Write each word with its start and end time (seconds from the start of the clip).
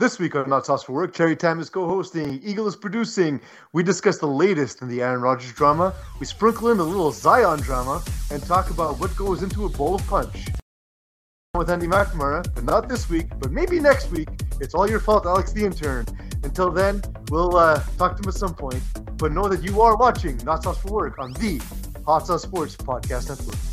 This 0.00 0.18
week 0.18 0.34
on 0.34 0.48
Not 0.48 0.64
Sauce 0.64 0.84
for 0.84 0.92
Work, 0.92 1.12
Terry 1.12 1.36
Tam 1.36 1.60
is 1.60 1.68
co-hosting, 1.68 2.40
Eagle 2.42 2.66
is 2.66 2.74
producing. 2.74 3.38
We 3.74 3.82
discuss 3.82 4.16
the 4.16 4.26
latest 4.26 4.80
in 4.80 4.88
the 4.88 5.02
Aaron 5.02 5.20
Rodgers 5.20 5.52
drama. 5.52 5.92
We 6.18 6.24
sprinkle 6.24 6.70
in 6.70 6.78
a 6.78 6.82
little 6.82 7.12
Zion 7.12 7.60
drama 7.60 8.02
and 8.30 8.42
talk 8.42 8.70
about 8.70 8.98
what 8.98 9.14
goes 9.14 9.42
into 9.42 9.66
a 9.66 9.68
bowl 9.68 9.96
of 9.96 10.06
punch. 10.06 10.46
With 11.54 11.68
Andy 11.68 11.86
McNamara, 11.86 12.42
but 12.54 12.64
not 12.64 12.88
this 12.88 13.10
week, 13.10 13.26
but 13.40 13.52
maybe 13.52 13.78
next 13.78 14.10
week. 14.10 14.30
It's 14.58 14.74
all 14.74 14.88
your 14.88 15.00
fault, 15.00 15.26
Alex 15.26 15.52
the 15.52 15.66
intern. 15.66 16.06
Until 16.44 16.70
then, 16.70 17.02
we'll 17.28 17.54
uh, 17.58 17.82
talk 17.98 18.16
to 18.16 18.22
him 18.22 18.28
at 18.30 18.34
some 18.36 18.54
point. 18.54 18.82
But 19.18 19.32
know 19.32 19.48
that 19.48 19.62
you 19.62 19.82
are 19.82 19.98
watching 19.98 20.38
Not 20.46 20.62
Sauce 20.62 20.78
for 20.78 20.92
Work 20.92 21.18
on 21.18 21.34
the 21.34 21.60
Hot 22.06 22.26
Sauce 22.26 22.44
Sports 22.44 22.74
Podcast 22.74 23.28
Network. 23.28 23.69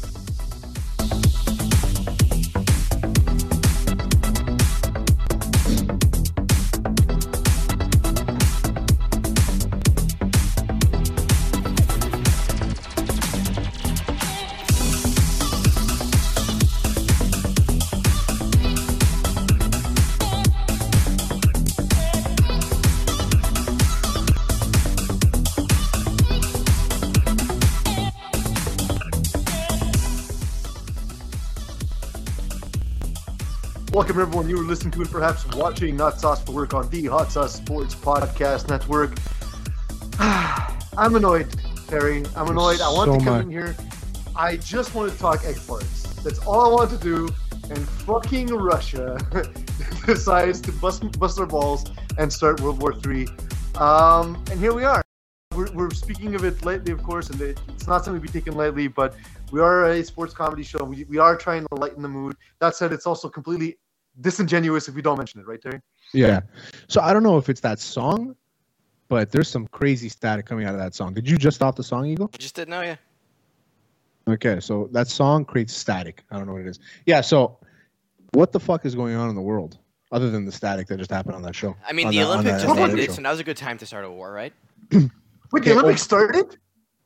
Welcome, 34.18 34.32
everyone. 34.32 34.50
You 34.50 34.60
are 34.60 34.68
listening 34.68 34.90
to 34.94 35.02
and 35.02 35.12
perhaps 35.12 35.46
watching 35.56 35.96
Not 35.96 36.20
Sauce 36.20 36.42
for 36.42 36.52
Work 36.52 36.74
on 36.74 36.90
the 36.90 37.06
Hot 37.06 37.32
Sauce 37.32 37.54
Sports 37.54 37.94
Podcast 37.94 38.68
Network. 38.68 39.16
I'm 40.98 41.16
annoyed, 41.16 41.48
Terry. 41.86 42.24
I'm 42.36 42.48
annoyed. 42.48 42.82
I 42.82 42.92
want 42.92 43.12
So 43.12 43.20
to 43.20 43.24
come 43.24 43.34
much. 43.36 43.44
in 43.44 43.52
here. 43.52 43.76
I 44.36 44.58
just 44.58 44.96
want 44.96 45.12
to 45.12 45.20
talk 45.20 45.46
egg 45.46 45.58
parts. 45.68 46.02
That's 46.24 46.40
all 46.40 46.66
I 46.66 46.74
want 46.74 46.90
to 46.90 46.98
do. 46.98 47.30
And 47.70 47.78
fucking 47.78 48.48
Russia 48.48 49.20
decides 50.08 50.62
to 50.62 50.72
bust, 50.72 51.20
bust 51.20 51.38
their 51.38 51.46
balls 51.46 51.86
and 52.18 52.34
start 52.34 52.60
World 52.62 52.82
War 52.82 52.96
III. 53.08 53.28
Um, 53.76 54.44
and 54.50 54.60
here 54.60 54.74
we 54.74 54.84
are. 54.84 55.04
We're, 55.56 55.72
we're 55.74 55.92
speaking 55.92 56.34
of 56.34 56.44
it 56.44 56.66
lightly, 56.66 56.92
of 56.92 57.04
course, 57.04 57.30
and 57.30 57.40
it's 57.40 57.86
not 57.86 58.04
something 58.04 58.20
to 58.20 58.28
be 58.28 58.34
taken 58.34 58.56
lightly, 58.56 58.88
but 58.88 59.16
we 59.52 59.62
are 59.62 59.92
a 59.92 60.04
sports 60.04 60.34
comedy 60.34 60.64
show. 60.64 60.84
We, 60.84 61.04
we 61.04 61.20
are 61.20 61.36
trying 61.36 61.68
to 61.68 61.76
lighten 61.76 62.02
the 62.02 62.10
mood. 62.10 62.36
That 62.62 62.76
said, 62.76 62.92
it's 62.92 63.06
also 63.06 63.30
completely 63.30 63.78
disingenuous 64.22 64.88
if 64.88 64.96
we 64.96 65.02
don't 65.02 65.18
mention 65.18 65.40
it, 65.40 65.48
right, 65.48 65.62
Terry? 65.62 65.82
Yeah. 66.14 66.42
So 66.88 67.02
I 67.02 67.14
don't 67.14 67.24
know 67.24 67.38
if 67.38 67.50
it's 67.50 67.62
that 67.62 67.80
song, 67.80 68.36
but 69.10 69.32
there's 69.32 69.48
some 69.48 69.68
crazy 69.68 70.10
static 70.10 70.46
coming 70.46 70.66
out 70.66 70.74
of 70.74 70.80
that 70.80 70.96
song. 70.96 71.14
Did 71.14 71.30
you 71.30 71.38
just 71.38 71.56
stop 71.56 71.76
the 71.76 71.84
song, 71.84 72.06
Eagle? 72.06 72.30
Just 72.38 72.56
didn't 72.56 72.70
know, 72.70 72.82
yeah. 72.82 72.96
Okay, 74.28 74.60
so 74.60 74.90
that 74.92 75.08
song 75.08 75.46
creates 75.46 75.74
static. 75.74 76.24
I 76.32 76.38
don't 76.38 76.48
know 76.48 76.54
what 76.54 76.62
it 76.62 76.68
is. 76.68 76.80
Yeah, 77.06 77.22
so 77.22 77.58
what 78.34 78.52
the 78.52 78.60
fuck 78.60 78.86
is 78.86 78.94
going 78.94 79.16
on 79.16 79.30
in 79.30 79.36
the 79.36 79.42
world 79.42 79.78
other 80.12 80.30
than 80.30 80.44
the 80.46 80.52
static 80.52 80.88
that 80.88 80.98
just 80.98 81.12
happened 81.12 81.36
on 81.36 81.42
that 81.44 81.56
show? 81.56 81.76
I 81.88 81.94
mean, 81.94 82.08
On 82.08 82.12
the 82.14 82.20
that- 82.20 82.26
Olympics 82.28 82.64
just 82.64 82.78
ended, 82.78 83.06
show? 83.06 83.12
so 83.14 83.22
now's 83.22 83.40
a 83.40 83.44
good 83.46 83.56
time 83.58 83.78
to 83.78 83.86
start 83.86 84.04
a 84.04 84.12
war, 84.12 84.32
right? 84.34 84.54
Wait, 84.92 85.10
Okay, 85.56 85.70
the 85.70 85.72
Olympics 85.80 86.02
started? 86.02 86.58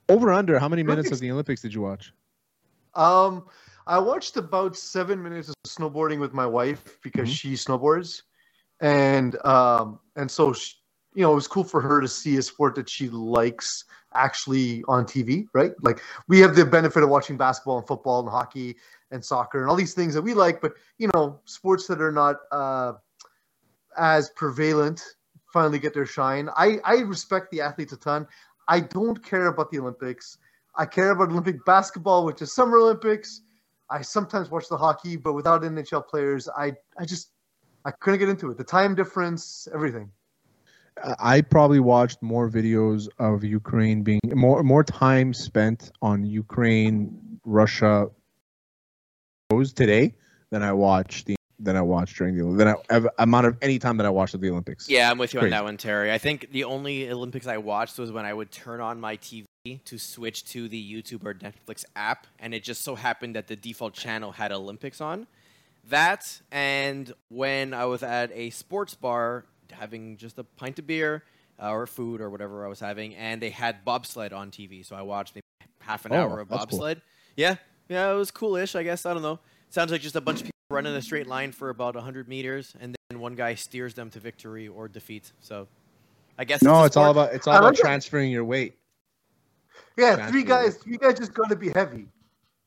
Over 0.09 0.31
under, 0.34 0.58
how 0.58 0.68
many 0.68 0.81
minutes 0.81 1.08
Olympics- 1.08 1.18
of 1.18 1.22
the 1.22 1.31
Olympics 1.31 1.62
did 1.62 1.73
you 1.73 1.81
watch? 1.81 2.12
Um, 2.96 3.46
I 3.88 4.00
watched 4.00 4.38
about 4.38 4.76
seven 4.76 5.22
minutes 5.22 5.50
of 5.50 5.56
snowboarding 5.68 6.20
with 6.20 6.34
my 6.34 6.46
wife 6.46 7.00
because 7.04 7.30
Mhm. 7.30 7.34
she 7.34 7.54
snowboards, 7.54 8.24
and 8.80 9.44
um, 9.46 10.00
and 10.16 10.30
so 10.30 10.53
she, 10.53 10.75
you 11.14 11.22
know 11.24 11.31
it 11.31 11.36
was 11.36 11.47
cool 11.47 11.64
for 11.64 11.81
her 11.81 12.02
to 12.02 12.08
see 12.08 12.38
a 12.38 12.41
sport 12.41 12.75
that 12.75 12.90
she 12.90 13.09
likes 13.09 13.86
actually 14.14 14.84
on 14.88 15.06
TV, 15.06 15.47
right? 15.53 15.74
Like 15.81 16.02
we 16.28 16.40
have 16.40 16.56
the 16.56 16.66
benefit 16.66 17.03
of 17.03 17.09
watching 17.09 17.38
basketball 17.38 17.78
and 17.78 17.88
football 17.88 18.20
and 18.22 18.30
hockey 18.30 18.78
and 19.12 19.24
soccer 19.24 19.62
and 19.62 19.70
all 19.70 19.75
these 19.75 19.94
things 19.94 20.14
that 20.14 20.22
we 20.22 20.34
like, 20.34 20.62
but 20.62 20.74
you 20.97 21.09
know 21.14 21.40
sports 21.46 21.88
that 21.88 22.02
are 22.02 22.12
not 22.12 22.38
uh, 22.52 22.94
as 23.97 24.30
prevalent 24.31 25.03
finally 25.52 25.80
get 25.80 25.94
their 25.94 26.06
shine. 26.06 26.50
I 26.56 26.80
I 26.84 27.00
respect 27.00 27.52
the 27.52 27.62
athletes 27.62 27.94
a 27.94 27.97
ton. 27.97 28.28
I 28.68 28.80
don't 28.81 29.24
care 29.24 29.47
about 29.47 29.72
the 29.72 29.80
Olympics. 29.80 30.38
I 30.75 30.86
care 30.86 31.12
about 31.12 31.30
Olympic 31.31 31.64
basketball, 31.66 32.25
which 32.25 32.41
is 32.41 32.53
Summer 32.53 32.78
Olympics. 32.78 33.41
I 33.91 34.02
sometimes 34.02 34.50
watch 34.50 34.68
the 34.69 34.78
hockey, 34.78 35.18
but 35.18 35.34
without 35.34 35.62
NHL 35.63 36.07
players, 36.07 36.47
I 36.50 36.74
I 36.97 37.06
just 37.06 37.31
I 37.85 37.91
couldn't 37.91 38.19
get 38.19 38.29
into 38.29 38.50
it. 38.52 38.57
The 38.57 38.63
time 38.63 38.96
difference, 38.96 39.68
everything. 39.74 40.12
I- 41.03 41.16
I 41.38 41.41
probably 41.41 41.79
watched 41.79 42.22
more 42.22 42.50
videos 42.50 43.07
of 43.19 43.44
Ukraine 43.44 44.02
being 44.03 44.22
more 44.34 44.63
more 44.63 44.84
time 44.84 45.34
spent 45.34 45.91
on 46.02 46.25
Ukraine 46.25 47.40
Russia 47.46 48.09
shows 49.52 49.74
today 49.74 50.13
than 50.52 50.63
I 50.63 50.73
watched 50.73 51.25
the 51.28 51.35
than 51.59 51.75
I 51.75 51.81
watched 51.81 52.18
during 52.18 52.35
the 52.38 52.44
than 52.58 52.68
I 52.69 52.75
ev- 52.90 53.08
amount 53.19 53.46
of 53.47 53.58
any 53.62 53.78
time 53.78 53.97
that 53.97 54.06
I 54.06 54.09
watched 54.09 54.34
of 54.34 54.41
the 54.41 54.50
Olympics. 54.50 54.90
Yeah, 54.90 55.12
I'm 55.12 55.18
with 55.19 55.34
you 55.34 55.40
Crazy. 55.40 55.53
on 55.53 55.58
that 55.59 55.63
one, 55.63 55.78
Terry. 55.78 56.12
I 56.12 56.18
think 56.18 56.50
the 56.52 56.63
only 56.63 57.09
Olympics 57.12 57.46
I 57.47 57.58
watched 57.58 58.00
was 58.00 58.12
when 58.12 58.25
I 58.25 58.34
would 58.34 58.52
turn 58.52 58.81
on 58.81 59.00
my 59.00 59.18
TV 59.18 59.46
to 59.63 59.97
switch 59.99 60.44
to 60.45 60.67
the 60.67 60.94
YouTube 60.94 61.23
or 61.23 61.35
Netflix 61.35 61.85
app, 61.95 62.25
and 62.39 62.53
it 62.53 62.63
just 62.63 62.81
so 62.81 62.95
happened 62.95 63.35
that 63.35 63.47
the 63.47 63.55
default 63.55 63.94
channel 63.94 64.31
had 64.31 64.51
Olympics 64.51 64.99
on. 64.99 65.27
That 65.89 66.41
and 66.51 67.13
when 67.29 67.73
I 67.73 67.85
was 67.85 68.01
at 68.01 68.31
a 68.33 68.49
sports 68.49 68.95
bar 68.95 69.45
having 69.72 70.17
just 70.17 70.39
a 70.39 70.44
pint 70.44 70.79
of 70.79 70.88
beer 70.88 71.23
uh, 71.61 71.69
or 71.72 71.85
food 71.85 72.22
or 72.22 72.29
whatever 72.31 72.66
I 72.66 72.69
was 72.69 72.79
having, 72.79 73.16
and 73.16 73.39
they 73.41 73.51
had 73.51 73.85
bobsled 73.85 74.33
on 74.33 74.49
TV, 74.49 74.83
so 74.85 74.95
I 74.95 75.03
watched 75.03 75.35
maybe 75.35 75.69
half 75.79 76.05
an 76.05 76.13
Oh, 76.13 76.17
hour 76.17 76.39
of 76.39 76.49
that's 76.49 76.66
cool. 76.66 76.79
bobsled. 76.79 77.01
Yeah, 77.35 77.55
yeah, 77.88 78.11
it 78.11 78.16
was 78.16 78.31
coolish. 78.31 78.75
I 78.75 78.81
guess 78.81 79.05
I 79.05 79.13
don't 79.13 79.23
know. 79.23 79.39
Sounds 79.69 79.91
like 79.91 80.01
just 80.01 80.16
a 80.16 80.22
bunch 80.22 80.39
of 80.39 80.45
people 80.45 80.51
running 80.72 80.93
a 80.95 81.01
straight 81.03 81.28
line 81.28 81.51
for 81.51 81.69
about 81.69 81.93
100 81.93 82.28
meters, 82.28 82.73
and 82.79 82.95
then 83.09 83.19
one 83.19 83.35
guy 83.35 83.53
steers 83.53 83.93
them 83.93 84.09
to 84.09 84.19
victory 84.19 84.67
or 84.67 84.88
defeat. 84.88 85.31
So, 85.39 85.67
I 86.38 86.45
guess 86.45 86.63
No, 86.63 86.81
a 86.81 86.85
it's 86.85 86.97
all 86.97 87.11
about 87.11 87.33
it's 87.35 87.45
all 87.45 87.57
about 87.57 87.75
transferring 87.75 88.31
your 88.31 88.43
weight. 88.43 88.75
Yeah, 90.01 90.28
three 90.28 90.41
really- 90.41 90.47
guys. 90.47 90.78
Three 90.78 90.97
guys 90.97 91.17
just 91.17 91.34
got 91.34 91.50
to 91.50 91.56
be 91.56 91.69
heavy. 91.69 92.07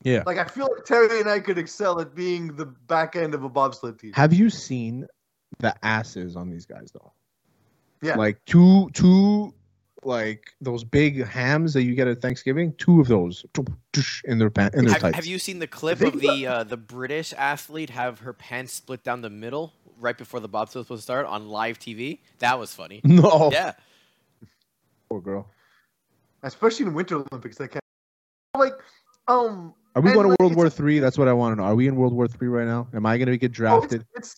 Yeah. 0.03 0.23
Like 0.25 0.37
I 0.37 0.45
feel 0.45 0.67
like 0.71 0.85
Terry 0.85 1.19
and 1.19 1.29
I 1.29 1.39
could 1.39 1.57
excel 1.57 1.99
at 1.99 2.13
being 2.15 2.55
the 2.55 2.65
back 2.65 3.15
end 3.15 3.33
of 3.33 3.43
a 3.43 3.49
bobsled 3.49 3.99
team. 3.99 4.13
Have 4.13 4.33
you 4.33 4.49
seen 4.49 5.07
the 5.59 5.73
asses 5.83 6.35
on 6.35 6.49
these 6.49 6.65
guys 6.65 6.91
though? 6.93 7.11
Yeah. 8.01 8.15
Like 8.15 8.43
two 8.45 8.89
two 8.93 9.53
like 10.03 10.53
those 10.61 10.83
big 10.83 11.25
hams 11.25 11.73
that 11.73 11.81
you 11.83 11.95
get 11.95 12.07
at 12.07 12.21
Thanksgiving, 12.21 12.73
two 12.77 13.01
of 13.01 13.07
those 13.07 13.43
in 14.25 14.37
their 14.37 14.51
pants 14.51 14.77
in 14.77 14.85
their 14.85 14.93
Have, 14.93 15.01
tights. 15.01 15.15
have 15.15 15.25
you 15.25 15.39
seen 15.39 15.57
the 15.57 15.65
clip 15.67 15.99
of 16.01 16.19
the 16.19 16.45
uh, 16.45 16.63
the 16.63 16.77
British 16.77 17.33
athlete 17.33 17.89
have 17.89 18.19
her 18.19 18.33
pants 18.33 18.73
split 18.73 19.03
down 19.03 19.21
the 19.21 19.29
middle 19.31 19.73
right 19.99 20.15
before 20.17 20.39
the 20.39 20.47
bobsled 20.47 20.81
was 20.81 20.85
supposed 20.85 21.01
to 21.01 21.03
start 21.05 21.25
on 21.25 21.49
live 21.49 21.79
TV? 21.79 22.19
That 22.39 22.59
was 22.59 22.73
funny. 22.75 23.01
No. 23.05 23.49
Yeah, 23.51 23.73
Poor 25.09 25.21
girl. 25.21 25.47
Especially 26.45 26.85
in 26.85 26.93
Winter 26.93 27.23
Olympics, 27.31 27.57
they 27.57 27.67
can't. 27.67 27.81
Like, 28.55 28.73
um, 29.27 29.73
Are 29.95 30.01
we 30.01 30.13
going 30.13 30.29
to 30.29 30.35
World 30.39 30.55
War 30.55 30.69
Three? 30.69 30.99
That's 30.99 31.17
what 31.17 31.27
I 31.27 31.33
want 31.33 31.53
to 31.53 31.61
know. 31.61 31.67
Are 31.67 31.75
we 31.75 31.87
in 31.87 31.95
World 31.95 32.13
War 32.13 32.27
Three 32.27 32.47
right 32.47 32.67
now? 32.67 32.87
Am 32.93 33.05
I 33.05 33.17
going 33.17 33.27
to 33.27 33.37
get 33.37 33.47
oh, 33.47 33.49
it's 33.49 33.57
drafted? 33.57 34.05
it's, 34.13 34.35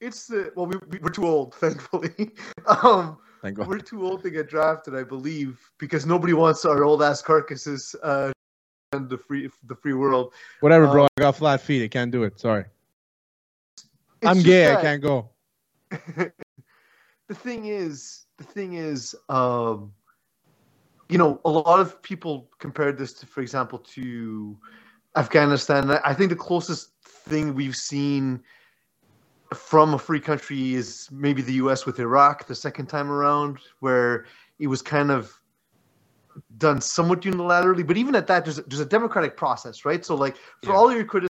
it's 0.00 0.26
the 0.26 0.52
well, 0.54 0.66
we, 0.66 0.76
we 0.90 0.98
we're 0.98 1.10
too 1.10 1.26
old, 1.26 1.54
thankfully. 1.64 2.32
um, 2.66 3.18
Thank 3.40 3.56
God. 3.56 3.66
we're 3.66 3.78
too 3.78 4.04
old 4.04 4.22
to 4.24 4.30
get 4.30 4.48
drafted, 4.48 4.94
I 4.94 5.02
believe, 5.04 5.58
because 5.78 6.04
nobody 6.04 6.34
wants 6.34 6.64
our 6.66 6.84
old 6.84 7.02
ass 7.02 7.22
carcasses 7.22 7.96
uh, 8.02 8.30
and 8.92 9.08
the 9.08 9.16
free 9.16 9.48
the 9.64 9.74
free 9.74 9.94
world. 9.94 10.34
Whatever, 10.60 10.86
bro. 10.88 11.02
um, 11.02 11.08
I 11.18 11.22
got 11.22 11.36
flat 11.36 11.62
feet. 11.62 11.82
I 11.82 11.88
can't 11.88 12.10
do 12.10 12.24
it. 12.24 12.38
Sorry. 12.38 12.64
I'm 14.22 14.42
gay. 14.42 14.70
I 14.70 14.82
can't 14.82 15.00
go. 15.00 15.30
the 15.90 17.34
thing 17.34 17.66
is, 17.66 18.26
the 18.36 18.44
thing 18.44 18.74
is, 18.74 19.14
um, 19.30 19.92
you 21.08 21.18
know, 21.18 21.40
a 21.44 21.50
lot 21.50 21.80
of 21.80 22.00
people 22.02 22.50
compared 22.58 22.98
this 22.98 23.12
to, 23.14 23.26
for 23.26 23.40
example, 23.40 23.78
to 23.78 24.58
Afghanistan. 25.16 25.90
I 26.04 26.12
think 26.14 26.30
the 26.30 26.36
closest 26.36 26.92
thing 27.02 27.54
we've 27.54 27.76
seen 27.76 28.42
from 29.54 29.94
a 29.94 29.98
free 29.98 30.20
country 30.20 30.74
is 30.74 31.08
maybe 31.10 31.40
the 31.40 31.54
U.S. 31.54 31.86
with 31.86 31.98
Iraq 31.98 32.46
the 32.46 32.54
second 32.54 32.86
time 32.86 33.10
around, 33.10 33.58
where 33.80 34.26
it 34.58 34.66
was 34.66 34.82
kind 34.82 35.10
of 35.10 35.32
done 36.58 36.80
somewhat 36.80 37.22
unilaterally. 37.22 37.86
But 37.86 37.96
even 37.96 38.14
at 38.14 38.26
that, 38.26 38.44
there's 38.44 38.58
a, 38.58 38.62
there's 38.62 38.80
a 38.80 38.86
democratic 38.86 39.36
process, 39.36 39.86
right? 39.86 40.04
So, 40.04 40.14
like, 40.14 40.36
for 40.62 40.72
Yeah. 40.72 40.78
all 40.78 40.92
your 40.92 41.04
criticism, 41.04 41.28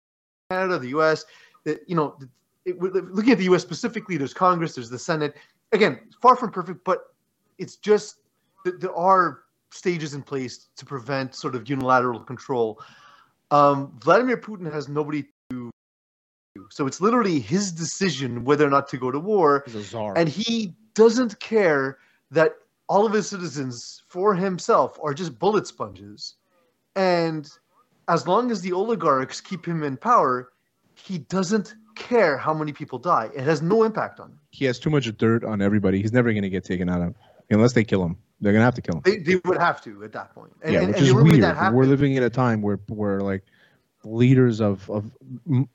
Canada, 0.51 0.79
the 0.79 0.89
U.S., 0.89 1.27
that 1.65 1.81
you 1.87 1.95
know, 1.95 2.19
it, 2.65 2.81
looking 2.81 3.33
at 3.33 3.39
the 3.39 3.45
U.S. 3.45 3.63
specifically, 3.63 4.17
there's 4.17 4.35
Congress, 4.35 4.75
there's 4.75 4.89
the 4.89 4.99
Senate. 4.99 5.37
Again, 5.73 6.01
far 6.23 6.37
from 6.37 6.51
perfect, 6.51 6.85
but 6.85 7.15
it's 7.59 7.77
just 7.77 8.21
that 8.65 8.81
there 8.81 8.95
are 8.95 9.43
stages 9.77 10.15
in 10.15 10.23
place 10.23 10.69
to 10.77 10.85
prevent 10.85 11.35
sort 11.35 11.55
of 11.55 11.69
unilateral 11.69 12.21
control. 12.21 12.81
Um, 13.51 13.97
Vladimir 14.03 14.37
Putin 14.37 14.73
has 14.73 14.89
nobody 14.89 15.23
to 15.23 15.29
do, 15.51 15.71
So 16.71 16.87
it's 16.87 17.01
literally 17.01 17.39
his 17.39 17.71
decision 17.73 18.45
whether 18.45 18.67
or 18.67 18.71
not 18.71 18.89
to 18.89 18.97
go 18.97 19.11
to 19.11 19.21
war, 19.21 19.63
He's 19.67 19.75
a 19.77 19.83
czar. 19.83 20.17
and 20.17 20.29
he 20.29 20.75
doesn't 20.95 21.39
care 21.41 21.99
that 22.31 22.53
all 22.89 23.05
of 23.07 23.13
his 23.13 23.29
citizens 23.29 24.03
for 24.09 24.35
himself 24.35 24.99
are 25.03 25.13
just 25.15 25.39
bullet 25.39 25.67
sponges. 25.67 26.35
And 26.97 27.49
as 28.09 28.27
long 28.27 28.51
as 28.51 28.61
the 28.63 28.73
oligarchs 28.73 29.41
keep 29.41 29.67
him 29.67 29.83
in 29.83 29.97
power, 29.97 30.51
he 30.95 31.19
doesn't 31.19 31.75
care 31.95 32.37
how 32.39 32.55
many 32.55 32.73
people 32.73 32.99
die. 32.99 33.29
It 33.35 33.43
has 33.45 33.61
no 33.63 33.83
impact 33.85 34.21
on 34.21 34.31
him. 34.31 34.39
he 34.51 34.65
has 34.65 34.79
too 34.79 34.91
much 34.91 35.15
dirt 35.19 35.45
on 35.45 35.61
everybody. 35.61 36.01
He's 36.01 36.13
never 36.13 36.33
going 36.33 36.43
to 36.43 36.49
get 36.51 36.65
taken 36.65 36.89
out 36.89 37.03
of 37.03 37.15
unless 37.51 37.73
they 37.75 37.85
kill 37.85 38.05
him. 38.05 38.17
They're 38.41 38.53
going 38.53 38.61
to 38.61 38.65
have 38.65 38.75
to 38.75 38.83
kill 38.83 38.97
him. 38.97 39.03
They, 39.05 39.17
they 39.19 39.41
would 39.45 39.59
have 39.59 39.83
to 39.85 40.05
at 40.05 40.13
that 40.13 40.35
point. 40.35 40.53
And, 40.63 40.73
yeah, 40.75 40.79
and- 40.81 40.89
which 40.89 40.97
and 40.99 41.07
is 41.07 41.13
the 41.13 41.19
only 41.19 41.31
way 41.33 41.41
weird. 41.41 41.57
that 41.57 41.73
We're 41.73 41.87
living 41.87 42.15
in 42.15 42.23
a 42.23 42.31
time 42.31 42.61
where 42.63 42.79
where 42.89 43.21
like 43.21 43.45
leaders 44.05 44.61
of 44.61 44.89
of 44.91 45.11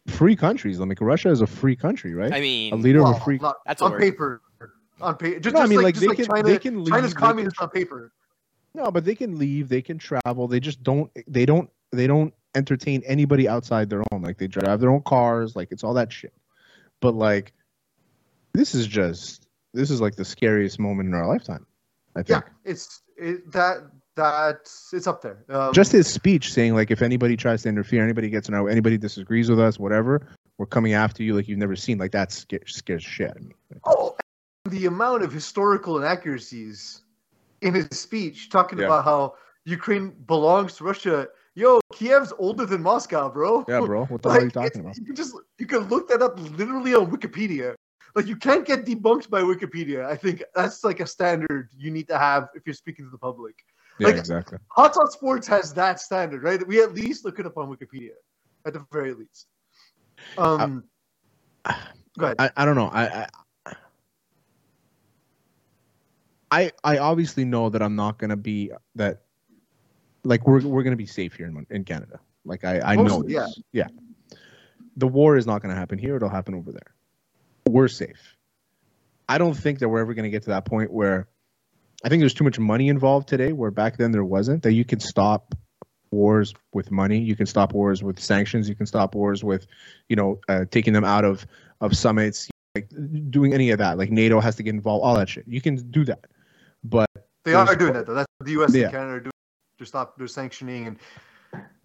free 0.08 0.36
countries. 0.36 0.80
Like 0.80 1.02
Russia 1.02 1.30
is 1.32 1.42
a 1.42 1.48
free 1.48 1.76
country, 1.76 2.14
right? 2.14 2.32
I 2.34 2.40
mean, 2.40 2.74
a 2.74 2.78
leader 2.78 3.02
of 3.06 3.18
a 3.18 3.20
free. 3.20 3.40
not- 3.40 3.58
That's 3.66 3.82
on 3.82 3.98
paper. 3.98 4.42
On 5.02 5.16
paper, 5.16 5.40
just, 5.40 5.54
No, 5.56 5.60
I 5.62 5.64
just 5.64 5.70
mean, 5.72 5.78
like, 5.80 5.84
like, 5.86 5.94
just 5.96 6.02
they 6.02 6.08
like 6.10 6.18
can- 6.18 6.26
China, 6.28 6.44
they 6.44 6.58
can 6.60 6.84
leave- 6.84 6.94
China's 6.94 7.14
they 7.16 7.20
communist 7.20 7.60
on 7.60 7.70
paper. 7.70 8.12
No, 8.76 8.92
but 8.92 9.04
they 9.04 9.16
can 9.16 9.38
leave. 9.40 9.68
They 9.68 9.82
can 9.82 9.98
travel. 9.98 10.48
They 10.48 10.60
just 10.60 10.84
don't. 10.84 11.10
They 11.28 11.46
don't. 11.46 11.70
They 11.92 12.06
don't 12.08 12.34
entertain 12.54 13.02
anybody 13.06 13.48
outside 13.50 13.90
their 13.90 14.04
own. 14.12 14.22
Like 14.22 14.38
they 14.38 14.48
drive 14.48 14.80
their 14.80 14.92
own 14.92 15.02
cars. 15.02 15.56
Like 15.56 15.70
it's 15.72 15.84
all 15.84 15.96
that 15.96 16.14
shit. 16.14 16.34
But 17.02 17.16
like, 17.16 17.52
this 18.54 18.76
is 18.76 18.86
just. 18.88 19.48
This 19.74 19.90
is 19.90 20.00
like 20.00 20.16
the 20.16 20.24
scariest 20.26 20.80
moment 20.80 21.08
in 21.10 21.16
our 21.16 21.28
lifetime. 21.28 21.66
I 22.16 22.24
Yeah, 22.28 22.42
it's 22.66 23.02
it, 23.18 23.52
that 23.52 23.78
that 24.16 24.70
it's 24.94 25.08
up 25.08 25.22
there. 25.22 25.46
Um, 25.50 25.74
just 25.74 25.92
his 25.92 26.08
speech 26.12 26.52
saying 26.52 26.74
like 26.76 26.92
if 26.92 27.02
anybody 27.02 27.38
tries 27.38 27.64
to 27.64 27.70
interfere 27.70 28.04
anybody 28.04 28.30
gets 28.30 28.50
in 28.50 28.54
our 28.54 28.70
anybody 28.70 28.98
disagrees 28.98 29.50
with 29.50 29.60
us 29.60 29.80
whatever 29.80 30.28
we're 30.58 30.66
coming 30.66 30.94
after 30.94 31.24
you 31.24 31.34
like 31.34 31.48
you've 31.48 31.58
never 31.58 31.76
seen 31.76 31.98
like 31.98 32.12
that 32.12 32.32
scares, 32.32 32.76
scares 32.76 33.04
shit 33.04 33.30
out 33.30 33.38
of 33.38 33.44
me 33.44 33.56
oh, 33.86 34.16
the 34.66 34.86
amount 34.86 35.24
of 35.24 35.32
historical 35.32 35.98
inaccuracies 35.98 37.04
in 37.62 37.74
his 37.74 37.88
speech 37.92 38.50
talking 38.50 38.80
Yeah. 38.80 38.86
about 38.86 39.06
how 39.06 39.36
Ukraine 39.66 40.10
belongs 40.26 40.76
to 40.78 40.84
Russia. 40.84 41.28
Yo, 41.54 41.80
Kiev's 41.94 42.34
older 42.40 42.66
than 42.66 42.82
Moscow, 42.82 43.30
bro. 43.30 43.66
yeah 43.68 43.80
bro 43.80 44.06
what 44.06 44.22
the 44.22 44.30
hell 44.32 44.42
are 44.42 44.44
you 44.44 44.50
talking 44.52 44.82
about 44.82 44.98
You 44.98 45.06
can 45.06 45.16
just 45.16 45.36
you 45.60 45.68
can 45.68 45.88
look 45.90 46.08
that 46.10 46.22
up 46.22 46.40
literally 46.58 46.96
on 46.96 47.12
Wikipedia. 47.12 47.76
Like 48.16 48.28
you 48.28 48.36
can't 48.36 48.66
get 48.66 48.86
debunked 48.86 49.30
by 49.30 49.42
Wikipedia. 49.42 50.06
I 50.06 50.16
think 50.16 50.44
that's 50.56 50.84
like 50.84 51.00
a 51.00 51.08
standard 51.08 51.70
you 51.78 51.92
need 51.92 52.08
to 52.10 52.18
have 52.18 52.50
if 52.56 52.64
you're 52.66 52.74
speaking 52.74 53.06
to 53.06 53.12
the 53.12 53.18
public. 53.18 53.56
yeah 54.00 54.08
like- 54.08 54.18
exactly 54.18 54.58
Hot 54.70 54.94
Sauce 54.96 55.14
Sports 55.14 55.48
has 55.48 55.74
that 55.74 56.00
standard, 56.00 56.44
right? 56.44 56.66
We 56.68 56.82
at 56.82 56.94
least 56.94 57.26
look 57.26 57.40
it 57.40 57.46
up 57.46 57.58
on 57.58 57.70
Wikipedia, 57.70 58.12
at 58.66 58.74
the 58.74 58.86
very 58.92 59.14
least. 59.14 59.48
Um, 60.38 60.84
go 62.18 62.26
ahead. 62.26 62.36
I, 62.40 62.50
I 62.58 62.66
don't 62.66 62.76
know 62.76 62.88
I, 62.88 63.06
I 63.06 63.28
I 66.52 66.72
I 66.84 66.98
obviously 66.98 67.46
know 67.46 67.70
that 67.70 67.82
I'm 67.82 67.96
not 67.96 68.18
gonna 68.18 68.38
be 68.38 68.72
that 68.96 69.22
like 70.24 70.46
we're 70.46 70.62
we're 70.66 70.84
gonna 70.84 70.96
be 70.96 71.06
safe 71.06 71.36
here 71.36 71.48
in, 71.48 71.66
in 71.70 71.84
Canada 71.86 72.20
like 72.46 72.64
I 72.64 72.82
I 72.82 72.96
know 72.96 73.20
Mostly, 73.20 73.34
this. 73.34 73.60
yeah 73.72 73.88
the 74.98 75.08
war 75.08 75.38
is 75.38 75.48
not 75.48 75.62
gonna 75.62 75.76
happen 75.76 75.98
here 75.98 76.18
it'll 76.18 76.30
happen 76.30 76.54
over 76.54 76.72
there 76.72 76.94
we're 77.72 77.88
safe 77.88 78.38
I 79.32 79.38
don't 79.38 79.54
think 79.54 79.80
that 79.80 79.88
we're 79.88 80.02
ever 80.02 80.14
gonna 80.14 80.30
get 80.30 80.44
to 80.44 80.50
that 80.50 80.66
point 80.66 80.92
where 80.92 81.30
I 82.04 82.10
think 82.10 82.20
there's 82.20 82.34
too 82.34 82.44
much 82.44 82.60
money 82.60 82.90
involved 82.90 83.30
today, 83.30 83.54
where 83.54 83.72
back 83.72 83.96
then 83.96 84.12
there 84.12 84.26
wasn't. 84.26 84.64
That 84.64 84.74
you 84.74 84.84
can 84.84 85.00
stop 85.00 85.56
wars 86.12 86.54
with 86.74 86.92
money, 86.92 87.20
you 87.20 87.38
can 87.38 87.46
stop 87.46 87.74
wars 87.74 88.04
with 88.04 88.20
sanctions, 88.20 88.68
you 88.68 88.76
can 88.76 88.86
stop 88.86 89.16
wars 89.16 89.42
with, 89.42 89.68
you 90.10 90.18
know, 90.18 90.40
uh, 90.50 90.66
taking 90.70 90.92
them 90.92 91.06
out 91.06 91.24
of 91.24 91.46
of 91.80 91.96
summits, 91.96 92.50
like 92.76 92.90
doing 93.30 93.54
any 93.54 93.70
of 93.70 93.78
that. 93.78 93.98
Like 93.98 94.12
NATO 94.12 94.42
has 94.42 94.56
to 94.58 94.64
get 94.64 94.74
involved, 94.74 95.06
all 95.06 95.16
that 95.16 95.30
shit. 95.30 95.46
You 95.48 95.62
can 95.62 95.78
do 95.92 96.04
that, 96.06 96.26
but 96.84 97.08
They 97.46 97.54
are 97.54 97.76
doing 97.76 97.94
that 97.94 98.08
though. 98.08 98.16
That's 98.16 98.28
what 98.38 98.46
the 98.46 98.52
U.S. 98.54 98.76
Yeah. 98.76 98.84
and 98.84 98.92
Canada 98.92 99.14
are 99.14 99.20
doing. 99.22 99.32
To 99.78 99.86
stop 99.86 100.18
their 100.18 100.28
sanctioning, 100.28 100.88
and 100.88 101.00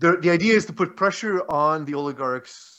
the 0.00 0.19
the 0.19 0.31
idea 0.31 0.55
is 0.55 0.67
to 0.67 0.73
put 0.75 0.97
pressure 0.97 1.41
on 1.49 1.87
the 1.87 1.94
oligarchs' 1.94 2.75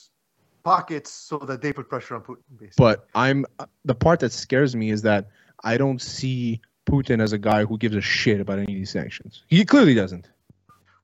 pockets 0.68 1.10
so 1.10 1.38
that 1.38 1.62
they 1.62 1.72
put 1.72 1.88
pressure 1.88 2.14
on 2.16 2.22
Putin. 2.22 2.44
Basically. 2.60 2.84
but 2.86 3.08
I'm 3.16 3.46
the 3.86 3.96
part 3.96 4.20
that 4.20 4.34
scares 4.34 4.76
me 4.76 4.90
is 4.90 5.02
that 5.04 5.30
I 5.64 5.78
don't 5.78 6.02
see 6.02 6.60
Putin 6.86 7.22
as 7.22 7.32
a 7.32 7.38
guy 7.38 7.64
who 7.64 7.78
gives 7.78 7.96
a 7.96 8.02
shit 8.02 8.42
about 8.42 8.60
any 8.60 8.74
of 8.74 8.78
these 8.78 8.90
sanctions. 8.92 9.44
He 9.48 9.64
clearly 9.64 9.94
doesn't. 9.94 10.28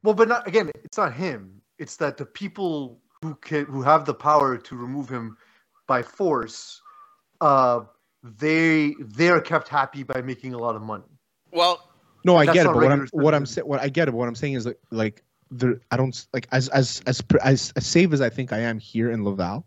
Well, 0.03 0.15
but 0.15 0.27
not 0.27 0.45
again. 0.47 0.69
It's 0.83 0.97
not 0.97 1.13
him. 1.13 1.61
It's 1.77 1.95
that 1.97 2.17
the 2.17 2.25
people 2.25 2.99
who 3.21 3.35
can 3.35 3.63
who 3.65 3.81
have 3.81 4.03
the 4.03 4.13
power 4.13 4.57
to 4.57 4.75
remove 4.75 5.07
him 5.07 5.37
by 5.87 6.01
force, 6.03 6.81
uh, 7.39 7.81
they 8.21 8.95
they 8.99 9.29
are 9.29 9.41
kept 9.41 9.69
happy 9.69 10.03
by 10.03 10.21
making 10.21 10.53
a 10.53 10.57
lot 10.57 10.75
of 10.75 10.81
money. 10.81 11.11
well, 11.51 11.89
No, 12.25 12.35
I 12.35 12.45
get 12.45 12.65
it, 12.65 12.73
but 12.73 12.75
what 12.75 12.91
I'm 12.91 13.07
what 13.11 13.33
I'm 13.33 13.45
citizen. 13.45 13.53
saying, 13.63 13.67
what 13.69 13.79
I 13.81 13.87
get 13.87 14.09
it. 14.09 14.13
What 14.13 14.27
I'm 14.27 14.35
saying 14.35 14.55
is 14.55 14.65
like, 14.65 14.79
like 14.91 15.23
there, 15.57 15.79
I 15.91 15.97
don't 15.97 16.25
like 16.33 16.47
as 16.51 16.69
as 16.69 17.01
as 17.05 17.21
as 17.43 17.73
as 17.75 17.85
safe 17.85 18.11
as 18.13 18.21
I 18.21 18.29
think 18.29 18.51
I 18.51 18.59
am 18.59 18.79
here 18.79 19.11
in 19.11 19.23
Laval. 19.23 19.65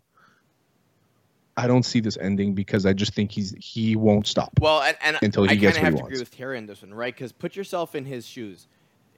I 1.55 1.65
don't 1.65 1.83
see 1.83 1.99
this 1.99 2.17
ending 2.17 2.53
because 2.53 2.85
I 2.85 2.93
just 2.93 3.13
think 3.15 3.31
he's 3.31 3.55
he 3.57 3.95
won't 3.95 4.27
stop. 4.27 4.51
well, 4.59 4.81
and, 4.83 4.95
and 5.01 5.17
Until 5.23 5.43
he 5.43 5.49
I 5.51 5.55
gets 5.55 5.77
kind 5.77 5.87
of 5.87 5.93
what 5.93 5.93
have 5.93 5.93
he 5.93 5.97
to 5.99 6.05
agree 6.05 6.17
wants. 6.17 6.29
with 6.29 6.37
Terry 6.37 6.57
in 6.57 6.65
this 6.67 6.81
one, 6.83 6.93
right? 6.93 7.13
Because 7.13 7.31
put 7.31 7.55
yourself 7.55 7.95
in 7.95 8.05
his 8.05 8.27
shoes. 8.27 8.67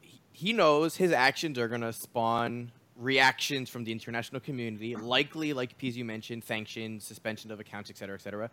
He- 0.02 0.22
He 0.32 0.54
knows 0.54 0.96
his 0.96 1.12
actions 1.12 1.58
are 1.60 1.68
going 1.68 1.82
to 1.82 1.92
spawn 1.92 2.72
reactions 2.96 3.70
from 3.70 3.84
the 3.84 3.92
international 3.92 4.40
community, 4.40 4.96
likely, 4.96 5.52
like 5.54 5.72
as 5.84 5.98
you 5.98 6.06
mentioned, 6.06 6.44
sanctions, 6.44 7.04
suspension 7.06 7.52
of 7.52 7.60
accounts, 7.60 7.90
et 7.90 7.98
cetera, 7.98 8.16
et 8.16 8.22
cetera. 8.22 8.50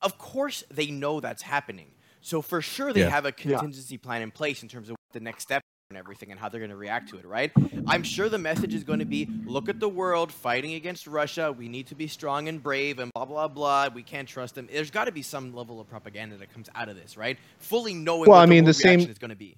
Of 0.00 0.16
course, 0.18 0.64
they 0.70 0.86
know 0.90 1.20
that's 1.20 1.42
happening. 1.42 1.88
So 2.22 2.40
for 2.40 2.62
sure, 2.62 2.92
they 2.94 3.00
Yeah. 3.00 3.10
have 3.10 3.26
a 3.26 3.32
contingency 3.32 3.98
plan 3.98 4.22
in 4.22 4.30
place 4.30 4.62
in 4.62 4.68
terms 4.68 4.88
of 4.88 4.92
what 4.92 5.12
the 5.12 5.20
next 5.20 5.42
step 5.42 5.62
and 5.90 5.96
everything 5.96 6.32
and 6.32 6.40
how 6.40 6.48
they're 6.48 6.58
going 6.58 6.70
to 6.70 6.76
react 6.76 7.10
to 7.10 7.16
it, 7.16 7.24
right? 7.24 7.52
I'm 7.86 8.02
sure 8.02 8.28
the 8.28 8.38
message 8.38 8.74
is 8.74 8.82
going 8.82 8.98
to 8.98 9.04
be 9.04 9.28
look 9.44 9.68
at 9.68 9.78
the 9.78 9.88
world 9.88 10.32
fighting 10.32 10.74
against 10.74 11.06
Russia. 11.06 11.52
We 11.52 11.68
need 11.68 11.86
to 11.88 11.94
be 11.94 12.08
strong 12.08 12.48
and 12.48 12.60
brave 12.60 12.98
and 12.98 13.12
blah, 13.12 13.24
blah, 13.24 13.46
blah. 13.46 13.88
We 13.94 14.02
can't 14.02 14.26
trust 14.28 14.56
them. 14.56 14.68
There's 14.72 14.90
got 14.90 15.04
to 15.04 15.12
be 15.12 15.22
some 15.22 15.54
level 15.54 15.80
of 15.80 15.88
propaganda 15.88 16.38
that 16.38 16.52
comes 16.52 16.68
out 16.74 16.88
of 16.88 16.96
this, 16.96 17.16
right? 17.16 17.38
Fully 17.60 17.94
knowing 17.94 18.28
Well, 18.28 18.38
what 18.38 18.42
I 18.42 18.46
mean, 18.46 18.64
the, 18.64 18.70
the 18.70 18.74
same- 18.74 19.00
is 19.00 19.18
going 19.18 19.30
to 19.30 19.36
be. 19.36 19.56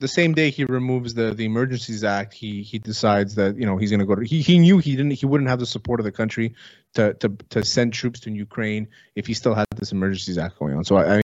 The 0.00 0.08
same 0.08 0.34
day 0.34 0.50
he 0.50 0.64
removes 0.64 1.14
the 1.14 1.32
the 1.32 1.44
Emergencies 1.44 2.02
Act, 2.02 2.34
he 2.34 2.62
he 2.62 2.80
decides 2.80 3.36
that 3.36 3.56
you 3.56 3.64
know 3.64 3.76
he's 3.76 3.90
going 3.90 4.00
to 4.00 4.06
go 4.06 4.16
to. 4.16 4.24
He, 4.24 4.42
he 4.42 4.58
knew 4.58 4.78
he 4.78 4.96
didn't 4.96 5.12
he 5.12 5.26
wouldn't 5.26 5.48
have 5.48 5.60
the 5.60 5.66
support 5.66 6.00
of 6.00 6.04
the 6.04 6.10
country 6.10 6.56
to 6.94 7.14
to 7.14 7.28
to 7.50 7.64
send 7.64 7.92
troops 7.92 8.18
to 8.20 8.32
Ukraine 8.32 8.88
if 9.14 9.28
he 9.28 9.34
still 9.34 9.54
had 9.54 9.66
this 9.76 9.92
Emergencies 9.92 10.38
Act 10.38 10.58
going 10.58 10.74
on. 10.74 10.82
So 10.82 10.96
I, 10.96 11.18
I 11.18 11.20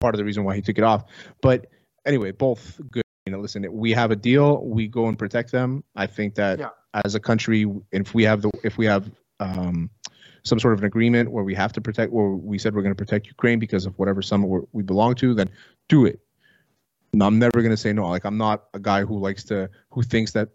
part 0.00 0.14
of 0.14 0.18
the 0.18 0.24
reason 0.24 0.42
why 0.44 0.56
he 0.56 0.62
took 0.62 0.78
it 0.78 0.84
off. 0.84 1.04
But 1.42 1.66
anyway, 2.06 2.30
both 2.30 2.80
good. 2.90 3.01
Know, 3.32 3.40
listen, 3.40 3.66
we 3.72 3.92
have 3.92 4.10
a 4.10 4.16
deal. 4.16 4.62
We 4.64 4.86
go 4.86 5.06
and 5.08 5.18
protect 5.18 5.50
them. 5.52 5.82
I 5.96 6.06
think 6.06 6.34
that 6.36 6.58
Yeah. 6.58 6.68
as 7.04 7.14
a 7.14 7.20
country, 7.20 7.66
if 7.90 8.14
we 8.14 8.22
have 8.24 8.42
the 8.42 8.50
if 8.62 8.78
we 8.78 8.86
have 8.86 9.10
um, 9.40 9.90
some 10.44 10.58
sort 10.58 10.74
of 10.74 10.80
an 10.80 10.84
agreement 10.86 11.30
where 11.30 11.44
we 11.44 11.54
have 11.54 11.72
to 11.72 11.80
protect, 11.80 12.12
where 12.12 12.30
we 12.30 12.58
said 12.58 12.74
we're 12.74 12.82
going 12.82 12.94
to 12.94 13.04
protect 13.04 13.26
Ukraine 13.26 13.58
because 13.58 13.86
of 13.86 13.98
whatever 13.98 14.22
summit 14.22 14.46
we're, 14.46 14.82
belong 14.82 15.14
to, 15.16 15.34
then 15.34 15.48
do 15.88 16.04
it. 16.04 16.20
No, 17.14 17.26
I'm 17.26 17.38
never 17.38 17.60
going 17.60 17.70
to 17.70 17.76
say 17.76 17.92
no. 17.92 18.08
Like 18.08 18.24
I'm 18.24 18.38
not 18.38 18.64
a 18.74 18.78
guy 18.78 19.04
who 19.04 19.18
likes 19.18 19.44
to 19.44 19.68
who 19.90 20.02
thinks 20.02 20.32
that 20.32 20.48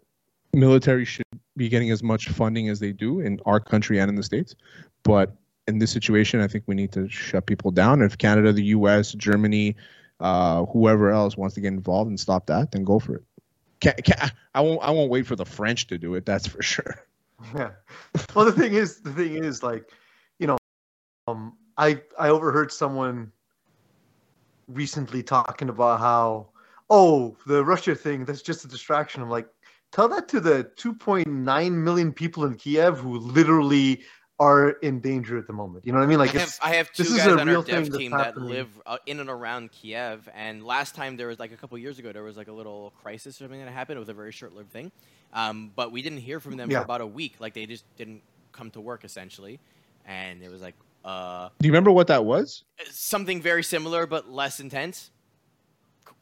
military 0.54 1.04
should 1.04 1.24
be 1.56 1.68
getting 1.68 1.90
as 1.90 2.02
much 2.02 2.28
funding 2.28 2.68
as 2.68 2.80
they 2.80 2.92
do 2.92 3.20
in 3.20 3.40
our 3.46 3.60
country 3.60 3.98
and 3.98 4.08
in 4.08 4.14
the 4.16 4.22
states. 4.22 4.54
But 5.02 5.36
in 5.66 5.78
this 5.78 5.90
situation, 5.90 6.40
I 6.40 6.48
think 6.48 6.64
we 6.66 6.74
need 6.74 6.92
to 6.92 7.08
shut 7.08 7.46
people 7.46 7.70
down. 7.70 8.02
If 8.02 8.16
Canada, 8.18 8.52
the 8.52 8.64
U.S., 8.64 9.12
Germany, 9.12 9.76
uh, 10.20 10.64
whoever 10.66 11.10
else 11.10 11.36
wants 11.36 11.54
to 11.54 11.60
get 11.60 11.68
involved 11.68 12.08
and 12.08 12.18
stop 12.18 12.46
that, 12.46 12.72
then 12.72 12.84
go 12.84 12.98
for 12.98 13.16
it. 13.16 13.24
Can, 13.80 13.94
can, 14.04 14.30
I 14.54 14.60
won't. 14.60 14.82
I 14.82 14.90
won't 14.90 15.10
wait 15.10 15.26
for 15.26 15.36
the 15.36 15.44
French 15.44 15.86
to 15.88 15.98
do 15.98 16.14
it. 16.14 16.26
That's 16.26 16.46
for 16.46 16.62
sure. 16.62 16.94
Yeah. 17.54 17.70
Well, 18.34 18.44
the 18.44 18.52
thing 18.52 18.74
is, 18.74 19.00
the 19.00 19.12
thing 19.12 19.44
is, 19.44 19.62
like, 19.62 19.90
you 20.38 20.46
know, 20.46 20.58
um, 21.28 21.56
I 21.76 22.02
I 22.18 22.30
overheard 22.30 22.72
someone 22.72 23.30
recently 24.66 25.22
talking 25.22 25.68
about 25.68 26.00
how, 26.00 26.48
oh, 26.90 27.36
the 27.46 27.64
Russia 27.64 27.94
thing, 27.94 28.24
that's 28.24 28.42
just 28.42 28.64
a 28.64 28.68
distraction. 28.68 29.22
I'm 29.22 29.30
like, 29.30 29.48
tell 29.92 30.08
that 30.08 30.28
to 30.28 30.40
the 30.40 30.70
2.9 30.76 31.72
million 31.72 32.12
people 32.12 32.44
in 32.44 32.54
Kiev 32.54 32.98
who 32.98 33.18
literally 33.18 34.02
are 34.40 34.70
in 34.70 35.00
danger 35.00 35.36
at 35.36 35.46
the 35.46 35.52
moment. 35.52 35.84
You 35.84 35.92
know 35.92 35.98
what 35.98 36.04
I 36.04 36.08
mean? 36.08 36.18
Like, 36.18 36.34
I 36.34 36.38
have, 36.38 36.58
I 36.62 36.74
have 36.76 36.92
two 36.92 37.02
this 37.02 37.12
is 37.12 37.18
guys 37.18 37.26
a 37.26 37.32
on 37.32 37.40
our 37.40 37.46
real 37.46 37.62
dev 37.62 37.92
team 37.92 38.12
that 38.12 38.26
happening. 38.26 38.50
live 38.50 38.68
uh, 38.86 38.98
in 39.06 39.18
and 39.20 39.28
around 39.28 39.72
Kiev. 39.72 40.28
And 40.34 40.64
last 40.64 40.94
time 40.94 41.16
there 41.16 41.26
was 41.26 41.38
like 41.40 41.52
a 41.52 41.56
couple 41.56 41.76
years 41.78 41.98
ago, 41.98 42.12
there 42.12 42.22
was 42.22 42.36
like 42.36 42.46
a 42.48 42.52
little 42.52 42.92
crisis 43.02 43.40
or 43.40 43.44
something 43.44 43.64
that 43.64 43.70
happened. 43.70 43.96
It 43.96 44.00
was 44.00 44.08
a 44.08 44.14
very 44.14 44.30
short-lived 44.32 44.70
thing, 44.70 44.92
um, 45.32 45.72
but 45.74 45.90
we 45.90 46.02
didn't 46.02 46.18
hear 46.20 46.38
from 46.38 46.56
them 46.56 46.70
Yeah. 46.70 46.78
for 46.78 46.84
about 46.84 47.00
a 47.00 47.06
week. 47.06 47.34
Like 47.40 47.54
they 47.54 47.66
just 47.66 47.84
didn't 47.96 48.22
come 48.52 48.70
to 48.72 48.80
work 48.80 49.04
essentially, 49.04 49.58
and 50.06 50.42
it 50.42 50.50
was 50.50 50.62
like 50.62 50.74
uh, 51.04 51.48
Do 51.60 51.66
you 51.66 51.72
remember 51.72 51.90
what 51.90 52.06
that 52.08 52.24
was? 52.24 52.64
something 52.90 53.40
very 53.42 53.62
similar 53.64 54.06
but 54.06 54.30
less 54.30 54.60
intense. 54.60 55.10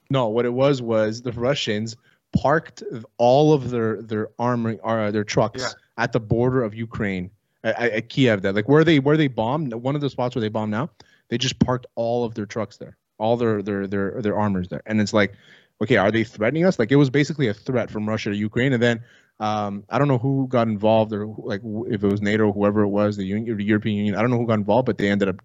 No, 0.09 0.29
what 0.29 0.45
it 0.47 0.53
was 0.53 0.81
was 0.81 1.21
the 1.21 1.33
Russians 1.33 1.97
parked 2.41 2.83
all 3.19 3.53
of 3.53 3.71
their 3.71 4.01
their 4.03 4.29
armory, 4.39 4.79
uh, 4.85 5.11
their 5.11 5.25
trucks 5.25 5.63
Yeah. 5.63 6.03
at 6.03 6.13
the 6.13 6.21
border 6.21 6.63
of 6.63 6.75
Ukraine, 6.75 7.31
at, 7.67 7.93
at 7.93 8.09
Kiev. 8.09 8.43
That 8.43 8.55
like 8.55 8.69
where 8.69 8.85
they 8.85 8.99
where 8.99 9.17
they 9.17 9.29
bombed, 9.29 9.73
one 9.75 9.95
of 9.95 10.01
the 10.01 10.11
spots 10.11 10.35
where 10.35 10.41
they 10.41 10.49
bomb 10.49 10.71
now, 10.71 10.91
they 11.29 11.39
just 11.39 11.59
parked 11.59 11.87
all 11.95 12.25
of 12.25 12.35
their 12.35 12.47
trucks 12.47 12.77
there, 12.77 12.97
all 13.19 13.37
their 13.37 13.63
their 13.63 13.87
their 13.87 14.23
their 14.23 14.39
armors 14.39 14.69
there, 14.69 14.83
and 14.87 15.01
it's 15.01 15.13
like, 15.13 15.35
okay, 15.83 15.97
are 15.97 16.11
they 16.11 16.25
threatening 16.25 16.65
us? 16.65 16.79
Like 16.79 16.93
it 16.93 16.97
was 16.97 17.11
basically 17.11 17.49
a 17.49 17.55
threat 17.55 17.91
from 17.91 18.09
Russia 18.09 18.31
to 18.31 18.37
Ukraine, 18.37 18.73
and 18.73 18.83
then 18.83 19.03
um, 19.41 19.85
I 19.91 19.99
don't 19.99 20.09
know 20.09 20.19
who 20.19 20.47
got 20.49 20.69
involved 20.69 21.13
or 21.13 21.27
like 21.27 21.61
if 21.89 22.03
it 22.03 22.07
was 22.09 22.23
NATO 22.23 22.47
or 22.49 22.53
whoever 22.53 22.83
it 22.83 22.89
was, 22.89 23.17
the, 23.17 23.25
Union, 23.25 23.57
the 23.57 23.65
European 23.65 23.97
Union. 23.97 24.15
I 24.15 24.23
don't 24.23 24.31
know 24.31 24.39
who 24.39 24.47
got 24.47 24.55
involved, 24.59 24.87
but 24.87 24.97
they 24.99 25.11
ended 25.11 25.29
up 25.29 25.43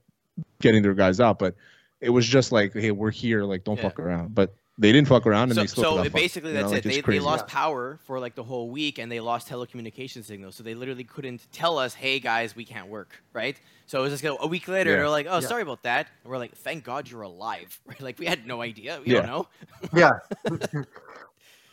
getting 0.61 0.81
their 0.81 0.93
guys 0.93 1.19
out. 1.19 1.39
But 1.39 1.55
it 1.99 2.09
was 2.09 2.25
just 2.25 2.51
like, 2.51 2.73
hey, 2.73 2.91
we're 2.91 3.11
here, 3.11 3.43
like 3.43 3.63
don't 3.63 3.77
Yeah. 3.77 3.83
fuck 3.83 3.99
around. 3.99 4.33
But 4.33 4.55
they 4.81 4.91
didn't 4.91 5.07
fuck 5.07 5.27
around, 5.27 5.43
and 5.51 5.53
so 5.55 5.61
they 5.61 5.67
still 5.67 5.83
so 5.83 5.95
got 5.97 6.07
it 6.07 6.09
fucked, 6.09 6.21
basically 6.23 6.49
you 6.49 6.55
know, 6.55 6.61
that's 6.69 6.85
it. 6.85 6.85
it's 6.89 7.05
They, 7.05 7.13
they 7.13 7.19
lost 7.19 7.45
Yeah. 7.47 7.53
power 7.53 7.99
for 8.07 8.19
like 8.19 8.33
the 8.33 8.43
whole 8.43 8.69
week, 8.71 8.97
and 8.97 9.11
they 9.11 9.19
lost 9.19 9.47
telecommunication 9.47 10.23
signals. 10.23 10.55
So 10.55 10.63
they 10.63 10.73
literally 10.73 11.03
couldn't 11.03 11.47
tell 11.51 11.77
us, 11.77 11.93
"Hey 11.93 12.19
guys, 12.19 12.55
we 12.55 12.65
can't 12.65 12.87
work." 12.87 13.21
Right? 13.31 13.61
So 13.85 13.99
it 13.99 14.09
was 14.09 14.19
just 14.19 14.37
a 14.41 14.47
week 14.47 14.67
later. 14.67 14.89
Yeah. 14.89 14.95
They're 14.97 15.09
like, 15.09 15.27
"Oh, 15.29 15.35
Yeah. 15.39 15.47
sorry 15.47 15.61
about 15.61 15.83
that." 15.83 16.07
And 16.23 16.31
we're 16.31 16.39
like, 16.39 16.55
"Thank 16.55 16.83
God 16.83 17.09
you're 17.09 17.21
alive." 17.21 17.79
Right? 17.85 18.01
Like 18.07 18.17
we 18.17 18.25
had 18.25 18.47
no 18.47 18.61
idea. 18.63 18.99
We 19.05 19.13
Yeah. 19.13 19.21
don't 19.21 19.27
know. 19.27 19.47
Yeah. 19.93 20.11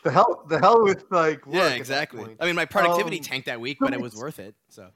the 0.04 0.10
hell, 0.12 0.44
the 0.48 0.58
hell 0.58 0.82
with 0.82 1.04
like. 1.10 1.46
work 1.46 1.56
yeah, 1.56 1.68
exactly. 1.70 2.36
I 2.38 2.44
mean, 2.44 2.56
my 2.56 2.66
productivity 2.66 3.18
Um, 3.18 3.24
tanked 3.24 3.46
that 3.46 3.58
week, 3.60 3.78
but 3.80 3.94
it 3.94 4.00
was 4.00 4.14
worth 4.16 4.38
it. 4.38 4.54
So 4.68 4.90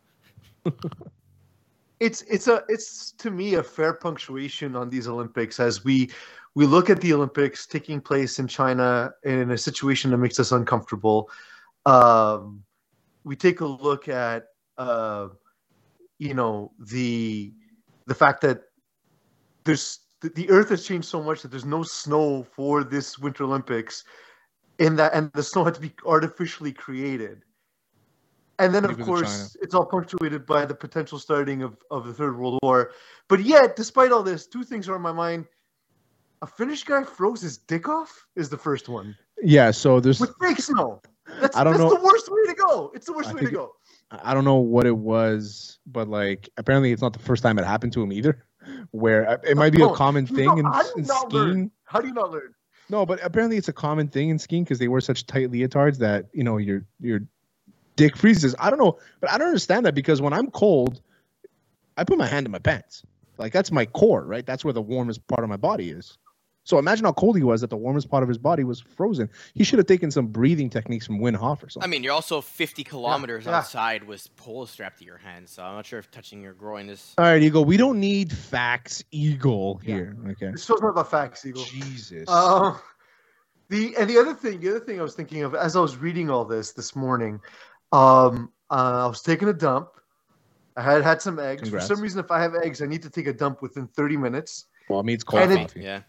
it's 1.99 2.23
it's 2.23 2.49
a 2.49 2.62
it's 2.69 3.12
to 3.12 3.31
me 3.31 3.54
a 3.54 3.62
fair 3.62 3.95
punctuation 3.95 4.76
on 4.76 4.90
these 4.90 5.07
Olympics 5.09 5.61
as 5.61 5.83
we 5.85 6.11
we 6.54 6.66
look 6.66 6.90
at 6.90 7.00
the 7.00 7.12
Olympics 7.12 7.66
taking 7.66 8.00
place 8.00 8.38
in 8.38 8.47
China 8.47 9.12
in 9.25 9.50
a 9.50 9.59
situation 9.59 10.11
that 10.11 10.18
makes 10.18 10.38
us 10.38 10.52
uncomfortable. 10.52 11.30
Um, 11.87 12.62
we 13.25 13.37
take 13.37 13.61
a 13.61 13.66
look 13.66 14.09
at 14.09 14.47
uh, 14.78 15.28
you 16.18 16.35
know 16.35 16.73
the 16.78 17.52
the 18.06 18.14
fact 18.14 18.40
that 18.42 18.62
there's 19.64 20.00
the, 20.21 20.49
Earth 20.50 20.68
has 20.68 20.87
changed 20.87 21.09
so 21.09 21.23
much 21.23 21.42
that 21.42 21.50
there's 21.50 21.64
no 21.64 21.82
snow 21.82 22.44
for 22.44 22.85
this 22.85 23.18
Winter 23.18 23.44
Olympics, 23.44 24.04
in 24.78 24.97
that 24.97 25.14
and 25.14 25.32
the 25.32 25.42
snow 25.42 25.64
had 25.64 25.75
to 25.75 25.80
be 25.80 25.92
artificially 26.06 26.73
created. 26.73 27.42
And 28.59 28.73
then, 28.73 28.85
of 28.85 29.00
course, 29.00 29.56
it's 29.61 29.75
all 29.75 29.87
punctuated 29.87 30.47
by 30.47 30.66
the 30.66 30.75
potential 30.75 31.18
starting 31.18 31.62
of, 31.62 31.76
of 31.90 32.06
the 32.06 32.12
Third 32.12 32.38
World 32.38 32.61
War. 32.62 32.92
But 33.28 33.40
yet, 33.40 33.75
despite 33.75 34.12
all 34.12 34.23
this, 34.23 34.47
two 34.47 34.62
things 34.62 34.88
are 34.88 34.94
on 34.94 35.02
my 35.02 35.11
mind. 35.11 35.47
A 36.42 36.46
Finnish 36.46 36.82
guy 36.82 37.04
froze 37.04 37.40
his 37.40 37.56
dick 37.56 37.88
off 37.88 38.26
is 38.34 38.49
the 38.49 38.58
first 38.58 38.88
one 38.88 39.16
Yeah, 39.42 39.70
so 39.70 40.00
there's 40.00 40.20
with 40.20 40.34
fake 40.40 40.58
snow. 40.61 41.00
That's, 41.40 41.56
I 41.56 41.64
don't 41.64 41.75
that's 41.75 41.84
know- 41.84 41.96
the 41.99 42.04
worst 42.04 42.28
way 42.30 42.46
to 42.46 42.54
go. 42.54 42.90
It's 42.94 43.06
the 43.06 43.12
worst 43.12 43.30
I 43.30 43.34
way 43.34 43.40
to 43.42 43.50
go. 43.50 43.72
I 44.11 44.34
don't 44.34 44.44
know 44.44 44.56
what 44.56 44.87
it 44.87 44.96
was, 44.96 45.78
but 45.87 46.08
like 46.08 46.50
apparently 46.58 46.92
it's 46.92 47.00
not 47.00 47.12
the 47.12 47.18
first 47.20 47.42
time 47.42 47.58
it 47.58 47.64
happened 47.64 47.92
to 47.94 48.02
him 48.02 48.12
either. 48.12 48.44
Where 48.90 49.28
uh, 49.28 49.38
it 49.44 49.56
might 49.56 49.72
be 49.72 49.82
a 49.82 49.92
common 49.94 50.26
thing 50.26 50.46
know, 50.46 50.58
in, 50.58 50.64
how 50.66 50.82
do 50.82 50.88
you 50.88 50.94
in 50.99 51.04
not 51.04 51.32
learn? 51.32 51.50
skiing. 51.50 51.70
How 51.84 52.00
do 52.00 52.08
you 52.08 52.14
not 52.14 52.30
learn? 52.30 52.54
No, 52.90 53.06
but 53.06 53.20
apparently 53.25 53.56
it's 53.56 53.68
a 53.68 53.72
common 53.72 54.08
thing 54.08 54.28
in 54.28 54.38
skiing 54.38 54.64
because 54.64 54.78
they 54.78 54.88
wear 54.88 55.00
such 55.00 55.26
tight 55.26 55.50
leotards 55.50 55.99
that 55.99 56.26
you 56.32 56.44
know 56.44 56.58
your 56.58 56.84
your 57.00 57.20
dick 57.96 58.16
freezes. 58.16 58.54
I 58.58 58.68
don't 58.68 58.78
know, 58.78 58.99
but 59.20 59.30
I 59.30 59.38
don't 59.38 59.49
understand 59.49 59.87
that 59.87 59.94
because 59.94 60.20
when 60.20 60.32
I'm 60.32 60.50
cold, 60.50 61.00
I 61.96 62.04
put 62.04 62.18
my 62.18 62.26
hand 62.26 62.46
in 62.46 62.52
my 62.52 62.58
pants. 62.58 63.02
Like 63.38 63.52
that's 63.52 63.72
my 63.72 63.87
core, 63.87 64.25
right? 64.25 64.44
That's 64.44 64.64
where 64.64 64.75
the 64.75 64.82
warmest 64.82 65.26
part 65.28 65.42
of 65.42 65.49
my 65.49 65.56
body 65.56 65.90
is. 65.90 66.18
So 66.64 66.78
imagine 66.78 67.04
how 67.04 67.12
cold 67.12 67.37
he 67.37 67.42
was 67.42 67.61
that 67.62 67.71
the 67.71 67.76
warmest 67.76 68.09
part 68.09 68.23
of 68.23 68.28
his 68.28 68.38
body 68.38 68.62
was 68.62 68.81
frozen. 68.81 69.28
He 69.54 69.64
should 69.64 69.78
have 69.78 69.87
taken 69.87 70.11
some 70.11 70.28
breathing 70.28 70.71
techniques 70.71 71.07
from 71.07 71.19
Wim 71.19 71.35
Hof 71.35 71.62
or 71.62 71.69
something. 71.69 71.88
I 71.88 71.90
mean, 71.90 72.04
you're 72.04 72.12
also 72.12 72.40
50 72.40 72.85
kilometers 72.85 73.47
yeah. 73.47 73.59
outside 73.59 74.04
with 74.04 74.35
poles 74.37 74.71
strapped 74.71 74.99
to 74.99 75.04
your 75.04 75.19
hands. 75.19 75.50
So 75.50 75.62
I'm 75.64 75.75
not 75.75 75.87
sure 75.87 75.99
if 75.99 76.11
touching 76.11 76.40
your 76.40 76.54
groin 76.54 76.88
is. 76.88 77.14
All 77.19 77.25
right, 77.25 77.42
Eagle. 77.42 77.64
We 77.64 77.76
don't 77.76 77.99
need 77.99 78.33
facts, 78.33 79.02
Eagle 79.11 79.81
Yeah. 79.83 79.95
here. 79.95 80.16
Okay. 80.31 80.50
This 80.52 80.64
show's 80.64 80.81
not 80.81 80.90
about 80.90 81.11
facts, 81.11 81.45
Eagle. 81.45 81.64
Jesus. 81.64 82.28
Uh, 82.28 82.76
the 83.69 83.97
and 83.99 84.09
the 84.09 84.19
other 84.19 84.35
thing, 84.35 84.61
the 84.61 84.71
other 84.71 84.81
thing 84.81 85.00
I 85.00 85.02
was 85.02 85.14
thinking 85.14 85.42
of 85.42 85.54
as 85.54 85.75
I 85.75 85.81
was 85.81 85.97
reading 85.97 86.31
all 86.31 86.45
this 86.45 86.73
this 86.73 86.95
morning, 86.95 87.40
um, 87.90 88.52
uh, 88.71 89.04
I 89.04 89.07
was 89.07 89.23
taking 89.23 89.49
a 89.49 89.52
dump. 89.52 89.88
I 90.76 90.83
had 90.83 91.02
had 91.02 91.21
some 91.21 91.38
eggs. 91.38 91.62
Congrats. 91.62 91.88
For 91.88 91.95
some 91.95 92.02
reason, 92.02 92.21
if 92.21 92.31
I 92.31 92.40
have 92.40 92.54
eggs, 92.54 92.81
I 92.83 92.87
need 92.87 93.02
to 93.02 93.11
take 93.11 93.26
a 93.26 93.33
dump 93.33 93.62
within 93.62 93.88
30 93.88 94.16
minutes. 94.16 94.66
well, 94.88 95.00
it 95.00 95.07
means 95.07 95.25
cold 95.25 95.42
and 95.42 95.52
it- 95.52 95.57
coffee. 95.57 95.81
Yeah. 95.81 96.02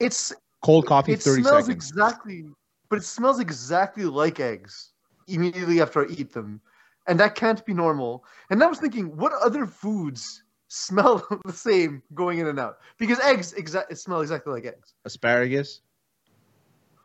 It's 0.00 0.32
Cold 0.62 0.86
coffee, 0.86 1.12
it 1.12 1.22
30 1.22 1.42
smells 1.42 1.66
seconds. 1.66 1.90
exactly, 1.90 2.44
but 2.88 2.98
it 2.98 3.04
smells 3.04 3.38
exactly 3.40 4.04
like 4.04 4.40
eggs 4.40 4.92
immediately 5.28 5.80
after 5.80 6.02
I 6.04 6.08
eat 6.10 6.32
them, 6.32 6.60
and 7.06 7.18
that 7.20 7.34
can't 7.34 7.64
be 7.64 7.72
normal. 7.72 8.24
And 8.50 8.62
I 8.62 8.66
was 8.66 8.78
thinking, 8.78 9.16
what 9.16 9.32
other 9.42 9.66
foods 9.66 10.42
smell 10.68 11.26
the 11.44 11.52
same 11.52 12.02
going 12.14 12.38
in 12.38 12.46
and 12.46 12.58
out? 12.58 12.78
Because 12.98 13.20
eggs 13.20 13.54
exa- 13.54 13.96
smell 13.96 14.20
exactly 14.20 14.52
like 14.52 14.66
eggs. 14.66 14.94
Asparagus, 15.04 15.80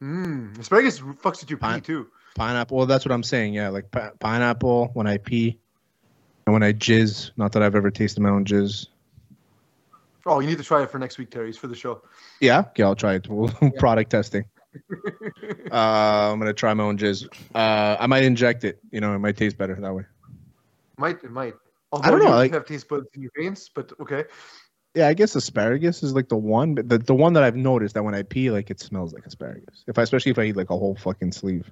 Mmm, 0.01 0.57
asparagus 0.59 0.99
fucks 0.99 1.41
with 1.41 1.49
your 1.49 1.59
pee 1.59 1.79
too. 1.81 2.07
pineapple. 2.35 2.77
Well, 2.77 2.85
that's 2.85 3.05
what 3.05 3.11
I'm 3.13 3.23
saying. 3.23 3.53
Yeah, 3.53 3.69
like 3.69 3.89
pi- 3.91 4.11
pineapple 4.19 4.89
when 4.93 5.07
I 5.07 5.17
pee 5.17 5.59
and 6.45 6.53
when 6.53 6.63
I 6.63 6.73
jizz. 6.73 7.31
Not 7.37 7.53
that 7.53 7.63
I've 7.63 7.75
ever 7.75 7.89
tasted 7.89 8.21
my 8.21 8.29
own 8.29 8.43
jizz. 8.45 8.87
Oh, 10.25 10.39
you 10.39 10.47
need 10.47 10.57
to 10.57 10.63
try 10.63 10.81
it 10.81 10.89
for 10.89 10.97
next 10.97 11.17
week, 11.17 11.29
Terry's 11.29 11.57
for 11.57 11.67
the 11.67 11.75
show. 11.75 12.01
Yeah, 12.41 12.61
okay, 12.69 12.83
I'll 12.83 12.95
try 12.95 13.15
it. 13.15 13.27
We'll 13.29 13.49
product 13.79 14.09
testing. 14.11 14.45
uh, 15.71 16.31
I'm 16.31 16.39
gonna 16.39 16.53
try 16.53 16.73
my 16.73 16.83
own 16.83 16.97
jizz. 16.97 17.27
Uh, 17.53 17.97
I 17.99 18.07
might 18.07 18.23
inject 18.23 18.63
it. 18.63 18.79
You 18.91 19.01
know, 19.01 19.13
it 19.15 19.19
might 19.19 19.37
taste 19.37 19.57
better 19.57 19.75
that 19.75 19.93
way. 19.93 20.03
Might 20.97 21.23
it 21.23 21.31
might. 21.31 21.53
I 21.93 22.09
don't 22.11 22.19
know, 22.19 22.25
you 22.25 22.31
like- 22.31 22.53
have 22.53 22.65
taste 22.65 22.89
buds 22.89 23.07
in 23.13 23.21
your 23.21 23.31
veins, 23.37 23.69
but 23.73 23.93
okay. 24.01 24.25
Yeah, 24.95 25.07
I 25.09 25.13
guess 25.13 25.35
asparagus 25.35 26.03
is 26.03 26.13
like 26.13 26.29
the 26.29 26.37
one, 26.37 26.73
but 26.75 26.87
the, 26.87 26.97
the 26.97 27.13
one 27.13 27.33
that 27.33 27.43
I've 27.43 27.55
noticed 27.57 27.95
that 27.95 28.03
when 28.03 28.15
I 28.15 28.23
pee, 28.23 28.49
like 28.49 28.69
it 28.69 28.79
smells 28.79 29.13
like 29.13 29.25
asparagus. 29.25 29.83
If 29.87 29.99
I, 29.99 30.03
especially 30.03 30.31
if 30.31 30.39
I 30.39 30.43
eat 30.43 30.55
like 30.55 30.69
a 30.69 30.77
whole 30.77 30.95
fucking 30.95 31.33
sleeve. 31.33 31.69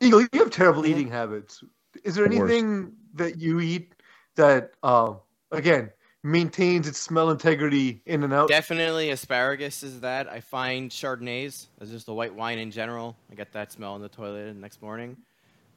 Eagle, 0.00 0.20
you 0.20 0.28
have 0.34 0.50
terrible 0.50 0.84
eating 0.84 1.08
habits. 1.08 1.64
Is 2.04 2.14
there 2.14 2.28
The 2.28 2.38
worst. 2.38 2.52
anything 2.52 2.92
that 3.14 3.38
you 3.38 3.60
eat 3.60 3.94
that, 4.36 4.72
uh, 4.82 5.14
again, 5.52 5.90
maintains 6.22 6.86
its 6.88 6.98
smell 7.00 7.30
integrity 7.30 8.00
in 8.06 8.22
and 8.22 8.32
out? 8.32 8.48
Definitely 8.48 9.10
asparagus 9.10 9.82
is 9.82 10.00
that. 10.00 10.30
I 10.30 10.40
find 10.40 10.90
Chardonnays 10.90 11.66
as 11.80 11.90
just 11.90 12.08
a 12.08 12.12
white 12.12 12.34
wine 12.34 12.58
in 12.58 12.70
general. 12.70 13.16
I 13.30 13.34
get 13.34 13.52
that 13.52 13.72
smell 13.72 13.96
in 13.96 14.02
the 14.02 14.08
toilet 14.08 14.46
the 14.46 14.54
next 14.54 14.82
morning. 14.82 15.16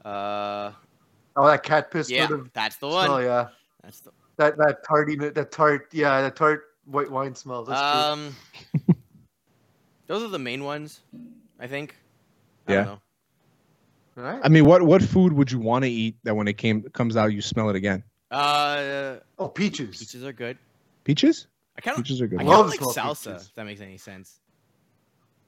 Uh, 0.04 0.72
oh, 1.36 1.48
that 1.48 1.64
cat 1.64 1.92
piss 1.92 2.10
yeah, 2.10 2.28
sort 2.28 2.40
of 2.40 2.54
that's 2.54 2.78
the 2.78 2.88
one. 2.88 3.08
smell. 3.08 3.22
Yeah, 3.24 3.48
That's 3.84 4.00
the 4.02 4.12
that 4.38 4.58
that 4.58 4.84
tarty, 4.88 5.16
that 5.16 5.52
tart, 5.52 5.88
yeah, 5.92 6.22
that 6.22 6.36
tart 6.36 6.64
white 6.86 7.10
wine 7.10 7.36
smell. 7.36 7.64
That's 7.64 7.82
true. 7.82 8.00
um. 8.00 8.36
those 10.08 10.22
are 10.24 10.28
the 10.28 10.40
main 10.40 10.64
ones, 10.64 11.02
I 11.60 11.68
think. 11.68 11.96
I 12.68 12.72
Yeah. 12.72 12.78
don't 12.78 12.86
know. 12.86 13.02
All 14.18 14.24
right. 14.24 14.42
I 14.44 14.50
mean, 14.50 14.66
what 14.66 14.84
what 14.84 15.02
food 15.02 15.34
would 15.34 15.52
you 15.52 15.60
want 15.60 15.84
to 15.84 15.90
eat 15.90 16.18
that 16.24 16.36
when 16.36 16.48
it 16.48 16.54
came 16.54 16.84
comes 16.94 17.18
out 17.18 17.34
you 17.34 17.42
smell 17.42 17.70
it 17.70 17.75
again? 17.75 18.04
Uh, 18.36 19.20
oh, 19.39 19.48
peaches. 19.48 19.98
peaches 19.98 20.24
are 20.24 20.34
good. 20.34 20.58
Peaches? 21.04 21.48
I 21.77 21.82
kind 21.82 21.98
of, 21.98 22.04
Peaches 22.04 22.22
are 22.22 22.27
good. 22.27 22.42
I 22.42 22.44
Love 22.44 22.70
kind 22.72 22.82
of 22.82 22.86
like 22.88 22.96
salsa. 22.96 23.32
peaches. 23.34 23.48
If 23.48 23.56
that 23.56 23.65
makes 23.65 23.82
any 23.82 23.98
sense. 23.98 24.39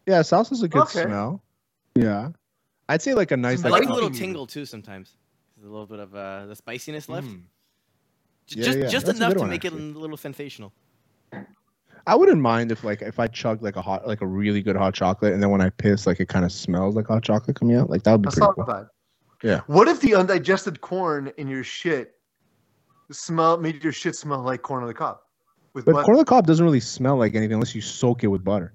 Yeah, 0.05 0.19
salsa's 0.21 0.63
a 0.63 0.67
good 0.67 0.83
Okay. 0.83 1.03
smell. 1.03 1.41
Yeah, 1.95 2.29
I'd 2.89 3.01
say 3.01 3.13
like 3.13 3.31
a 3.31 3.37
nice 3.37 3.61
Some 3.61 3.67
I 3.67 3.69
like. 3.77 3.83
like 3.83 3.89
a 3.89 3.93
little 3.93 4.09
tingle 4.11 4.45
too 4.47 4.65
sometimes. 4.65 5.15
There's 5.57 5.67
a 5.67 5.71
little 5.71 5.87
bit 5.87 5.99
of 5.99 6.13
uh, 6.15 6.45
the 6.45 6.55
spiciness 6.55 7.09
left. 7.09 7.27
Mm. 7.27 7.41
J- 8.45 8.59
Yeah, 8.59 8.65
just 8.65 8.77
yeah, 8.77 8.87
just 8.87 9.05
that's 9.07 9.17
enough 9.19 9.33
to 9.33 9.39
one, 9.39 9.49
make 9.49 9.65
it 9.65 9.73
a 9.73 9.75
little 9.75 10.15
sensational. 10.17 10.71
I 12.05 12.15
wouldn't 12.15 12.39
mind 12.41 12.71
if 12.71 12.83
like 12.85 13.01
if 13.01 13.19
I 13.19 13.27
chugged 13.27 13.63
like 13.63 13.75
a 13.75 13.81
hot 13.81 14.07
like 14.07 14.21
a 14.21 14.27
really 14.27 14.61
good 14.61 14.75
hot 14.77 14.93
chocolate 14.93 15.33
and 15.33 15.41
then 15.43 15.49
when 15.49 15.59
I 15.59 15.69
piss 15.71 16.07
like 16.07 16.19
it 16.21 16.29
kind 16.29 16.45
of 16.45 16.51
smells 16.53 16.95
like 16.95 17.07
hot 17.07 17.23
chocolate 17.23 17.57
coming 17.59 17.75
out. 17.75 17.89
Like 17.89 18.03
that 18.03 18.13
would 18.13 18.21
be 18.21 18.27
That's 18.27 18.37
pretty 18.37 18.53
cool. 18.55 18.63
bad. 18.65 18.85
Yeah. 19.43 19.61
What 19.67 19.87
if 19.89 19.99
the 19.99 20.15
undigested 20.15 20.79
corn 20.81 21.31
in 21.37 21.47
your 21.49 21.63
shit 21.63 22.13
smell 23.11 23.57
made 23.57 23.83
your 23.83 23.93
shit 23.93 24.15
smell 24.15 24.41
like 24.41 24.61
corn 24.61 24.81
on 24.83 24.87
the 24.87 24.93
cob? 24.93 25.19
With 25.73 25.85
But 25.85 25.93
butter? 25.93 26.05
corn 26.05 26.15
on 26.17 26.19
the 26.19 26.25
cob 26.25 26.47
doesn't 26.47 26.63
really 26.65 26.79
smell 26.79 27.17
like 27.17 27.35
anything 27.35 27.53
unless 27.53 27.75
you 27.75 27.81
soak 27.81 28.23
it 28.23 28.27
with 28.27 28.43
butter. 28.43 28.73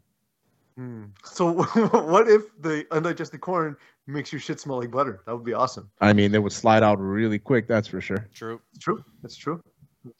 Hmm. 0.76 1.04
So 1.24 1.52
what 1.62 2.28
if 2.28 2.42
the 2.60 2.86
undigested 2.90 3.40
corn 3.40 3.76
makes 4.06 4.32
your 4.32 4.40
shit 4.40 4.58
smell 4.60 4.78
like 4.78 4.90
butter? 4.90 5.22
That 5.26 5.34
would 5.34 5.44
be 5.44 5.52
awesome. 5.52 5.90
I 6.00 6.12
mean, 6.12 6.34
it 6.34 6.42
would 6.42 6.52
slide 6.52 6.82
out 6.82 6.98
really 6.98 7.38
quick. 7.38 7.66
That's 7.68 7.88
for 7.88 8.00
sure. 8.00 8.28
True. 8.34 8.60
True. 8.80 9.04
That's 9.22 9.36
true. 9.36 9.62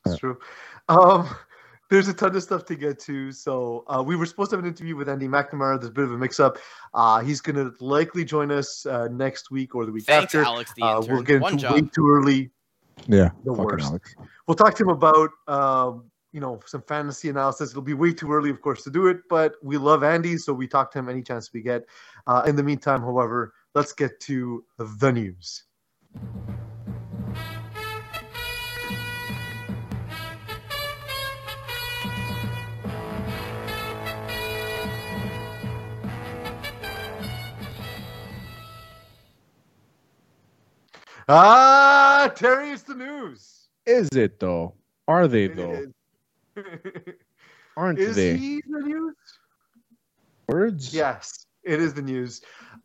That's 0.05 0.19
true. 0.19 0.39
Um, 0.89 1.29
there's 1.91 2.09
a 2.09 2.15
ton 2.15 2.37
of 2.37 2.43
stuff 2.43 2.65
to 2.67 2.75
get 2.75 2.99
to. 3.01 3.33
So 3.33 3.85
uh, 3.89 4.03
we 4.07 4.15
were 4.17 4.27
supposed 4.27 4.51
to 4.51 4.57
have 4.57 4.65
an 4.65 4.71
interview 4.71 4.95
with 4.97 5.09
Andy 5.09 5.27
McNamara. 5.29 5.79
There's 5.81 5.91
a 5.91 5.93
bit 5.93 6.05
of 6.05 6.13
a 6.13 6.19
mix-up. 6.19 6.59
Uh, 6.95 7.21
he's 7.21 7.41
going 7.41 7.57
to 7.57 7.73
likely 7.85 8.25
join 8.25 8.51
us 8.51 8.85
uh, 8.87 9.09
next 9.09 9.51
week 9.51 9.75
or 9.75 9.87
the 9.87 9.93
week 9.93 10.05
Thanks, 10.05 10.35
after. 10.35 10.45
Alex 10.45 10.73
the 10.77 10.83
Uh, 10.85 10.99
intern. 10.99 11.15
we'll 11.15 11.23
get 11.23 11.41
One 11.41 11.53
into 11.53 11.63
job. 11.63 11.75
way 11.75 11.81
too 11.83 12.11
early. 12.11 12.51
Yeah. 13.09 13.31
The 13.45 13.53
worst. 13.53 13.87
Alex. 13.87 14.15
We'll 14.47 14.55
talk 14.55 14.75
to 14.77 14.83
him 14.83 14.91
about 14.91 15.31
um, 15.49 16.11
you 16.33 16.41
know 16.41 16.61
some 16.67 16.83
fantasy 16.83 17.29
analysis. 17.29 17.71
It'll 17.71 17.83
be 17.83 17.95
way 17.95 18.13
too 18.13 18.33
early, 18.33 18.51
of 18.51 18.61
course, 18.61 18.83
to 18.85 18.91
do 18.91 19.07
it, 19.07 19.19
but 19.29 19.55
we 19.63 19.77
love 19.77 20.03
Andy, 20.03 20.37
so 20.37 20.53
we 20.53 20.67
talk 20.67 20.91
to 20.93 20.99
him 20.99 21.09
any 21.09 21.23
chance 21.23 21.53
we 21.53 21.63
get. 21.63 21.85
Uh, 22.27 22.43
in 22.47 22.57
the 22.57 22.63
meantime, 22.63 23.01
however, 23.01 23.55
let's 23.75 23.93
get 23.93 24.19
to 24.21 24.65
the 24.79 25.13
news. 25.13 25.65
Ah, 41.35 42.31
Terry, 42.35 42.73
it's 42.73 42.83
the 42.83 42.95
news. 42.95 43.69
Is 43.87 44.11
it 44.11 44.39
though? 44.39 44.75
Are 45.09 45.27
they 45.27 45.47
though? 45.47 45.87
Aren't 47.75 47.99
they? 47.99 48.05
Is 48.05 48.17
they? 48.17 48.37
he 48.37 48.63
the 48.69 48.81
news? 48.81 49.15
Words? 50.47 50.93
Yes, 50.93 51.47
it 51.63 51.81
is 51.81 51.95
the 51.95 52.03
news. 52.03 52.43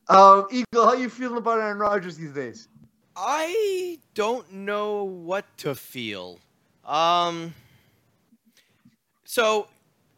Um, 0.07 0.47
Eagle, 0.49 0.85
how 0.85 0.93
you 0.93 1.09
feeling 1.09 1.39
about 1.39 1.59
Aaron 1.59 1.77
Rodgers 1.77 2.15
these 2.15 2.31
days? 2.31 2.69
I 3.17 3.99
don't 4.13 4.49
know 4.49 5.03
what 5.03 5.43
to 5.57 5.75
feel. 5.75 6.39
Um, 6.85 7.53
so, 9.25 9.67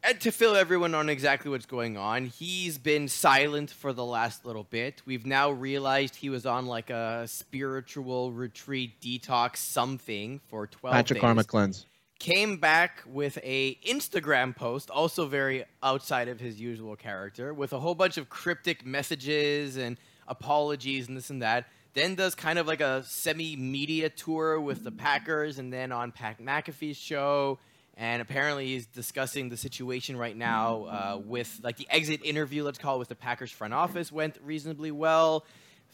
and 0.04 0.20
to 0.22 0.32
fill 0.32 0.56
everyone 0.56 0.96
on 0.96 1.10
exactly 1.10 1.52
what's 1.52 1.66
going 1.66 1.98
on, 1.98 2.26
he's 2.26 2.78
been 2.78 3.08
silent 3.08 3.70
for 3.70 3.94
the 3.94 4.06
last 4.06 4.46
little 4.46 4.64
bit. 4.64 5.02
We've 5.06 5.26
now 5.26 5.52
realized 5.52 6.16
he 6.16 6.30
was 6.30 6.46
on 6.46 6.66
like 6.66 6.90
a 6.90 7.28
spiritual 7.28 8.32
retreat 8.32 9.02
detox 9.02 9.58
something 9.58 10.40
for 10.48 10.68
12 10.68 10.94
Patrick 10.94 11.18
days. 11.18 11.22
Karma 11.22 11.44
cleanse. 11.44 11.86
Came 12.20 12.58
back 12.58 13.04
with 13.08 13.38
a 13.44 13.76
Instagram 13.76 14.56
post, 14.56 14.90
also 14.90 15.26
very 15.26 15.64
outside 15.82 16.28
of 16.28 16.40
his 16.40 16.60
usual 16.60 16.96
character, 16.96 17.54
with 17.54 17.72
a 17.72 17.80
whole 17.80 17.96
bunch 17.96 18.18
of 18.18 18.30
cryptic 18.30 18.86
messages 18.86 19.78
and 19.78 19.98
apologies 20.28 21.08
and 21.08 21.16
this 21.16 21.30
and 21.30 21.42
that 21.42 21.66
then 21.94 22.16
does 22.16 22.36
kind 22.36 22.60
of 22.60 22.68
like 22.68 22.82
a 22.82 23.04
semi 23.04 23.56
media 23.56 24.10
tour 24.10 24.60
with 24.60 24.84
the 24.84 24.92
Packers 24.92 25.60
and 25.60 25.72
then 25.74 25.92
on 25.92 26.12
Pat 26.12 26.40
McAfee's 26.40 26.98
show. 26.98 27.60
And 28.00 28.22
apparently 28.22 28.68
he's 28.68 28.86
discussing 28.86 29.50
the 29.50 29.58
situation 29.58 30.16
right 30.16 30.36
now 30.36 30.86
uh, 30.86 31.22
with 31.22 31.60
like 31.62 31.76
the 31.76 31.86
exit 31.90 32.22
interview, 32.24 32.64
let's 32.64 32.78
call 32.78 32.96
it, 32.96 33.00
with 33.00 33.10
the 33.10 33.16
Packers 33.16 33.52
front 33.52 33.74
office 33.74 34.10
went 34.10 34.38
reasonably 34.42 34.90
well. 34.90 35.46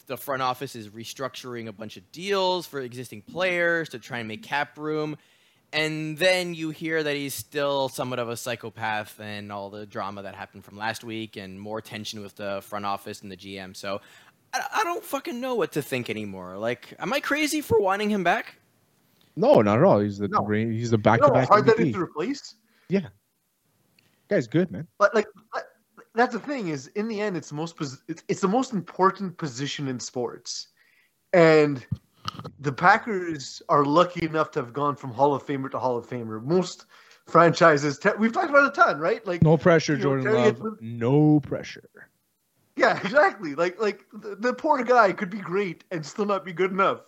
The 0.06 0.16
front 0.16 0.44
office 0.44 0.76
is 0.76 0.90
restructuring 0.90 1.68
a 1.68 1.72
bunch 1.72 1.98
of 1.98 2.12
deals 2.12 2.68
for 2.68 2.80
existing 2.80 3.24
players 3.24 3.90
to 3.90 3.98
try 3.98 4.20
and 4.20 4.28
make 4.28 4.44
cap 4.44 4.78
room. 4.78 5.18
And 5.74 6.16
then 6.16 6.54
you 6.54 6.70
hear 6.70 7.02
that 7.02 7.16
he's 7.16 7.34
still 7.34 7.90
somewhat 7.90 8.20
of 8.20 8.30
a 8.30 8.38
psychopath 8.38 9.20
and 9.20 9.52
all 9.52 9.72
the 9.72 9.88
drama 9.88 10.22
that 10.22 10.36
happened 10.36 10.64
from 10.64 10.78
last 10.78 11.04
week 11.04 11.38
and 11.38 11.60
more 11.60 11.82
tension 11.82 12.22
with 12.22 12.36
the 12.36 12.62
front 12.62 12.86
office 12.86 13.24
and 13.24 13.32
the 13.32 13.36
GM. 13.36 13.76
So 13.76 14.00
I, 14.54 14.62
I 14.76 14.84
don't 14.84 15.04
fucking 15.04 15.42
know 15.42 15.56
what 15.56 15.72
to 15.72 15.82
think 15.82 16.12
anymore. 16.12 16.56
Like, 16.60 16.94
am 17.00 17.12
I 17.14 17.20
crazy 17.20 17.62
for 17.62 17.80
wanting 17.80 18.12
him 18.12 18.24
back? 18.24 18.58
No, 19.36 19.62
not 19.62 19.78
at 19.80 19.84
all. 19.84 20.00
He's 20.00 20.18
the 20.18 20.28
No. 20.28 20.42
great- 20.42 20.72
he's 20.72 20.92
the 20.92 20.98
back 20.98 21.22
to 21.22 21.30
back 21.32 21.48
hard 21.50 21.66
MVP. 21.66 21.94
to 21.94 22.02
replace? 22.02 22.56
Yeah, 22.90 23.08
guy's 24.30 24.48
good, 24.48 24.72
man. 24.72 24.88
But 24.98 25.14
like, 25.16 25.28
that's 26.14 26.34
the 26.34 26.40
thing 26.40 26.70
is, 26.70 26.88
in 26.88 27.08
the 27.08 27.20
end, 27.20 27.36
it's 27.36 27.50
the 27.50 27.56
most 27.56 27.76
pos- 27.78 28.02
it's, 28.08 28.24
it's 28.28 28.42
the 28.42 28.48
most 28.48 28.72
important 28.74 29.38
position 29.38 29.88
in 29.88 30.00
sports, 30.00 30.70
and 31.34 31.86
the 32.60 32.72
Packers 32.72 33.62
are 33.70 33.84
lucky 33.86 34.26
enough 34.26 34.52
to 34.52 34.60
have 34.60 34.72
gone 34.74 34.96
from 34.96 35.12
Hall 35.12 35.34
of 35.36 35.46
Famer 35.46 35.70
to 35.72 35.80
Hall 35.80 35.98
of 35.98 36.08
Famer. 36.08 36.42
Most 36.44 36.86
franchises, 37.28 37.98
te- 38.00 38.12
we've 38.18 38.32
talked 38.32 38.50
about 38.50 38.68
a 38.68 38.72
ton, 38.72 39.00
right? 39.00 39.26
Like, 39.28 39.42
No 39.44 39.58
pressure, 39.58 39.94
You 39.94 39.98
know, 40.00 40.04
Jordan 40.22 40.34
Love. 40.34 40.78
No 40.82 41.40
pressure. 41.42 41.90
Yeah, 42.78 43.00
exactly. 43.04 43.56
Like 43.56 43.80
like 43.82 44.06
the, 44.14 44.36
the 44.36 44.54
poor 44.54 44.84
guy 44.84 45.12
could 45.12 45.30
be 45.30 45.40
great 45.40 45.84
and 45.92 46.06
still 46.06 46.26
not 46.26 46.46
be 46.46 46.54
good 46.54 46.72
enough. 46.72 47.02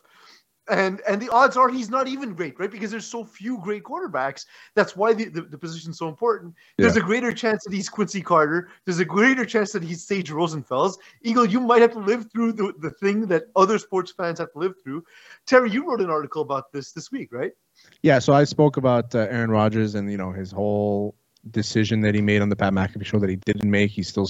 And 0.70 1.02
and 1.08 1.22
the 1.22 1.30
odds 1.30 1.56
are 1.56 1.70
he's 1.70 1.90
not 1.90 2.08
even 2.08 2.34
great, 2.34 2.60
right? 2.60 2.70
Because 2.70 2.92
there's 2.92 3.06
so 3.06 3.24
few 3.24 3.58
great 3.60 3.84
quarterbacks. 3.84 4.46
That's 4.76 4.96
why 4.96 5.14
the, 5.14 5.26
the, 5.26 5.42
the 5.42 5.58
position's 5.58 5.98
so 5.98 6.10
important. 6.10 6.56
There's 6.78 6.98
a 6.98 7.02
greater 7.02 7.32
chance 7.32 7.64
that 7.64 7.74
he's 7.74 7.88
Quincy 7.88 8.22
Carter. 8.22 8.70
There's 8.86 9.00
a 9.00 9.06
greater 9.06 9.46
chance 9.46 9.72
that 9.72 9.84
he's 9.84 10.04
Sage 10.04 10.30
Rosenfels. 10.30 10.98
Eagle, 11.22 11.46
you 11.46 11.62
might 11.62 11.82
have 11.82 11.94
to 11.94 12.00
live 12.00 12.30
through 12.32 12.54
the, 12.54 12.74
the 12.80 12.90
thing 12.90 13.28
that 13.28 13.46
other 13.56 13.78
sports 13.80 14.12
fans 14.12 14.40
have 14.40 14.52
to 14.54 14.60
live 14.60 14.74
through. 14.84 15.06
Terry, 15.46 15.72
you 15.72 15.90
wrote 15.90 16.02
an 16.02 16.10
article 16.10 16.42
about 16.42 16.72
this 16.72 16.92
this 16.92 17.12
week, 17.12 17.32
right? 17.32 17.54
Yeah, 18.02 18.20
so 18.20 18.34
I 18.34 18.44
spoke 18.44 18.78
about 18.78 19.14
uh, 19.16 19.20
Aaron 19.30 19.52
Rodgers 19.52 19.96
and 19.96 20.12
you 20.12 20.18
know 20.18 20.32
his 20.32 20.52
whole 20.52 21.16
decision 21.52 22.02
that 22.02 22.14
he 22.16 22.22
made 22.22 22.42
on 22.42 22.50
the 22.50 22.56
Pat 22.56 22.74
McAfee 22.74 23.06
show 23.06 23.20
that 23.20 23.30
he 23.30 23.36
didn't 23.38 23.70
make. 23.70 23.92
He's 23.92 24.08
still 24.08 24.30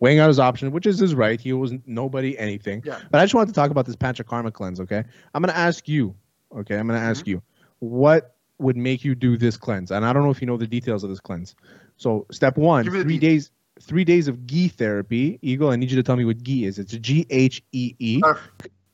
weighing 0.00 0.18
out 0.18 0.28
his 0.28 0.38
options, 0.38 0.72
which 0.72 0.86
is 0.86 0.98
his 0.98 1.14
right. 1.14 1.40
He 1.40 1.52
was 1.52 1.72
nobody 1.86 2.38
anything. 2.38 2.82
Yeah. 2.84 2.98
But 3.10 3.20
I 3.20 3.24
just 3.24 3.34
wanted 3.34 3.48
to 3.48 3.54
talk 3.54 3.70
about 3.70 3.86
this 3.86 3.96
Panchakarma 3.96 4.52
cleanse. 4.52 4.80
Okay, 4.80 5.02
I'm 5.34 5.42
gonna 5.42 5.52
ask 5.52 5.88
you. 5.88 6.14
Okay, 6.56 6.76
I'm 6.76 6.86
gonna 6.86 6.98
ask 6.98 7.22
Mm-hmm. 7.22 7.30
you 7.30 7.42
what 7.80 8.34
would 8.58 8.76
make 8.76 9.04
you 9.04 9.14
do 9.14 9.36
this 9.36 9.56
cleanse, 9.56 9.90
and 9.92 10.04
I 10.04 10.12
don't 10.12 10.24
know 10.24 10.30
if 10.30 10.40
you 10.40 10.46
know 10.46 10.56
the 10.56 10.66
details 10.66 11.04
of 11.04 11.10
this 11.10 11.20
cleanse. 11.20 11.54
So 11.96 12.26
step 12.30 12.56
one, 12.56 12.84
Give 12.84 12.92
me 12.92 12.98
the 13.00 13.04
three 13.04 13.18
details. 13.18 13.44
days. 13.44 13.50
Three 13.80 14.02
days 14.04 14.26
of 14.26 14.44
ghee 14.44 14.66
therapy. 14.66 15.38
Eagle, 15.40 15.70
I 15.70 15.76
need 15.76 15.88
you 15.92 15.96
to 15.98 16.02
tell 16.02 16.16
me 16.16 16.24
what 16.24 16.42
ghee 16.42 16.64
is. 16.64 16.80
It's 16.80 16.92
G 16.94 17.24
H 17.30 17.62
E 17.70 17.94
E. 18.00 18.20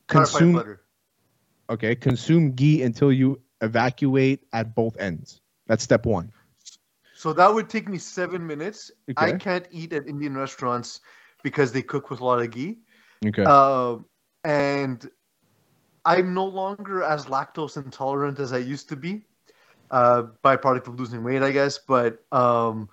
Consume 0.07 0.53
butter. 0.53 0.81
Okay, 1.69 1.95
consume 1.95 2.51
ghee 2.51 2.83
until 2.83 3.11
you 3.11 3.41
evacuate 3.61 4.43
at 4.53 4.75
both 4.75 4.95
ends. 4.97 5.41
That's 5.65 5.83
step 5.83 6.05
one. 6.05 6.31
So 7.25 7.33
that 7.33 7.51
would 7.51 7.69
take 7.71 7.89
me 7.89 7.97
seven 7.97 8.45
minutes. 8.45 8.91
I 9.17 9.31
can't 9.31 9.67
eat 9.71 9.93
at 9.93 10.07
Indian 10.07 10.37
restaurants 10.37 11.01
because 11.41 11.71
they 11.71 11.81
cook 11.81 12.11
with 12.11 12.19
a 12.19 12.23
lot 12.23 12.39
of 12.39 12.51
ghee. 12.51 12.77
Okay. 13.25 13.41
Um, 13.41 14.05
and 14.43 15.09
I'm 16.05 16.35
no 16.35 16.45
longer 16.45 17.01
as 17.01 17.25
lactose 17.25 17.83
intolerant 17.83 18.37
as 18.37 18.53
I 18.53 18.59
used 18.59 18.89
to 18.89 18.95
be. 18.95 19.25
Uh, 19.89 20.27
byproduct 20.43 20.85
of 20.85 20.99
losing 20.99 21.23
weight, 21.23 21.41
I 21.41 21.49
guess. 21.49 21.79
But 21.79 22.23
um, 22.31 22.89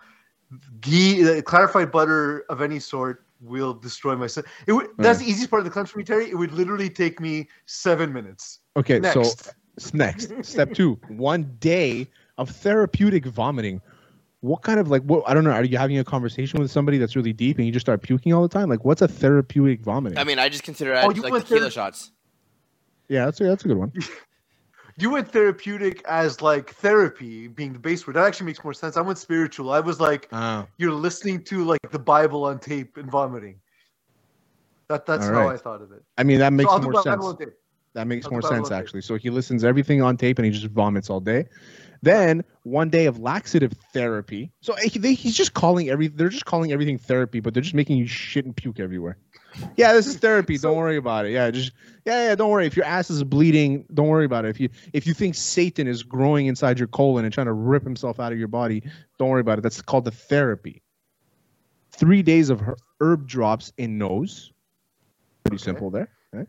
ghee, 0.81 1.29
uh, 1.29 1.43
clarified 1.43 1.93
butter 1.93 2.47
of 2.49 2.63
any 2.63 2.79
sort 2.79 3.27
will 3.43 3.75
destroy 3.75 4.17
my. 4.17 4.29
se- 4.29 4.45
It 4.67 4.73
would, 4.73 4.89
That's 4.97 5.19
the 5.19 5.27
easiest 5.27 5.51
part 5.51 5.61
of 5.61 5.65
the 5.67 5.71
cleanse 5.71 5.91
for 5.91 5.99
me, 5.99 6.05
Terry. 6.05 6.31
It 6.31 6.39
would 6.39 6.53
literally 6.53 6.89
take 6.89 7.21
me 7.21 7.51
seven 7.67 8.15
minutes. 8.15 8.61
okay, 8.79 8.97
so 9.13 9.21
Next. 9.21 9.53
s- 9.77 9.93
next 9.93 10.43
step 10.43 10.73
two: 10.73 10.99
one 11.09 11.55
day 11.61 12.09
of 12.39 12.49
therapeutic 12.49 13.27
vomiting. 13.27 13.83
What 14.43 14.63
kind 14.63 14.79
of 14.81 14.91
like 14.91 15.03
what? 15.05 15.23
I 15.27 15.35
don't 15.35 15.45
know. 15.45 15.53
Are 15.53 15.65
you 15.65 15.79
having 15.79 15.99
a 15.99 16.05
conversation 16.05 16.61
with 16.61 16.71
somebody 16.71 16.99
that's 16.99 17.15
really 17.15 17.33
deep 17.33 17.59
and 17.59 17.67
you 17.67 17.73
just 17.73 17.87
start 17.87 18.03
puking 18.03 18.33
all 18.33 18.43
the 18.43 18.49
time? 18.49 18.69
Like, 18.69 18.85
what's 18.85 19.01
a 19.01 19.07
therapeutic 19.09 19.81
vomiting? 19.81 20.19
I 20.19 20.25
mean, 20.25 20.41
I 20.41 20.49
just 20.49 20.65
consider 20.65 20.95
Oh, 20.97 21.11
it 21.11 21.17
you 21.17 21.23
like 21.23 21.31
went 21.33 21.45
tequila 21.45 21.61
there- 21.63 21.71
shots. 21.71 22.11
yeah, 23.09 23.25
that's 23.25 23.41
a, 23.41 23.45
that's 23.45 23.65
a 23.65 23.69
good 23.69 23.79
one. 23.79 23.93
You 24.99 25.09
went 25.09 25.33
therapeutic 25.33 26.03
as 26.07 26.43
like 26.43 26.75
therapy 26.75 27.49
being 27.49 27.73
the 27.73 27.79
base 27.79 28.07
word. 28.07 28.15
That 28.17 28.27
actually 28.27 28.45
makes 28.45 28.63
more 28.63 28.75
sense. 28.75 28.99
I 28.99 29.01
went 29.01 29.17
spiritual. 29.17 29.71
I 29.73 29.81
was 29.81 30.01
like, 30.01 30.29
Ah, 30.33 30.67
you're 30.77 30.93
listening 30.93 31.43
to 31.45 31.65
like 31.65 31.81
the 31.91 31.99
Bible 31.99 32.45
on 32.45 32.59
tape 32.59 32.99
and 32.99 33.11
vomiting. 33.11 33.59
That 34.89 35.07
that's 35.07 35.27
All 35.29 35.33
how. 35.33 35.49
I 35.49 35.57
thought 35.57 35.81
of 35.81 35.93
it. 35.93 36.03
I 36.19 36.25
mean 36.25 36.39
that 36.41 36.53
makes 36.53 36.71
so 36.71 36.79
more 36.79 37.03
sense. 37.03 37.25
That 37.95 38.07
makes 38.07 38.27
I'll 38.27 38.33
more 38.33 38.43
sense 38.43 38.71
actually. 38.71 39.01
So 39.01 39.17
he 39.17 39.31
listens 39.31 39.65
everything 39.65 40.03
on 40.03 40.19
tape 40.19 40.39
and 40.39 40.45
he 40.45 40.53
just 40.53 40.67
vomits 40.67 41.09
all 41.09 41.21
day. 41.21 41.47
Then 42.03 42.43
one 42.65 42.91
day 42.91 43.07
of 43.07 43.21
laxative 43.21 43.73
therapy. 43.93 44.51
So 44.61 44.75
they, 44.97 45.15
he's 45.15 45.37
just 45.37 45.55
calling 45.55 45.89
every. 45.89 46.09
They're 46.09 46.29
just 46.29 46.45
calling 46.47 46.73
everything 46.73 46.99
therapy, 46.99 47.39
but 47.41 47.55
they're 47.55 47.63
just 47.63 47.75
making 47.75 47.97
you 47.99 48.07
shit 48.07 48.45
and 48.45 48.55
puke 48.57 48.81
everywhere. 48.81 49.17
Yeah, 49.77 49.93
this 49.93 50.07
is 50.07 50.17
therapy. 50.17 50.57
So- 50.57 50.69
don't 50.69 50.79
worry 50.79 50.97
about 50.97 51.27
it. 51.27 51.31
Yeah, 51.33 51.51
just 51.51 51.73
yeah, 52.05 52.29
yeah. 52.31 52.35
Don't 52.35 52.51
worry. 52.51 52.67
If 52.67 52.77
your 52.77 52.87
ass 52.87 53.09
is 53.11 53.23
bleeding, 53.23 53.85
don't 53.95 54.09
worry 54.09 54.25
about 54.25 54.45
it. 54.45 54.49
If 54.49 54.59
you 54.61 54.69
if 54.93 55.07
you 55.07 55.15
think 55.15 55.35
Satan 55.37 55.87
is 55.87 56.03
growing 56.03 56.47
inside 56.47 56.79
your 56.79 56.89
colon 56.89 57.25
and 57.25 57.33
trying 57.33 57.47
to 57.47 57.53
rip 57.53 57.85
himself 57.85 58.19
out 58.19 58.33
of 58.33 58.39
your 58.39 58.49
body, 58.49 58.83
don't 59.19 59.29
worry 59.29 59.41
about 59.43 59.59
it. 59.59 59.63
That's 59.63 59.81
called 59.81 60.05
the 60.05 60.11
therapy. 60.11 60.83
Three 61.93 62.23
days 62.23 62.51
of 62.51 62.59
her- 62.61 62.79
herb 63.01 63.29
drops 63.29 63.73
in 63.77 63.99
nose. 63.99 64.53
Pretty 65.45 65.57
Okay. 65.57 65.65
simple 65.65 65.91
there. 65.91 66.09
right? 66.33 66.49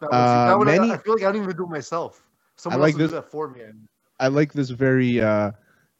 That 0.00 0.06
Uh, 0.06 0.56
that 0.64 0.70
I- 0.70 0.78
many- 0.78 0.92
I 0.92 0.96
feel 0.98 1.14
like 1.14 1.24
I 1.24 1.32
don't 1.32 1.42
even 1.42 1.56
do 1.56 1.64
it 1.64 1.70
myself. 1.70 2.22
Someone 2.56 2.80
like 2.80 2.92
else 2.92 2.98
will 2.98 3.06
this- 3.08 3.12
that 3.12 3.30
for 3.30 3.48
me. 3.50 3.60
And 3.62 3.88
I 4.20 4.28
like 4.28 4.52
this 4.52 4.70
very 4.70 5.20
uh, 5.20 5.52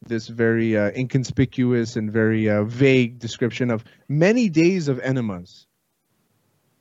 this 0.05 0.27
very 0.27 0.77
uh, 0.77 0.91
inconspicuous 0.95 1.95
and 1.95 2.11
very 2.11 2.49
uh, 2.49 2.63
vague 2.63 3.19
description 3.19 3.69
of 3.71 3.83
many 4.07 4.49
days 4.49 4.87
of 4.87 4.99
enemas. 4.99 5.65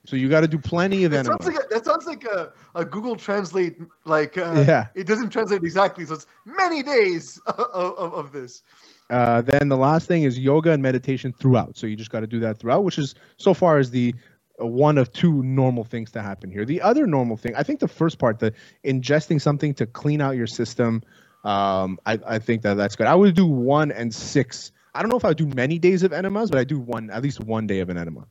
So 0.07 0.17
you 0.17 0.29
got 0.31 0.41
to 0.41 0.49
do 0.49 0.59
plenty 0.59 1.05
of 1.05 1.11
that 1.11 1.27
enemas. 1.27 1.45
sounds 1.45 1.57
like 1.57 1.65
a, 1.65 1.69
that 1.75 1.85
sounds 1.85 2.07
like 2.07 2.25
a, 2.25 2.53
a 2.75 2.85
Google 2.85 3.15
Translate. 3.17 3.77
Like 4.05 4.39
uh, 4.39 4.65
Yeah. 4.67 4.87
it 4.95 5.07
doesn't 5.07 5.31
translate 5.31 5.63
exactly. 5.63 6.07
So 6.07 6.15
it's 6.15 6.27
many 6.47 6.83
days 6.83 7.39
of, 7.47 7.59
of, 7.59 8.15
of 8.15 8.33
this. 8.33 8.63
uh, 9.11 9.43
then 9.43 9.69
the 9.69 9.77
last 9.77 10.09
thing 10.09 10.23
is 10.23 10.39
yoga 10.39 10.71
and 10.73 10.83
meditation 10.83 11.33
throughout. 11.33 11.77
So 11.77 11.87
you 11.87 11.95
just 11.97 12.11
got 12.11 12.21
to 12.21 12.27
do 12.27 12.41
that 12.41 12.59
throughout, 12.59 12.85
which 12.85 12.99
is 12.99 13.15
so 13.37 13.53
far 13.53 13.79
is 13.79 13.91
the 13.91 14.15
uh, 14.61 14.67
one 14.67 14.97
of 14.97 15.13
two 15.13 15.43
normal 15.43 15.85
things 15.85 16.11
to 16.13 16.23
happen 16.23 16.51
here. 16.51 16.65
The 16.65 16.81
other 16.81 17.07
normal 17.07 17.37
thing, 17.37 17.55
I 17.55 17.63
think, 17.63 17.81
the 17.81 17.89
first 17.89 18.19
part, 18.19 18.39
the 18.39 18.55
ingesting 18.85 19.41
something 19.43 19.75
to 19.75 19.87
clean 19.87 20.21
out 20.23 20.37
your 20.37 20.47
system. 20.47 21.03
Um, 21.45 21.99
I, 22.07 22.19
I 22.27 22.39
think 22.39 22.63
that 22.63 22.75
that's 22.75 22.97
good. 22.97 23.07
I 23.07 23.15
would 23.15 23.35
do 23.35 23.47
one 23.47 23.93
and 23.93 24.13
six. 24.15 24.73
I 24.95 25.03
don't 25.03 25.11
know 25.11 25.17
if 25.17 25.25
I 25.25 25.29
would 25.29 25.37
do 25.37 25.47
many 25.47 25.79
days 25.79 26.03
of 26.03 26.13
enemas, 26.13 26.51
but 26.51 26.59
I 26.59 26.65
do 26.65 26.79
one 26.81 27.11
at 27.11 27.23
least 27.23 27.41
one 27.41 27.67
day 27.67 27.81
of 27.81 27.89
an 27.91 27.97
enema. 27.99 28.27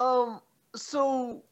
Um. 0.00 0.40
So 0.74 1.42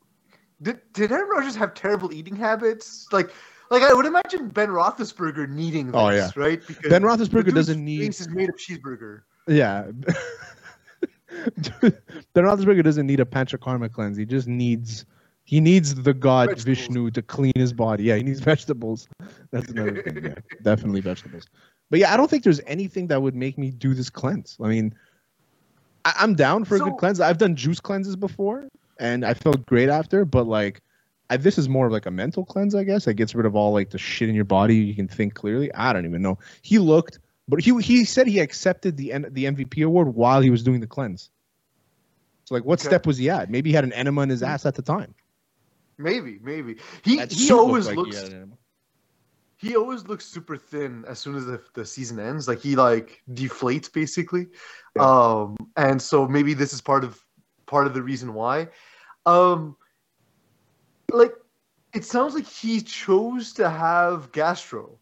did 0.63 0.81
did 0.95 1.13
Aaron 1.13 1.29
Rodgers 1.29 1.55
have 1.57 1.75
terrible 1.75 2.13
eating 2.13 2.35
habits? 2.37 3.07
Like, 3.13 3.33
like 3.71 3.83
I 3.83 3.93
would 3.93 4.07
imagine 4.07 4.49
Ben 4.49 4.69
Roethlisberger 4.69 5.49
needing 5.49 5.87
this, 5.89 5.95
Oh, 5.97 6.09
yeah. 6.09 6.31
right? 6.37 6.61
Because 6.67 6.89
Ben 6.91 7.03
Roethlisberger 7.03 7.55
doesn't 7.55 7.85
need- 7.85 8.09
is 8.09 8.29
made 8.31 8.49
of 8.49 8.57
cheeseburger. 8.57 9.23
Yeah. 9.47 9.91
ben 11.31 12.45
Roethlisberger 12.45 12.83
doesn't 12.83 13.07
need 13.07 13.21
a 13.21 13.25
panchakarma 13.25 13.93
cleanse. 13.93 14.17
He 14.17 14.25
just 14.25 14.49
needs 14.49 15.05
he 15.51 15.59
needs 15.59 15.97
the 15.97 16.15
god 16.15 16.51
Vegetables. 16.51 16.65
Vishnu 16.79 17.11
to 17.11 17.23
clean 17.23 17.53
his 17.57 17.73
body. 17.73 18.05
Yeah, 18.05 18.15
he 18.15 18.23
needs 18.23 18.39
vegetables. 18.55 19.09
That's 19.51 19.69
another 19.73 20.01
thing. 20.01 20.23
Yeah, 20.23 20.35
definitely 20.63 21.01
vegetables. 21.01 21.49
But 21.91 21.99
yeah, 21.99 22.15
I 22.15 22.17
don't 22.17 22.31
think 22.31 22.45
there's 22.45 22.61
anything 22.69 23.09
that 23.09 23.21
would 23.21 23.35
make 23.35 23.59
me 23.59 23.73
do 23.73 23.93
this 23.93 24.11
cleanse. 24.11 24.57
I 24.63 24.69
mean, 24.69 24.95
I, 26.05 26.13
I'm 26.21 26.37
down 26.37 26.65
for 26.65 26.77
a 26.77 26.79
good 26.79 26.97
cleanse. 26.99 27.19
I've 27.19 27.39
done 27.39 27.57
juice 27.57 27.81
cleanses 27.81 28.15
before, 28.15 28.69
and 29.01 29.25
I 29.27 29.35
felt 29.35 29.67
great 29.67 29.89
after. 29.89 30.25
But 30.25 30.47
like, 30.47 30.83
I, 31.31 31.37
this 31.37 31.59
is 31.59 31.69
more 31.69 31.87
of 31.87 31.91
like 31.93 32.07
a 32.07 32.13
mental 32.13 32.45
cleanse, 32.45 32.77
I 32.77 32.85
guess. 32.85 33.09
It 33.09 33.15
gets 33.15 33.35
rid 33.35 33.45
of 33.45 33.57
all 33.57 33.73
like 33.73 33.91
the 33.91 33.99
shit 33.99 34.29
in 34.29 34.37
your 34.37 34.45
body. 34.45 34.77
You 34.77 34.95
can 34.95 35.09
think 35.09 35.35
clearly. 35.35 35.75
I 35.75 35.93
don't 35.93 36.07
even 36.07 36.23
know. 36.23 36.39
He 36.63 36.79
looked, 36.79 37.19
but 37.49 37.59
he 37.59 37.77
he 37.81 38.05
said 38.05 38.29
he 38.29 38.39
accepted 38.39 38.97
the 38.97 39.13
N- 39.13 39.27
the 39.33 39.47
MVP 39.47 39.85
award 39.85 40.15
while 40.15 40.41
he 40.41 40.51
was 40.51 40.63
doing 40.63 40.79
the 40.79 40.87
cleanse. 40.87 41.29
So 42.45 42.55
like, 42.55 42.65
what 42.65 42.79
Okay. 42.79 42.87
step 42.87 43.05
was 43.05 43.19
he 43.19 43.29
at? 43.31 43.51
Maybe 43.51 43.71
he 43.71 43.75
had 43.75 43.83
an 43.83 43.93
enema 43.95 44.21
in 44.21 44.29
his 44.29 44.45
ass 44.45 44.65
at 44.65 44.77
the 44.77 44.83
time. 44.83 45.13
Maybe, 46.01 46.39
maybe 46.43 46.77
he 47.05 47.17
That 47.17 47.31
he 47.31 47.47
suit 47.47 47.57
looked 47.57 47.67
always 47.67 47.87
like 47.87 47.97
looks 47.97 48.17
had 48.17 48.31
an 48.31 48.37
enema. 48.37 48.57
he 49.59 49.77
always 49.77 50.07
looks 50.07 50.25
super 50.25 50.57
thin 50.57 51.05
as 51.07 51.19
soon 51.19 51.37
as 51.37 51.45
the, 51.45 51.63
the 51.75 51.85
season 51.85 52.19
ends. 52.19 52.49
Like 52.49 52.61
he 52.61 52.75
like 52.75 53.23
deflates 53.33 53.93
basically. 53.93 54.47
Yeah. 54.97 55.03
Um, 55.03 55.57
and 55.77 56.01
so 56.01 56.27
maybe 56.27 56.55
this 56.55 56.73
is 56.73 56.81
part 56.81 57.05
of 57.05 57.23
part 57.67 57.87
of 57.87 57.95
the 57.95 58.03
reason 58.03 58.33
why. 58.35 58.69
Um, 59.27 59.77
like 61.13 61.35
it 61.93 62.05
sounds 62.05 62.35
like 62.35 62.47
he 62.47 62.81
chose 62.81 63.53
to 63.55 63.69
have 63.69 64.33
gastro. 64.33 64.99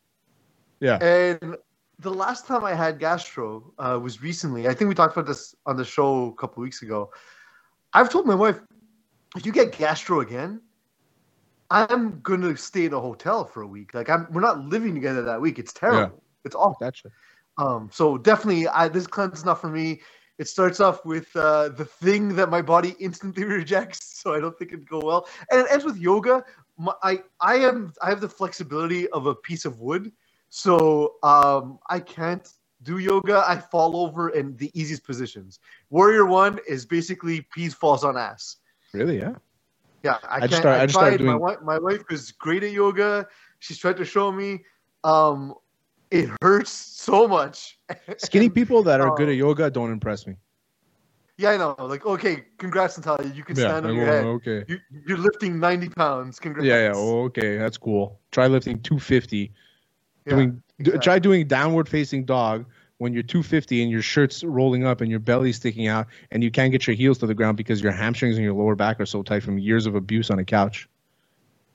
Yeah. 0.81 0.97
And 0.99 1.57
the 2.01 2.11
last 2.11 2.47
time 2.47 2.65
I 2.65 2.75
had 2.75 2.99
gastro 2.99 3.73
uh, 3.79 3.99
was 4.03 4.23
recently. 4.23 4.69
I 4.69 4.75
think 4.75 4.89
we 4.89 4.95
talked 4.95 5.17
about 5.17 5.27
this 5.27 5.55
on 5.67 5.77
the 5.77 5.85
show 5.85 6.27
a 6.29 6.35
couple 6.35 6.63
weeks 6.63 6.83
ago. 6.83 7.13
I've 7.93 8.11
told 8.11 8.27
my 8.27 8.35
wife, 8.35 8.61
if 9.37 9.45
you 9.45 9.53
get 9.53 9.77
gastro 9.77 10.21
again, 10.21 10.61
I'm 11.71 12.21
gonna 12.21 12.57
stay 12.57 12.87
in 12.87 12.95
a 12.95 13.01
hotel 13.01 13.45
for 13.45 13.63
a 13.63 13.67
week. 13.67 13.95
Like 13.95 14.09
I'm, 14.09 14.27
we're 14.31 14.41
not 14.41 14.61
living 14.61 14.95
together 14.95 15.23
that 15.23 15.41
week. 15.41 15.59
It's 15.59 15.73
terrible. 15.73 16.23
It's 16.45 16.55
awful. 16.55 16.91
Shit. 16.95 17.13
Um, 17.59 17.91
so 17.93 18.17
definitely, 18.17 18.69
I, 18.69 18.89
this 18.89 19.07
cleanse 19.07 19.39
is 19.39 19.45
not 19.45 19.61
for 19.61 19.69
me. 19.69 20.01
It 20.39 20.47
starts 20.47 20.79
off 20.79 21.05
with 21.05 21.35
uh, 21.35 21.71
the 21.71 21.85
thing 21.85 22.37
that 22.37 22.49
my 22.49 22.63
body 22.63 22.95
instantly 23.01 23.45
rejects, 23.61 24.21
so 24.23 24.35
I 24.35 24.41
don't 24.41 24.57
think 24.57 24.73
it'd 24.73 24.89
go 24.89 25.01
well. 25.01 25.29
And 25.51 25.61
it 25.61 25.67
ends 25.71 25.85
with 25.85 25.97
yoga. 25.97 26.45
My, 26.79 26.95
I 27.03 27.23
I 27.41 27.57
am 27.57 27.93
I 28.01 28.11
have 28.11 28.21
the 28.21 28.29
flexibility 28.29 29.09
of 29.09 29.27
a 29.27 29.35
piece 29.35 29.65
of 29.65 29.81
wood, 29.81 30.13
so 30.49 31.17
um, 31.23 31.81
I 31.91 31.99
can't 32.01 32.49
do 32.85 32.99
yoga. 32.99 33.45
I 33.47 33.59
fall 33.59 33.97
over 33.97 34.31
in 34.31 34.57
the 34.57 34.71
easiest 34.81 35.05
positions. 35.05 35.59
Warrior 35.91 36.27
one 36.27 36.61
is 36.69 36.87
basically 36.87 37.41
peas 37.53 37.75
falls 37.75 38.05
on 38.05 38.17
ass. 38.17 38.57
Really? 38.93 39.19
Yeah. 39.19 39.35
Yeah, 40.03 40.19
I, 40.29 40.37
I 40.37 40.39
can't. 40.41 40.51
just 40.51 40.63
start- 40.63 40.79
I 40.79 40.83
I 40.83 40.87
just 40.87 40.95
started 40.99 41.19
tried. 41.19 41.27
My 41.27 41.35
wife, 41.37 41.59
my 41.63 41.79
wife 41.79 42.03
is 42.11 42.33
great 42.33 42.63
at 42.63 42.73
yoga. 42.73 43.27
She's 43.59 43.79
tried 43.79 43.97
to 43.97 44.05
show 44.05 44.31
me. 44.31 44.65
Um, 45.05 45.55
it 46.11 46.31
hurts 46.43 46.71
so 46.71 47.27
much. 47.29 47.79
Skinny 48.19 48.49
people 48.49 48.83
that 48.85 49.01
are 49.01 49.15
good 49.17 49.29
Oh. 49.29 49.33
at 49.33 49.37
yoga 49.37 49.71
don't 49.71 49.91
impress 49.93 50.27
me. 50.27 50.37
Yeah, 51.37 51.51
I 51.51 51.57
know. 51.57 51.77
Like, 51.79 52.05
okay, 52.05 52.45
congrats, 52.59 52.97
Natalia. 52.99 53.33
You 53.33 53.45
can 53.45 53.55
stand 53.55 53.87
on 53.87 53.95
your 53.95 54.07
head. 54.07 54.25
okay. 54.25 54.65
You, 54.67 54.79
you're 55.07 55.19
lifting 55.19 55.61
90 55.61 55.91
pounds. 55.91 56.41
Congrats. 56.41 56.67
Yeah, 56.67 56.87
yeah. 56.89 56.93
Oh, 56.97 57.23
okay, 57.27 57.57
that's 57.59 57.77
cool. 57.77 58.19
Try 58.33 58.49
lifting 58.49 58.81
250. 58.81 59.53
Yeah, 60.27 60.35
doing 60.35 60.63
exactly. 60.81 61.01
try 61.01 61.19
doing 61.21 61.47
downward 61.47 61.89
facing 61.89 62.25
dog 62.25 62.67
when 62.99 63.13
you're 63.13 63.23
250 63.23 63.83
and 63.83 63.91
your 63.91 64.03
shirt's 64.03 64.45
rolling 64.45 64.85
up 64.85 65.01
and 65.01 65.11
your 65.11 65.21
belly's 65.21 65.57
sticking 65.57 65.87
out 65.87 66.07
and 66.31 66.43
you 66.43 66.51
can't 66.51 66.73
get 66.73 66.87
your 66.87 66.95
heels 66.97 67.19
to 67.19 67.27
the 67.27 67.35
ground 67.35 67.57
because 67.57 67.81
your 67.83 67.93
hamstrings 67.93 68.37
and 68.37 68.45
your 68.45 68.55
lower 68.55 68.75
back 68.75 69.01
are 69.01 69.07
so 69.07 69.23
tight 69.23 69.43
from 69.43 69.59
years 69.59 69.87
of 69.87 69.95
abuse 69.95 70.31
on 70.31 70.39
a 70.39 70.45
couch. 70.45 70.89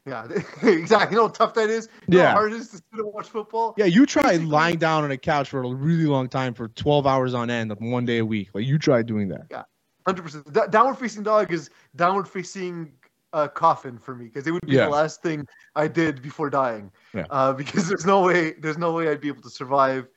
Yeah, 0.05 0.27
exactly. 0.63 1.15
You 1.15 1.21
know 1.21 1.27
how 1.27 1.33
tough 1.33 1.53
that 1.53 1.69
is? 1.69 1.87
You 2.07 2.17
know 2.17 2.23
Yeah. 2.23 2.29
how 2.31 2.35
hard 2.35 2.51
it 2.51 2.57
is 2.57 2.69
to 2.71 2.75
sit 2.77 2.83
and 2.93 3.13
watch 3.13 3.29
football? 3.29 3.73
Yeah, 3.77 3.85
you 3.85 4.05
try 4.05 4.35
lying 4.35 4.77
down 4.77 5.05
on 5.05 5.11
a 5.11 5.17
couch 5.17 5.49
for 5.49 5.63
a 5.63 5.67
really 5.73 6.05
long 6.05 6.27
time 6.27 6.53
for 6.53 6.67
12 6.67 7.07
hours 7.07 7.33
on 7.33 7.49
end, 7.49 7.73
one 7.79 8.05
day 8.05 8.17
a 8.17 8.25
week. 8.25 8.49
Like 8.53 8.65
you 8.65 8.77
try 8.77 9.01
doing 9.01 9.29
that. 9.29 9.45
Yeah, 9.49 9.63
100%. 10.05 10.51
Da- 10.51 10.67
downward 10.67 10.95
facing 10.95 11.23
dog 11.23 11.53
is 11.53 11.69
downward 11.95 12.27
facing 12.27 12.91
uh, 13.31 13.47
coffin 13.47 13.97
for 13.97 14.13
me 14.13 14.25
because 14.25 14.45
it 14.45 14.51
would 14.51 14.65
be 14.65 14.73
Yeah. 14.73 14.85
the 14.85 14.91
last 14.91 15.23
thing 15.23 15.47
I 15.77 15.87
did 15.87 16.21
before 16.21 16.49
dying. 16.49 16.91
Yeah. 17.15 17.23
Uh, 17.29 17.53
because 17.61 17.87
there's 17.87 18.05
no 18.05 18.23
way, 18.23 18.51
there's 18.59 18.77
no 18.77 18.91
way 18.91 19.07
I'd 19.07 19.21
be 19.21 19.29
able 19.29 19.43
to 19.43 19.49
survive. 19.49 20.09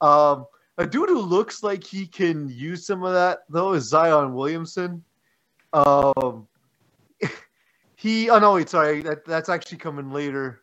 Um, 0.00 0.46
a 0.78 0.86
dude 0.86 1.08
who 1.08 1.20
looks 1.20 1.62
like 1.62 1.82
he 1.82 2.06
can 2.06 2.48
use 2.48 2.86
some 2.86 3.02
of 3.02 3.12
that 3.12 3.40
though 3.48 3.72
is 3.72 3.84
Zion 3.88 4.34
Williamson. 4.34 5.02
Um, 5.72 6.46
he, 7.96 8.30
oh 8.30 8.38
no, 8.38 8.54
wait, 8.54 8.68
sorry, 8.68 9.02
that 9.02 9.24
that's 9.24 9.48
actually 9.48 9.78
coming 9.78 10.10
later. 10.12 10.62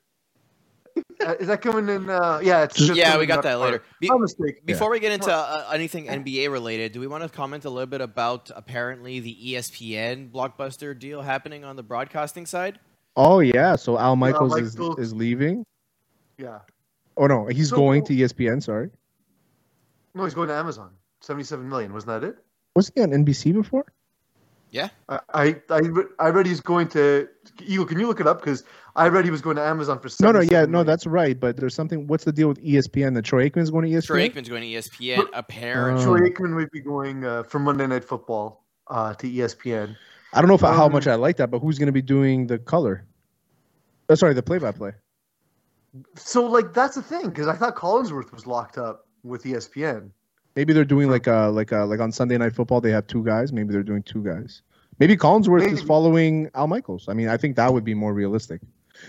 Uh, 1.25 1.35
is 1.39 1.47
that 1.47 1.61
coming 1.61 1.93
in? 1.93 2.09
Uh, 2.09 2.39
yeah, 2.41 2.63
it's 2.63 2.75
just 2.75 2.95
yeah, 2.95 3.17
we 3.17 3.25
got 3.25 3.43
that 3.43 3.59
later. 3.59 3.83
Be- 3.99 4.07
My 4.07 4.17
mistake. 4.17 4.65
Before 4.65 4.89
we 4.89 4.99
get 5.01 5.11
into 5.11 5.31
uh, 5.31 5.69
anything 5.73 6.07
NBA 6.07 6.49
related, 6.49 6.93
do 6.93 7.01
we 7.01 7.07
want 7.07 7.23
to 7.23 7.29
comment 7.29 7.65
a 7.65 7.69
little 7.69 7.85
bit 7.85 7.99
about 7.99 8.49
apparently 8.55 9.19
the 9.19 9.35
ESPN 9.47 10.31
blockbuster 10.31 10.97
deal 10.97 11.21
happening 11.21 11.65
on 11.65 11.75
the 11.75 11.83
broadcasting 11.83 12.45
side? 12.45 12.79
Oh 13.17 13.39
yeah, 13.39 13.75
so 13.75 13.97
Al 13.97 14.15
Michaels 14.15 14.57
is, 14.57 14.77
Michaels- 14.77 14.99
is 14.99 15.13
leaving. 15.13 15.65
Yeah. 16.37 16.59
Oh 17.17 17.27
no, 17.27 17.47
he's 17.47 17.69
So- 17.69 17.75
going 17.75 18.05
to 18.05 18.13
ESPN, 18.13 18.63
sorry. 18.63 18.89
No, 20.15 20.23
he's 20.23 20.33
going 20.33 20.47
to 20.47 20.55
Amazon. 20.55 20.91
Seventy-seven 21.21 21.67
million. 21.67 21.93
Wasn't 21.93 22.07
that 22.21 22.27
it? 22.27 22.37
Was 22.75 22.91
he 22.95 23.01
on 23.01 23.09
NBC 23.09 23.53
before? 23.53 23.85
Yeah. 24.71 24.89
I 25.09 25.55
I 25.69 25.83
I 26.19 26.29
read 26.29 26.45
he's 26.45 26.59
going 26.61 26.87
to 26.89 27.27
Eagle. 27.63 27.85
Can 27.85 27.99
you 27.99 28.07
look 28.07 28.19
it 28.19 28.27
up? 28.27 28.39
Because 28.39 28.63
I 28.95 29.07
read 29.07 29.23
he 29.25 29.31
was 29.31 29.41
going 29.41 29.55
to 29.57 29.61
Amazon 29.61 29.99
for. 29.99 30.09
No, 30.21 30.31
no, 30.31 30.39
yeah, 30.39 30.61
77 30.63 30.71
no, 30.71 30.83
that's 30.83 31.05
right. 31.05 31.39
But 31.39 31.57
there's 31.57 31.75
something. 31.75 32.07
What's 32.07 32.23
the 32.23 32.33
deal 32.33 32.47
with 32.47 32.61
ESPN? 32.63 33.13
That 33.13 33.23
Troy 33.23 33.49
Aikman's 33.49 33.71
going 33.71 33.89
to 33.89 33.97
ESPN. 33.97 34.05
Troy 34.07 34.29
Aikman's 34.29 34.49
going 34.49 34.61
to 34.63 34.67
ESPN. 34.67 35.27
Apparently. 35.33 36.03
Troy 36.03 36.19
Aikman 36.29 36.55
would 36.55 36.71
be 36.71 36.81
going 36.81 37.23
uh, 37.25 37.43
for 37.43 37.59
Monday 37.59 37.87
Night 37.87 38.03
Football 38.03 38.65
uh, 38.87 39.13
to 39.15 39.29
ESPN. 39.29 39.95
I 40.33 40.41
don't 40.41 40.49
know 40.49 40.55
if 40.55 40.61
how 40.61 40.87
Um, 40.87 40.91
much 40.91 41.07
I 41.07 41.15
like 41.15 41.37
that, 41.37 41.49
but 41.49 41.59
who's 41.59 41.79
going 41.79 41.87
to 41.87 41.93
be 41.93 42.01
doing 42.01 42.47
the 42.47 42.57
color? 42.59 43.05
Oh, 44.09 44.15
sorry, 44.15 44.33
the 44.33 44.43
play-by-play. 44.43 44.91
So 46.17 46.45
like 46.45 46.73
that's 46.73 46.95
the 46.95 47.01
thing 47.01 47.29
because 47.29 47.47
I 47.47 47.55
thought 47.55 47.75
Collinsworth 47.77 48.33
was 48.33 48.45
locked 48.45 48.77
up 48.77 49.04
with 49.25 49.43
ESPN. 49.43 50.11
Maybe 50.55 50.71
they're 50.71 50.85
doing 50.85 51.09
like 51.09 51.27
a 51.27 51.49
like 51.53 51.71
a 51.71 51.79
like 51.79 51.99
on 51.99 52.11
Sunday 52.11 52.37
Night 52.37 52.55
Football. 52.55 52.79
They 52.79 52.91
have 52.91 53.07
two 53.07 53.23
guys. 53.23 53.51
Maybe 53.51 53.73
they're 53.73 53.83
doing 53.83 54.03
two 54.03 54.23
guys. 54.23 54.61
Maybe 54.99 55.17
Collinsworth 55.17 55.69
is 55.69 55.81
following 55.81 56.49
Al 56.55 56.67
Michaels. 56.67 57.09
I 57.09 57.13
mean, 57.13 57.27
I 57.27 57.35
think 57.35 57.57
that 57.57 57.73
would 57.73 57.83
be 57.83 57.93
more 57.93 58.13
realistic. 58.13 58.61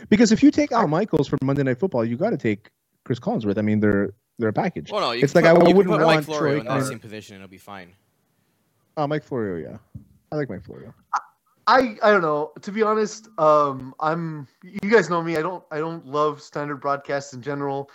Because 0.08 0.32
if 0.32 0.42
you 0.42 0.50
take 0.50 0.72
Al 0.72 0.88
Michaels 0.88 1.28
for 1.28 1.38
Monday 1.42 1.62
Night 1.62 1.78
Football, 1.78 2.04
you 2.04 2.16
got 2.16 2.30
to 2.30 2.36
take 2.36 2.70
Chris 3.04 3.20
Collinsworth. 3.20 3.56
I 3.58 3.62
mean, 3.62 3.78
they're 3.78 4.12
they're 4.38 4.48
a 4.48 4.52
package. 4.52 4.90
well, 4.90 5.00
no, 5.00 5.12
you 5.12 5.22
It's 5.22 5.32
can 5.32 5.44
like 5.44 5.54
put, 5.54 5.64
I 5.64 5.68
you 5.68 5.76
wouldn't 5.76 5.94
put 5.94 6.00
Mike 6.04 6.14
want 6.16 6.24
Florio 6.24 6.40
Troy 6.40 6.60
in 6.60 6.66
that 6.66 6.82
Aikman. 6.82 6.88
same 6.88 6.98
position; 6.98 7.36
it'll 7.36 7.46
be 7.48 7.58
fine. 7.58 7.92
Oh, 8.96 9.06
Mike 9.06 9.22
Florio, 9.22 9.70
yeah, 9.70 9.78
I 10.32 10.36
like 10.36 10.48
Mike 10.48 10.64
Florio. 10.64 10.92
I 11.68 11.96
I 12.02 12.10
don't 12.10 12.22
know. 12.22 12.50
To 12.62 12.72
be 12.72 12.82
honest, 12.82 13.28
um, 13.38 13.94
I'm. 14.00 14.48
You 14.64 14.90
guys 14.90 15.08
know 15.08 15.22
me. 15.22 15.36
I 15.36 15.42
don't. 15.42 15.62
I 15.70 15.78
don't 15.78 16.04
love 16.04 16.42
standard 16.42 16.76
broadcasts 16.80 17.32
in 17.32 17.42
general. 17.42 17.90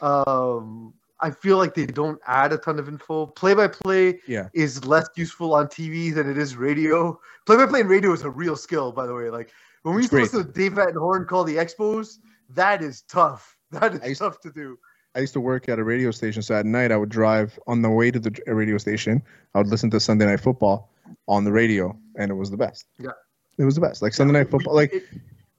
Um, 0.00 0.94
I 1.20 1.30
feel 1.30 1.58
like 1.58 1.74
they 1.74 1.86
don't 1.86 2.20
add 2.26 2.52
a 2.52 2.58
ton 2.58 2.78
of 2.78 2.88
info. 2.88 3.26
Play 3.26 3.54
by 3.54 3.68
play 3.68 4.20
is 4.52 4.84
less 4.84 5.08
useful 5.16 5.54
on 5.54 5.68
TV 5.68 6.12
than 6.14 6.28
it 6.28 6.36
is 6.36 6.56
radio. 6.56 7.18
Play 7.46 7.56
by 7.56 7.66
play 7.66 7.80
in 7.80 7.88
radio 7.88 8.12
is 8.12 8.22
a 8.22 8.30
real 8.30 8.56
skill, 8.56 8.92
by 8.92 9.06
the 9.06 9.14
way. 9.14 9.30
Like 9.30 9.50
when 9.82 9.94
we 9.94 10.02
used 10.02 10.10
to 10.10 10.16
great. 10.16 10.22
listen 10.24 10.46
to 10.46 10.52
Dave 10.52 10.72
Van 10.74 10.94
Horne 10.94 11.26
call 11.26 11.44
the 11.44 11.56
Expos, 11.56 12.18
that 12.50 12.82
is 12.82 13.02
tough. 13.02 13.56
That 13.70 14.04
is 14.04 14.20
tough 14.20 14.40
to 14.42 14.52
do. 14.52 14.78
I 15.16 15.20
used 15.20 15.32
to 15.32 15.40
work 15.40 15.68
at 15.68 15.80
a 15.80 15.84
radio 15.84 16.12
station, 16.12 16.42
so 16.42 16.54
at 16.54 16.64
night 16.64 16.92
I 16.92 16.96
would 16.96 17.08
drive 17.08 17.58
on 17.66 17.82
the 17.82 17.90
way 17.90 18.12
to 18.12 18.20
the 18.20 18.30
radio 18.46 18.78
station. 18.78 19.20
I 19.54 19.58
would 19.58 19.66
listen 19.66 19.90
to 19.90 19.98
Sunday 20.00 20.26
Night 20.26 20.38
Football 20.40 20.90
on 21.26 21.42
the 21.42 21.50
radio, 21.50 21.96
and 22.16 22.30
it 22.30 22.34
was 22.34 22.50
the 22.50 22.56
best. 22.56 22.86
Yeah. 23.00 23.10
it 23.58 23.64
was 23.64 23.74
the 23.74 23.80
best. 23.80 24.00
Like 24.00 24.14
Sunday 24.14 24.32
Night 24.32 24.48
Football, 24.50 24.74
like 24.74 24.92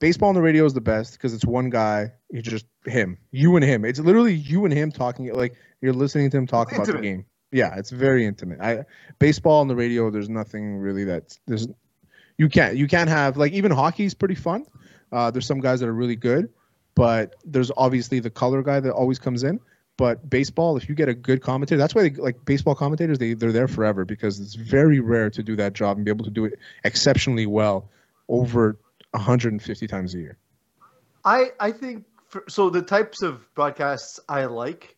baseball 0.05 0.29
on 0.29 0.35
the 0.35 0.41
radio 0.41 0.63
is 0.65 0.75
the 0.75 0.81
best 0.81 1.13
because 1.13 1.33
it's 1.33 1.43
one 1.43 1.71
guy. 1.71 2.11
You 2.29 2.43
just 2.43 2.67
him, 2.85 3.17
you 3.31 3.55
and 3.55 3.65
him. 3.65 3.83
It's 3.83 3.99
literally 3.99 4.35
you 4.35 4.63
and 4.65 4.71
him 4.71 4.91
talking. 4.91 5.33
Like 5.33 5.55
you're 5.81 5.93
listening 5.93 6.29
to 6.29 6.37
him 6.37 6.45
talk 6.45 6.67
It's 6.67 6.77
about 6.77 6.97
the 6.97 7.01
game. 7.01 7.25
Yeah, 7.51 7.73
it's 7.75 7.89
very 7.89 8.23
intimate. 8.23 8.61
I 8.61 8.85
baseball 9.17 9.61
on 9.61 9.67
the 9.67 9.75
radio. 9.75 10.11
There's 10.11 10.29
nothing 10.29 10.77
really 10.77 11.05
that's 11.05 11.39
there's. 11.47 11.67
You 12.37 12.49
can't 12.49 12.75
you 12.75 12.87
can't 12.87 13.09
have 13.09 13.35
like 13.35 13.53
even 13.53 13.71
hockey's 13.71 14.13
pretty 14.13 14.35
fun. 14.35 14.67
Uh, 15.11 15.31
there's 15.31 15.47
some 15.47 15.59
guys 15.59 15.79
that 15.79 15.89
are 15.89 15.93
really 15.93 16.15
good, 16.15 16.49
but 16.93 17.33
there's 17.43 17.71
obviously 17.75 18.19
the 18.19 18.29
color 18.29 18.61
guy 18.61 18.79
that 18.79 18.91
always 18.91 19.17
comes 19.17 19.43
in. 19.43 19.59
But 19.97 20.29
baseball, 20.29 20.77
if 20.77 20.87
you 20.87 20.93
get 20.93 21.09
a 21.09 21.15
good 21.15 21.41
commentator, 21.41 21.79
that's 21.79 21.95
why 21.95 22.09
they, 22.09 22.15
like 22.21 22.45
baseball 22.45 22.75
commentators, 22.75 23.17
they 23.17 23.33
they're 23.33 23.51
there 23.51 23.67
forever 23.67 24.05
because 24.05 24.39
it's 24.39 24.53
very 24.53 24.99
rare 24.99 25.31
to 25.31 25.41
do 25.41 25.55
that 25.55 25.73
job 25.73 25.97
and 25.97 26.05
be 26.05 26.11
able 26.11 26.25
to 26.25 26.31
do 26.31 26.45
it 26.45 26.59
exceptionally 26.83 27.47
well 27.47 27.89
over 28.27 28.77
150 29.15 29.87
times 29.87 30.15
a 30.15 30.19
year. 30.19 30.37
I 31.23 31.51
I 31.59 31.71
think 31.71 32.05
for, 32.27 32.43
so. 32.47 32.69
The 32.69 32.81
types 32.81 33.21
of 33.21 33.53
broadcasts 33.55 34.19
I 34.29 34.45
like 34.45 34.95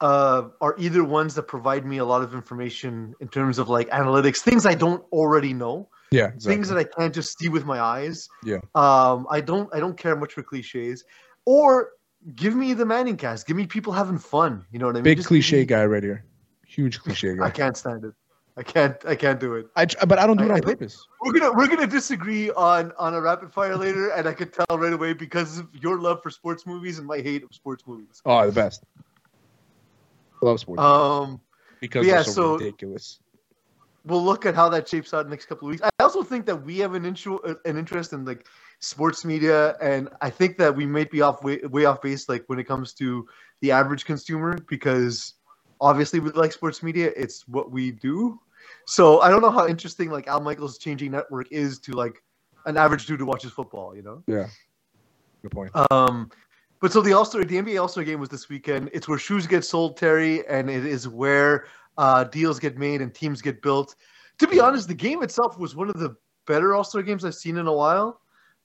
uh, 0.00 0.48
are 0.60 0.74
either 0.78 1.02
ones 1.02 1.34
that 1.34 1.44
provide 1.44 1.84
me 1.84 1.98
a 1.98 2.04
lot 2.04 2.22
of 2.22 2.34
information 2.34 3.14
in 3.20 3.28
terms 3.28 3.58
of 3.58 3.68
like 3.68 3.88
analytics, 3.90 4.38
things 4.38 4.66
I 4.66 4.74
don't 4.74 5.02
already 5.12 5.52
know, 5.52 5.88
Yeah, 6.12 6.26
exactly. 6.28 6.54
things 6.54 6.68
that 6.68 6.78
I 6.78 6.84
can't 6.84 7.14
just 7.14 7.38
see 7.38 7.48
with 7.48 7.64
my 7.64 7.80
eyes. 7.80 8.28
Yeah. 8.44 8.60
Um, 8.74 9.26
I 9.30 9.40
don't 9.40 9.68
I 9.74 9.80
don't 9.80 9.96
care 9.96 10.14
much 10.16 10.34
for 10.34 10.42
cliches, 10.42 11.04
or 11.44 11.90
give 12.36 12.54
me 12.54 12.74
the 12.74 12.84
ManningCast. 12.84 13.46
Give 13.46 13.56
me 13.56 13.66
people 13.66 13.92
having 13.92 14.18
fun. 14.18 14.64
You 14.70 14.78
know 14.78 14.86
what 14.86 14.94
I 14.96 14.98
mean? 14.98 15.04
Big 15.04 15.18
Just 15.18 15.28
cliche 15.28 15.60
me- 15.60 15.64
guy 15.66 15.84
right 15.86 16.02
here. 16.02 16.24
Huge 16.66 17.00
cliche 17.00 17.34
guy. 17.34 17.46
I 17.46 17.50
can't 17.50 17.76
stand 17.76 18.04
it. 18.04 18.12
I 18.58 18.62
can't. 18.64 18.96
I 19.06 19.14
can't 19.14 19.38
do 19.38 19.54
it. 19.54 19.68
I, 19.76 19.86
but 20.06 20.18
I 20.18 20.26
don't 20.26 20.36
do 20.36 20.44
it 20.44 20.50
I- 20.50 20.54
on 20.54 20.58
I 20.58 20.60
purpose. 20.60 21.06
We're 21.22 21.32
gonna 21.32 21.52
we're 21.56 21.68
gonna 21.68 21.86
disagree 21.86 22.50
on 22.50 22.92
on 22.98 23.14
a 23.14 23.20
rapid 23.20 23.52
fire 23.52 23.76
later, 23.76 24.10
and 24.10 24.26
I 24.26 24.32
could 24.34 24.52
tell 24.52 24.76
right 24.76 24.92
away 24.92 25.12
because 25.12 25.58
of 25.58 25.68
your 25.74 25.98
love 26.00 26.22
for 26.22 26.30
sports 26.30 26.66
movies 26.66 26.98
and 26.98 27.06
my 27.06 27.18
hate 27.18 27.44
of 27.44 27.54
sports 27.54 27.84
movies. 27.86 28.20
Oh, 28.26 28.44
the 28.46 28.52
best. 28.52 28.82
Love 30.42 30.60
sports 30.60 30.80
Um, 30.82 31.40
because 31.80 32.06
yeah, 32.06 32.22
so, 32.22 32.30
so- 32.32 32.56
ridiculous. 32.58 33.20
we'll 34.04 34.22
look 34.24 34.46
at 34.46 34.54
how 34.54 34.68
that 34.70 34.88
shapes 34.88 35.12
out 35.14 35.28
next 35.28 35.46
couple 35.46 35.68
of 35.68 35.72
weeks. 35.72 35.82
I 35.82 35.90
also 36.02 36.22
think 36.22 36.46
that 36.46 36.56
we 36.64 36.78
have 36.78 36.94
an 36.94 37.04
intro, 37.04 37.40
an 37.64 37.76
interest 37.78 38.12
in 38.12 38.24
like 38.24 38.46
sports 38.80 39.24
media, 39.24 39.76
and 39.80 40.08
I 40.20 40.30
think 40.30 40.56
that 40.58 40.74
we 40.74 40.86
might 40.86 41.10
be 41.10 41.20
off 41.22 41.42
way, 41.44 41.58
way 41.58 41.84
off 41.84 42.00
base 42.02 42.28
like 42.28 42.44
when 42.46 42.58
it 42.58 42.64
comes 42.64 42.92
to 42.94 43.26
the 43.60 43.70
average 43.72 44.04
consumer 44.04 44.56
because 44.68 45.34
obviously 45.80 46.20
we 46.20 46.30
like 46.30 46.52
sports 46.52 46.82
media. 46.82 47.12
It's 47.16 47.46
what 47.48 47.70
we 47.72 47.90
do. 47.90 48.40
So 48.88 49.20
I 49.20 49.28
don't 49.28 49.42
know 49.42 49.50
how 49.50 49.68
interesting 49.68 50.10
like 50.10 50.28
Al 50.28 50.40
Michaels 50.40 50.78
changing 50.78 51.10
network 51.10 51.52
is 51.52 51.78
to 51.80 51.92
like 51.92 52.22
an 52.64 52.78
average 52.78 53.04
dude 53.04 53.20
who 53.20 53.26
watches 53.26 53.52
football. 53.52 53.94
You 53.94 54.00
know. 54.00 54.22
Yeah. 54.26 54.46
Good 55.42 55.50
point. 55.50 55.70
Um, 55.90 56.30
but 56.80 56.90
so 56.90 57.02
the 57.02 57.12
All 57.12 57.26
Star, 57.26 57.44
the 57.44 57.56
NBA 57.56 57.78
All 57.78 57.88
Star 57.88 58.02
game 58.02 58.18
was 58.18 58.30
this 58.30 58.48
weekend. 58.48 58.88
It's 58.94 59.06
where 59.06 59.18
shoes 59.18 59.46
get 59.46 59.62
sold, 59.66 59.98
Terry, 59.98 60.46
and 60.48 60.70
it 60.70 60.86
is 60.86 61.06
where 61.06 61.66
uh, 61.98 62.24
deals 62.24 62.58
get 62.58 62.78
made 62.78 63.02
and 63.02 63.14
teams 63.14 63.42
get 63.42 63.60
built. 63.60 63.94
To 64.38 64.46
be 64.46 64.58
honest, 64.58 64.88
the 64.88 64.94
game 64.94 65.22
itself 65.22 65.58
was 65.58 65.76
one 65.76 65.90
of 65.90 65.98
the 65.98 66.16
better 66.46 66.74
All 66.74 66.82
Star 66.82 67.02
games 67.02 67.26
I've 67.26 67.34
seen 67.34 67.58
in 67.58 67.66
a 67.66 67.72
while. 67.72 68.22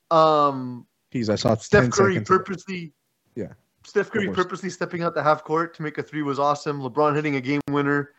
Um, 0.09 0.87
Jeez, 1.13 1.27
I 1.27 1.35
saw 1.35 1.57
Steph 1.57 1.83
10 1.83 1.91
Curry 1.91 2.13
seconds. 2.13 2.29
of 2.29 2.37
purposely, 2.37 2.93
Yeah. 3.35 3.47
Steph 3.83 4.09
Curry 4.09 4.29
purposely 4.29 4.69
stepping 4.69 5.03
out 5.03 5.15
the 5.15 5.21
half 5.21 5.43
court 5.43 5.75
to 5.75 5.83
make 5.83 5.97
a 5.97 6.03
three 6.03 6.21
was 6.21 6.39
awesome. 6.39 6.79
LeBron 6.79 7.13
hitting 7.13 7.35
a 7.35 7.41
game 7.41 7.59
winner. 7.69 8.11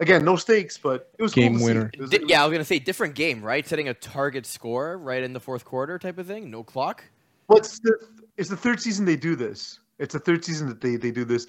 Again, 0.00 0.24
no 0.24 0.34
stakes, 0.36 0.78
but 0.78 1.10
it 1.18 1.22
was 1.22 1.34
cool 1.34 1.42
Game 1.44 1.52
to 1.54 1.58
see. 1.58 1.64
winner. 1.66 1.90
It 1.92 2.00
was- 2.00 2.10
Di- 2.10 2.24
yeah, 2.26 2.42
I 2.42 2.46
was 2.46 2.52
gonna 2.54 2.64
say 2.64 2.78
different 2.78 3.14
game, 3.14 3.42
right? 3.42 3.66
Setting 3.66 3.88
a 3.88 3.94
target 3.94 4.46
score 4.46 4.96
right 4.98 5.22
in 5.22 5.32
the 5.34 5.40
fourth 5.40 5.64
quarter, 5.64 5.98
type 5.98 6.18
of 6.18 6.26
thing. 6.26 6.50
No 6.50 6.62
clock. 6.64 7.04
What's 7.46 7.78
the? 7.80 7.94
It's 8.36 8.48
the 8.48 8.56
third 8.56 8.80
season 8.80 9.04
they 9.04 9.16
do 9.16 9.36
this. 9.36 9.78
It's 9.98 10.14
the 10.14 10.20
third 10.20 10.42
season 10.44 10.68
that 10.68 10.80
they 10.80 10.96
they 10.96 11.10
do 11.10 11.24
this. 11.26 11.46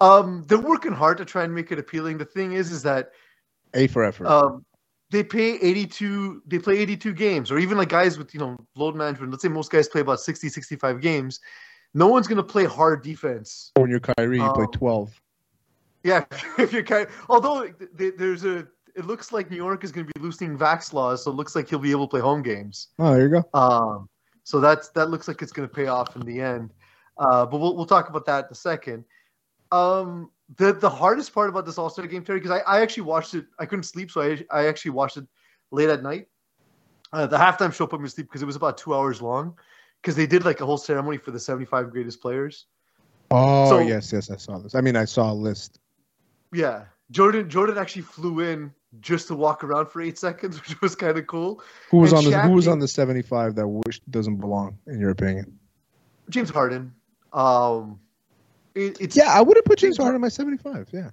Um, 0.00 0.44
they're 0.48 0.58
working 0.58 0.92
hard 0.92 1.16
to 1.18 1.24
try 1.24 1.44
and 1.44 1.54
make 1.54 1.70
it 1.70 1.78
appealing. 1.78 2.18
The 2.18 2.24
thing 2.24 2.52
is, 2.52 2.72
is 2.72 2.82
that 2.82 3.12
A 3.74 3.86
for 3.86 4.02
effort. 4.02 4.26
um, 4.26 4.64
they 5.10 5.22
pay 5.22 5.58
82 5.60 6.42
they 6.46 6.58
play 6.58 6.78
82 6.78 7.12
games 7.12 7.50
or 7.52 7.58
even 7.58 7.76
like 7.78 7.90
guys 7.90 8.18
with 8.18 8.32
you 8.34 8.40
know 8.40 8.56
load 8.74 8.96
management 8.96 9.30
let's 9.30 9.42
say 9.42 9.48
most 9.48 9.70
guys 9.70 9.86
play 9.86 10.00
about 10.00 10.18
60 10.20 10.48
65 10.48 11.00
games 11.02 11.38
no 11.92 12.06
one's 12.08 12.26
going 12.26 12.38
to 12.38 12.42
play 12.42 12.64
hard 12.64 13.02
defense 13.04 13.70
when 13.76 13.90
you're 13.90 14.00
Kyrie, 14.00 14.38
you 14.38 14.50
play 14.54 14.64
um, 14.64 14.72
12. 14.72 15.21
Yeah 16.04 16.24
if 16.58 16.72
you're 16.72 16.82
kind 16.82 17.06
although 17.28 17.62
th- 17.68 17.90
th- 17.96 18.14
there's 18.16 18.44
a 18.44 18.66
it 18.94 19.06
looks 19.06 19.32
like 19.32 19.50
new 19.50 19.56
york 19.56 19.84
is 19.84 19.92
going 19.92 20.06
to 20.06 20.12
be 20.14 20.20
loosening 20.20 20.58
vax 20.58 20.92
laws 20.92 21.24
so 21.24 21.30
it 21.30 21.34
looks 21.34 21.54
like 21.56 21.68
he'll 21.68 21.78
be 21.78 21.90
able 21.90 22.06
to 22.06 22.10
play 22.10 22.20
home 22.20 22.42
games 22.42 22.88
Oh, 22.98 23.12
there 23.14 23.22
you 23.28 23.28
go. 23.42 23.58
um, 23.58 24.08
so 24.44 24.60
that's 24.60 24.88
that 24.90 25.08
looks 25.10 25.28
like 25.28 25.40
it's 25.42 25.52
going 25.52 25.68
to 25.68 25.74
pay 25.74 25.86
off 25.86 26.16
in 26.16 26.22
the 26.22 26.40
end. 26.40 26.72
Uh, 27.18 27.46
but 27.46 27.58
we'll 27.60 27.76
we'll 27.76 27.86
talk 27.86 28.08
about 28.08 28.26
that 28.26 28.46
in 28.46 28.50
a 28.50 28.54
second. 28.56 29.04
Um, 29.70 30.30
the 30.56 30.72
the 30.72 30.90
hardest 30.90 31.32
part 31.32 31.48
about 31.48 31.64
this 31.64 31.78
All 31.78 31.88
Star 31.90 32.06
game, 32.08 32.24
Terry, 32.24 32.40
because 32.40 32.50
I, 32.50 32.58
I 32.78 32.80
actually 32.82 33.04
watched 33.04 33.34
it. 33.34 33.46
I 33.60 33.66
couldn't 33.66 33.84
sleep, 33.84 34.10
so 34.10 34.20
I 34.20 34.44
I 34.50 34.66
actually 34.66 34.90
watched 34.92 35.16
it 35.16 35.26
late 35.70 35.88
at 35.90 36.02
night. 36.02 36.26
Uh, 37.12 37.26
the 37.26 37.36
halftime 37.36 37.72
show 37.72 37.86
put 37.86 38.00
me 38.00 38.06
to 38.06 38.10
sleep 38.10 38.26
because 38.26 38.42
it 38.42 38.46
was 38.46 38.56
about 38.56 38.76
two 38.78 38.94
hours 38.94 39.22
long. 39.22 39.54
Because 40.00 40.16
they 40.16 40.26
did 40.26 40.44
like 40.44 40.60
a 40.60 40.66
whole 40.66 40.78
ceremony 40.78 41.18
for 41.18 41.30
the 41.30 41.38
seventy 41.38 41.64
five 41.66 41.90
greatest 41.90 42.20
players. 42.20 42.66
Oh, 43.30 43.68
So- 43.68 43.78
yes, 43.78 44.12
yes, 44.12 44.30
I 44.30 44.36
saw 44.36 44.58
this. 44.58 44.74
I 44.74 44.80
mean, 44.80 44.96
I 44.96 45.04
saw 45.04 45.30
a 45.32 45.34
list. 45.34 45.78
Yeah, 46.52 46.84
Jordan 47.10 47.48
Jordan 47.48 47.78
actually 47.78 48.02
flew 48.02 48.40
in 48.40 48.72
just 49.00 49.28
to 49.28 49.34
walk 49.34 49.64
around 49.64 49.86
for 49.86 50.00
eight 50.02 50.18
seconds, 50.18 50.58
which 50.68 50.80
was 50.80 50.94
kind 50.94 51.16
of 51.18 51.26
cool. 51.26 51.62
Who 51.90 51.98
was 51.98 52.12
And 52.12 52.18
on 52.18 52.24
the 52.24 52.30
Shaq 52.30 52.44
Who 52.44 52.52
was 52.52 52.68
on 52.68 52.78
the 52.78 52.88
75 52.88 53.54
that 53.54 53.66
wish 53.66 54.00
doesn't 54.10 54.36
belong, 54.36 54.78
in 54.86 55.00
your 55.00 55.10
opinion? 55.10 55.58
James 56.28 56.50
Harden. 56.50 56.94
Um, 57.32 57.98
it, 58.74 59.00
it's 59.00 59.16
Yeah, 59.16 59.32
I 59.32 59.40
wouldn't 59.40 59.66
put 59.66 59.78
James 59.78 59.96
Harden 59.96 60.16
in 60.16 60.20
my 60.20 60.28
75. 60.28 60.88
Yeah, 60.92 61.10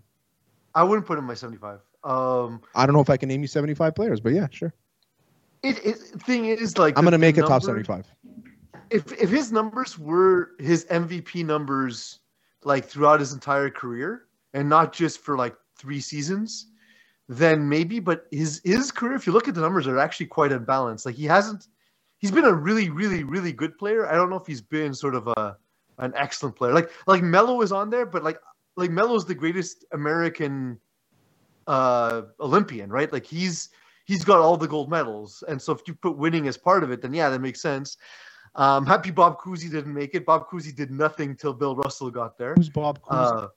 I 0.75 0.83
wouldn't 0.83 1.07
put 1.07 1.17
him 1.17 1.23
in 1.23 1.27
my 1.27 1.33
seventy 1.33 1.57
five. 1.57 1.79
Um, 2.03 2.61
I 2.75 2.85
don't 2.85 2.93
know 2.95 3.01
if 3.01 3.09
I 3.09 3.17
can 3.17 3.27
name 3.27 3.41
you 3.41 3.47
75 3.47 3.93
players, 3.93 4.21
but 4.21 4.31
yeah, 4.33 4.47
sure. 4.51 4.73
It, 5.63 5.85
it 5.85 5.97
thing 5.97 6.45
is 6.45 6.77
like 6.77 6.97
I'm 6.97 7.03
the- 7.03 7.11
gonna 7.11 7.17
make 7.19 7.37
a 7.37 7.41
top 7.41 7.61
75. 7.61 8.05
If 8.89 9.11
if 9.11 9.29
his 9.29 9.51
numbers 9.51 9.99
were 9.99 10.51
his 10.59 10.85
MVP 10.85 11.45
numbers 11.45 12.19
like 12.63 12.85
throughout 12.85 13.19
his 13.19 13.33
entire 13.33 13.69
career 13.69 14.25
and 14.53 14.69
not 14.69 14.93
just 14.93 15.19
for 15.19 15.37
like 15.37 15.55
three 15.77 16.01
seasons, 16.01 16.67
then 17.27 17.67
maybe. 17.67 17.99
But 17.99 18.25
his 18.31 18.61
his 18.63 18.91
career, 18.91 19.15
if 19.15 19.27
you 19.27 19.33
look 19.33 19.47
at 19.47 19.55
the 19.55 19.61
numbers, 19.61 19.87
are 19.87 19.99
actually 19.99 20.27
quite 20.27 20.51
unbalanced. 20.51 21.05
Like 21.05 21.15
he 21.15 21.25
hasn't. 21.25 21.67
He's 22.17 22.31
been 22.31 22.45
a 22.45 22.53
really, 22.53 22.89
really, 22.89 23.23
really 23.23 23.53
good 23.53 23.77
player. 23.77 24.05
I 24.05 24.15
don't 24.15 24.29
know 24.29 24.35
if 24.35 24.45
he's 24.45 24.61
been 24.61 24.93
sort 24.93 25.15
of 25.15 25.27
a 25.27 25.57
an 25.99 26.13
excellent 26.15 26.55
player. 26.55 26.73
Like 26.73 26.91
like 27.07 27.21
Melo 27.21 27.61
is 27.61 27.71
on 27.71 27.89
there, 27.89 28.05
but 28.05 28.23
like 28.23 28.39
like 28.75 28.91
Melo's 28.91 29.25
the 29.25 29.35
greatest 29.35 29.85
American 29.93 30.79
uh 31.67 32.23
Olympian, 32.39 32.89
right? 32.89 33.11
Like 33.11 33.25
he's 33.25 33.69
he's 34.05 34.23
got 34.23 34.39
all 34.39 34.57
the 34.57 34.67
gold 34.67 34.89
medals. 34.89 35.43
And 35.47 35.61
so 35.61 35.71
if 35.71 35.81
you 35.87 35.93
put 35.93 36.17
winning 36.17 36.47
as 36.47 36.57
part 36.57 36.83
of 36.83 36.91
it, 36.91 37.01
then 37.01 37.13
yeah, 37.13 37.29
that 37.29 37.39
makes 37.41 37.61
sense. 37.61 37.97
Um, 38.55 38.85
happy 38.85 39.11
Bob 39.11 39.39
Cousy 39.39 39.69
didn't 39.69 39.93
make 39.93 40.15
it. 40.15 40.25
Bob 40.25 40.49
Cousy 40.49 40.75
did 40.75 40.89
nothing 40.89 41.35
till 41.35 41.53
Bill 41.53 41.75
Russell 41.75 42.09
got 42.09 42.37
there. 42.37 42.55
Who's 42.55 42.69
Bob 42.69 42.99
Cousy? 43.03 43.43
Uh, 43.43 43.47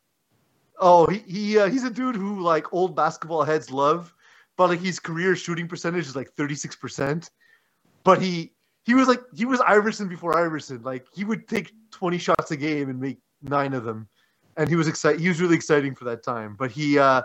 oh, 0.83 1.07
he, 1.07 1.18
he 1.18 1.59
uh, 1.59 1.71
he's 1.71 1.85
a 1.85 1.90
dude 1.90 2.16
who 2.16 2.42
like 2.42 2.73
old 2.73 2.95
basketball 2.95 3.45
heads 3.45 3.71
love, 3.71 4.14
but 4.57 4.68
like 4.68 4.81
his 4.81 4.99
career 4.99 5.35
shooting 5.37 5.68
percentage 5.68 6.07
is 6.07 6.16
like 6.16 6.31
thirty 6.33 6.55
six 6.55 6.77
percent. 6.77 7.31
But 8.05 8.21
he 8.21 8.53
he 8.85 8.95
was 8.95 9.09
like 9.09 9.21
he 9.35 9.45
was 9.45 9.61
Iverson 9.61 10.09
before 10.09 10.37
Iverson. 10.37 10.83
Like 10.83 11.07
he 11.14 11.25
would 11.25 11.49
take 11.49 11.73
twenty 11.90 12.18
shots 12.18 12.51
a 12.51 12.57
game 12.57 12.90
and 12.90 13.01
make 13.01 13.18
nine 13.42 13.73
of 13.73 13.85
them, 13.85 14.09
and 14.57 14.68
he 14.68 14.77
was 14.77 14.88
excited. 14.88 15.21
He 15.21 15.29
was 15.29 15.40
really 15.40 15.57
exciting 15.57 15.95
for 15.95 16.05
that 16.05 16.23
time. 16.23 16.57
But 16.59 16.71
he 16.71 16.99
uh, 16.99 17.23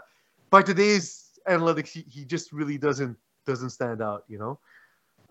by 0.50 0.62
today's 0.62 1.32
analytics, 1.50 1.90
he, 1.90 2.06
he 2.08 2.24
just 2.24 2.54
really 2.54 2.78
doesn't 2.78 3.18
doesn't 3.46 3.72
stand 3.72 4.02
out. 4.02 4.24
You 4.28 4.38
know. 4.38 4.60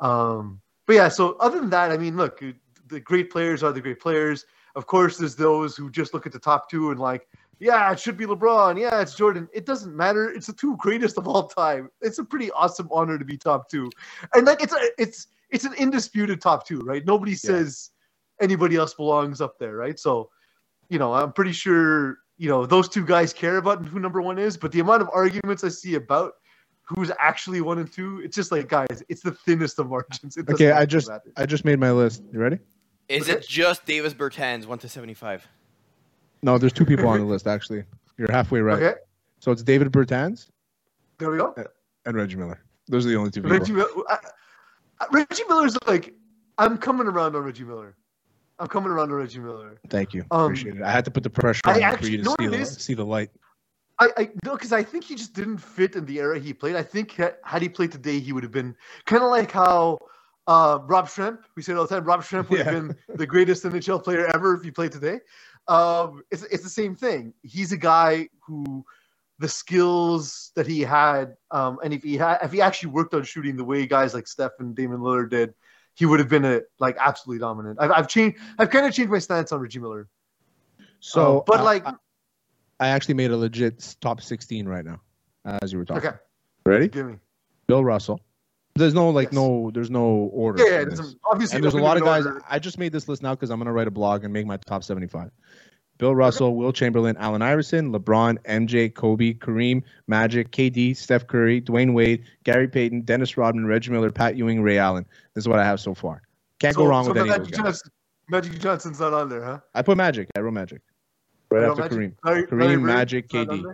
Um, 0.01 0.61
but 0.87 0.95
yeah, 0.95 1.09
so 1.09 1.37
other 1.41 1.59
than 1.59 1.71
that, 1.71 1.91
I 1.91 1.97
mean, 1.97 2.17
look, 2.17 2.43
the 2.89 3.01
great 3.01 3.31
players 3.31 3.63
are 3.63 3.73
the 3.73 3.81
great 3.81 4.01
players. 4.01 4.45
Of 4.77 4.87
course, 4.87 5.17
there's 5.17 5.35
those 5.35 5.77
who 5.77 5.91
just 5.91 6.15
look 6.15 6.27
at 6.27 6.33
the 6.33 6.39
top 6.39 6.71
two 6.71 6.91
and 6.91 7.01
like, 7.01 7.27
yeah, 7.59 7.91
it 7.91 7.99
should 7.99 8.17
be 8.17 8.27
LeBron. 8.27 8.79
Yeah, 8.79 9.01
it's 9.01 9.15
Jordan. 9.15 9.49
It 9.53 9.65
doesn't 9.65 9.95
matter. 9.97 10.31
It's 10.31 10.47
the 10.47 10.53
two 10.53 10.77
greatest 10.77 11.17
of 11.17 11.27
all 11.27 11.47
time. 11.47 11.91
It's 12.01 12.19
a 12.19 12.25
pretty 12.25 12.51
awesome 12.51 12.89
honor 12.91 13.19
to 13.19 13.25
be 13.25 13.37
top 13.37 13.71
two, 13.71 13.91
and 14.35 14.47
like 14.47 14.63
it's 14.63 14.75
a, 14.75 14.91
it's 14.99 15.29
it's 15.51 15.65
an 15.65 15.73
indisputed 15.75 16.41
top 16.41 16.67
two, 16.67 16.81
right? 16.81 17.05
Nobody 17.07 17.35
says 17.35 17.91
anybody 18.41 18.77
else 18.77 18.95
belongs 18.95 19.41
up 19.41 19.59
there, 19.59 19.77
right? 19.77 19.99
So, 19.99 20.31
you 20.89 20.99
know, 20.99 21.15
I'm 21.15 21.33
pretty 21.33 21.53
sure 21.53 22.19
you 22.37 22.49
know 22.49 22.67
those 22.67 22.89
two 22.89 23.05
guys 23.05 23.33
care 23.33 23.57
about 23.57 23.85
who 23.85 24.01
number 24.01 24.21
one 24.21 24.39
is, 24.39 24.57
but 24.57 24.73
the 24.73 24.81
amount 24.81 25.03
of 25.03 25.09
arguments 25.15 25.65
I 25.65 25.69
see 25.69 25.95
about 25.95 26.35
who's 26.83 27.11
actually 27.19 27.61
one 27.63 27.79
and 27.79 27.91
two, 27.91 28.21
it's 28.23 28.37
just 28.37 28.53
like 28.53 28.69
guys, 28.69 29.03
it's 29.09 29.23
the 29.23 29.33
thinnest 29.33 29.79
of 29.79 29.89
margins. 29.89 30.37
It 30.37 30.49
Okay, 30.51 30.73
I 30.73 30.85
just 30.85 31.09
matter. 31.09 31.33
I 31.37 31.47
just 31.47 31.65
made 31.65 31.81
my 31.81 31.91
list. 31.91 32.23
You 32.33 32.39
ready? 32.39 32.59
Is 33.09 33.29
it 33.29 33.47
just 33.47 33.87
Davis 33.87 34.13
Bertans 34.13 34.67
one 34.67 34.79
to 34.81 34.89
seventy 34.89 35.15
five? 35.15 35.47
No, 36.47 36.59
there's 36.59 36.73
two 36.73 36.87
people 36.87 37.09
on 37.09 37.19
the 37.19 37.27
list 37.27 37.49
actually. 37.49 37.83
You're 38.17 38.31
halfway 38.31 38.61
right. 38.61 38.81
Okay, 38.81 38.99
So 39.41 39.51
it's 39.51 39.65
David 39.65 39.91
Bertans 39.91 40.49
there 41.19 41.31
we 41.31 41.39
go. 41.39 41.53
and 42.05 42.17
Reggie 42.17 42.37
Miller. 42.37 42.63
Those 42.87 43.05
are 43.05 43.09
the 43.09 43.17
only 43.17 43.33
two 43.33 43.43
people. 43.43 43.59
Reggie 43.59 43.73
Miller. 43.73 43.89
I, 44.09 44.19
I, 45.01 45.07
Reggie 45.11 45.43
Miller's 45.49 45.77
like, 45.89 46.15
I'm 46.57 46.79
coming 46.79 47.09
around 47.09 47.35
on 47.35 47.43
Reggie 47.43 47.65
Miller. 47.65 47.97
I'm 48.61 48.69
coming 48.69 48.91
around 48.91 49.11
on 49.11 49.17
Reggie 49.19 49.41
Miller. 49.41 49.81
Thank 49.91 50.15
you. 50.15 50.25
Um, 50.31 50.43
Appreciate 50.45 50.77
it. 50.77 50.83
I 50.83 50.91
had 50.93 51.05
to 51.07 51.11
put 51.11 51.25
the 51.25 51.31
pressure 51.31 51.63
on 51.67 51.81
you 51.81 51.97
for 51.97 52.07
you 52.07 52.23
to 52.23 52.35
see 52.41 52.47
the, 52.47 52.65
see 52.65 52.95
the 52.95 53.05
light. 53.05 53.31
I, 53.99 54.11
I 54.17 54.31
no, 54.45 54.53
because 54.53 54.73
I 54.73 54.85
think 54.85 55.03
he 55.03 55.17
just 55.17 55.35
didn't 55.35 55.59
fit 55.59 55.97
in 55.97 56.07
the 56.07 56.21
era 56.21 56.39
he 56.39 56.53
played. 56.53 56.77
I 56.77 56.83
think 56.85 57.13
had 57.43 57.61
he 57.63 57.69
played 57.69 57.91
today, 57.91 58.21
he 58.21 58.33
would 58.33 58.45
have 58.45 58.53
been 58.53 58.77
kind 59.05 59.25
of 59.25 59.31
like 59.31 59.51
how 59.51 59.99
uh, 60.47 60.79
Rob 60.85 61.09
Schremp. 61.09 61.39
We 61.57 61.63
say 61.63 61.73
it 61.73 61.77
all 61.77 61.87
the 61.87 61.95
time. 61.97 62.05
Rob 62.05 62.21
Schremp 62.23 62.51
would 62.51 62.61
have 62.61 62.73
Yeah. 62.73 62.81
been 62.81 62.97
the 63.17 63.27
greatest 63.27 63.65
NHL 63.65 64.05
player 64.05 64.27
ever 64.33 64.55
if 64.55 64.63
he 64.63 64.71
played 64.71 64.93
today. 64.93 65.21
Um, 65.69 66.23
it's 66.31 66.43
it's 66.45 66.63
the 66.63 66.69
same 66.71 66.95
thing. 66.95 67.35
He's 67.43 67.73
a 67.73 67.77
guy 67.77 68.29
who 68.47 68.85
the 69.39 69.49
skills 69.49 70.53
that 70.55 70.67
he 70.67 70.81
had, 70.81 71.37
um, 71.51 71.79
and 71.85 71.93
if 71.93 72.03
he 72.03 72.17
had, 72.17 72.39
if 72.43 72.53
he 72.53 72.61
actually 72.63 72.91
worked 72.91 73.13
on 73.15 73.23
shooting 73.25 73.57
the 73.57 73.65
way 73.65 73.87
guys 73.87 74.15
like 74.15 74.27
Steph 74.27 74.53
and 74.61 74.75
Damian 74.75 75.01
Lillard 75.01 75.29
did, 75.31 75.53
he 75.95 76.07
would 76.07 76.21
have 76.21 76.29
been 76.29 76.45
a 76.45 76.61
like 76.79 76.97
absolutely 76.99 77.41
dominant. 77.41 77.79
I've, 77.81 77.91
I've 77.91 78.09
changed. 78.09 78.39
I've 78.59 78.71
kind 78.71 78.87
of 78.87 78.95
changed 78.95 79.11
my 79.11 79.19
stance 79.19 79.53
on 79.53 79.61
Reggie 79.61 79.79
Miller. 79.81 80.09
So, 81.01 81.39
Um, 81.39 81.43
but 81.47 81.61
I- 81.61 81.63
like, 81.63 81.87
I, 81.87 81.95
I 82.81 82.89
actually 82.89 83.15
made 83.15 83.31
a 83.31 83.37
legit 83.37 83.97
top 84.01 84.21
16 84.23 84.67
right 84.69 84.85
now, 84.85 85.01
as 85.45 85.73
you 85.73 85.79
were 85.79 85.85
talking. 85.85 86.09
okay, 86.09 86.17
Ready? 86.65 86.89
give 86.89 87.07
me. 87.07 87.17
Bill 87.67 87.85
Russell. 87.85 88.21
There's 88.77 88.95
no 88.95 89.11
like 89.11 89.29
Yes. 89.29 89.35
no 89.35 89.71
there's 89.73 89.91
no 89.91 90.05
order. 90.33 90.63
Yeah, 90.65 90.71
yeah. 90.71 90.85
There's 90.85 90.99
this. 91.01 91.17
obviously, 91.25 91.57
and 91.57 91.65
there's 91.65 91.75
a 91.75 91.79
lot 91.79 91.97
of 91.97 92.05
guys. 92.05 92.27
order. 92.27 92.43
I 92.49 92.59
just 92.59 92.79
made 92.79 92.93
this 92.93 93.09
list 93.09 93.23
now 93.23 93.35
because 93.35 93.51
I'm 93.51 93.59
gonna 93.59 93.73
write 93.73 93.87
a 93.89 93.91
blog 93.91 94.25
and 94.25 94.33
make 94.33 94.47
my 94.47 94.57
top 94.59 94.85
75. 94.85 95.31
Bill 95.99 96.15
Russell, 96.15 96.55
Wilt 96.57 96.75
Chamberlain, 96.77 97.17
Allen 97.19 97.41
Iverson, 97.41 97.91
LeBron, 97.91 98.37
MJ, 98.45 98.95
Kobe, 98.95 99.33
Kareem, 99.33 99.83
Magic, 100.07 100.51
KD, 100.53 100.95
Steph 100.95 101.27
Curry, 101.27 101.63
Dwyane 101.63 101.95
Wade, 101.95 102.25
Gary 102.45 102.69
Payton, 102.69 103.01
Dennis 103.03 103.39
Rodman, 103.39 103.65
Reggie 103.67 103.91
Miller, 103.93 104.11
Pat 104.11 104.37
Ewing, 104.37 104.61
Ray 104.63 104.77
Allen. 104.77 105.07
This 105.35 105.45
is 105.45 105.49
what 105.49 105.59
I 105.59 105.65
have 105.65 105.81
so 105.81 105.95
far. 105.95 106.21
Can't 106.61 106.75
So- 106.75 106.83
go 106.83 106.87
wrong 106.89 107.05
so 107.05 107.13
with 107.13 107.19
any 107.23 107.31
of 107.31 107.39
Magic 107.39 107.45
those 107.55 107.57
guys. 107.63 107.65
Johnson, 107.83 107.91
Magic 108.29 108.59
Johnson's 108.61 109.01
not 109.01 109.15
on 109.15 109.29
there, 109.31 109.43
huh? 109.43 109.61
I 109.75 109.81
put 109.81 109.97
Magic. 109.97 110.29
I 110.37 110.41
wrote 110.41 110.53
Magic. 110.53 110.83
Right 111.51 111.65
after 111.65 111.83
Magic- 111.83 111.99
Kareem. 111.99 112.13
Larry, 112.25 112.47
Kareem, 112.47 112.83
Magic, 112.83 113.29
KD. 113.29 113.65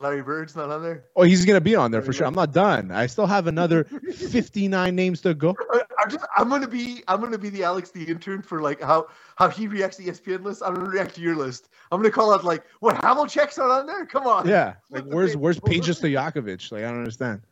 Larry 0.00 0.22
Bird's 0.22 0.54
not 0.54 0.70
on 0.70 0.82
there. 0.82 1.04
Oh, 1.16 1.22
he's 1.22 1.44
gonna 1.44 1.60
be 1.60 1.74
on 1.74 1.90
there 1.90 2.02
for 2.02 2.12
sure. 2.12 2.24
Bird. 2.24 2.28
I'm 2.28 2.34
not 2.34 2.52
done. 2.52 2.90
I 2.90 3.06
still 3.06 3.26
have 3.26 3.46
another 3.46 3.84
59 4.14 4.94
names 4.94 5.20
to 5.22 5.32
go. 5.34 5.56
I'm 5.98 6.10
just 6.10 6.24
I'm 6.36 6.48
gonna 6.48 6.68
be 6.68 7.02
I'm 7.08 7.20
gonna 7.20 7.38
be 7.38 7.48
the 7.48 7.64
Alex 7.64 7.90
the 7.90 8.04
intern 8.04 8.42
for 8.42 8.60
like 8.60 8.80
how 8.80 9.06
how 9.36 9.48
he 9.48 9.68
reacts 9.68 9.96
to 9.96 10.02
ESPN 10.04 10.44
list. 10.44 10.62
I'm 10.64 10.74
gonna 10.74 10.88
react 10.88 11.14
to 11.14 11.20
your 11.22 11.34
list. 11.34 11.70
I'm 11.90 12.00
gonna 12.00 12.10
call 12.10 12.32
out 12.32 12.44
like 12.44 12.64
what 12.80 12.96
Havlicek's 12.96 13.56
not 13.56 13.70
on 13.70 13.86
there? 13.86 14.04
Come 14.04 14.26
on. 14.26 14.46
Yeah, 14.46 14.74
like 14.90 15.04
where's 15.04 15.36
where's 15.36 15.58
Peja 15.58 15.94
Stojakovic? 15.94 16.70
Like 16.70 16.84
I 16.84 16.88
don't 16.88 16.98
understand. 16.98 17.42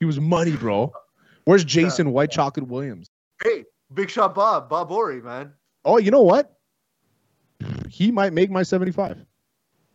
He 0.00 0.04
was 0.04 0.18
money, 0.20 0.56
bro. 0.56 0.92
Where's 1.44 1.64
Jason 1.64 2.12
White 2.12 2.30
Chocolate 2.30 2.66
Williams? 2.66 3.08
Hey, 3.42 3.64
Big 3.94 4.10
Shot 4.10 4.34
Bob, 4.34 4.68
Bob 4.68 4.88
Horry, 4.88 5.20
man. 5.20 5.52
Oh, 5.84 5.98
you 5.98 6.10
know 6.10 6.22
what? 6.22 6.56
He 7.88 8.10
might 8.10 8.32
make 8.32 8.50
my 8.50 8.62
75 8.62 9.24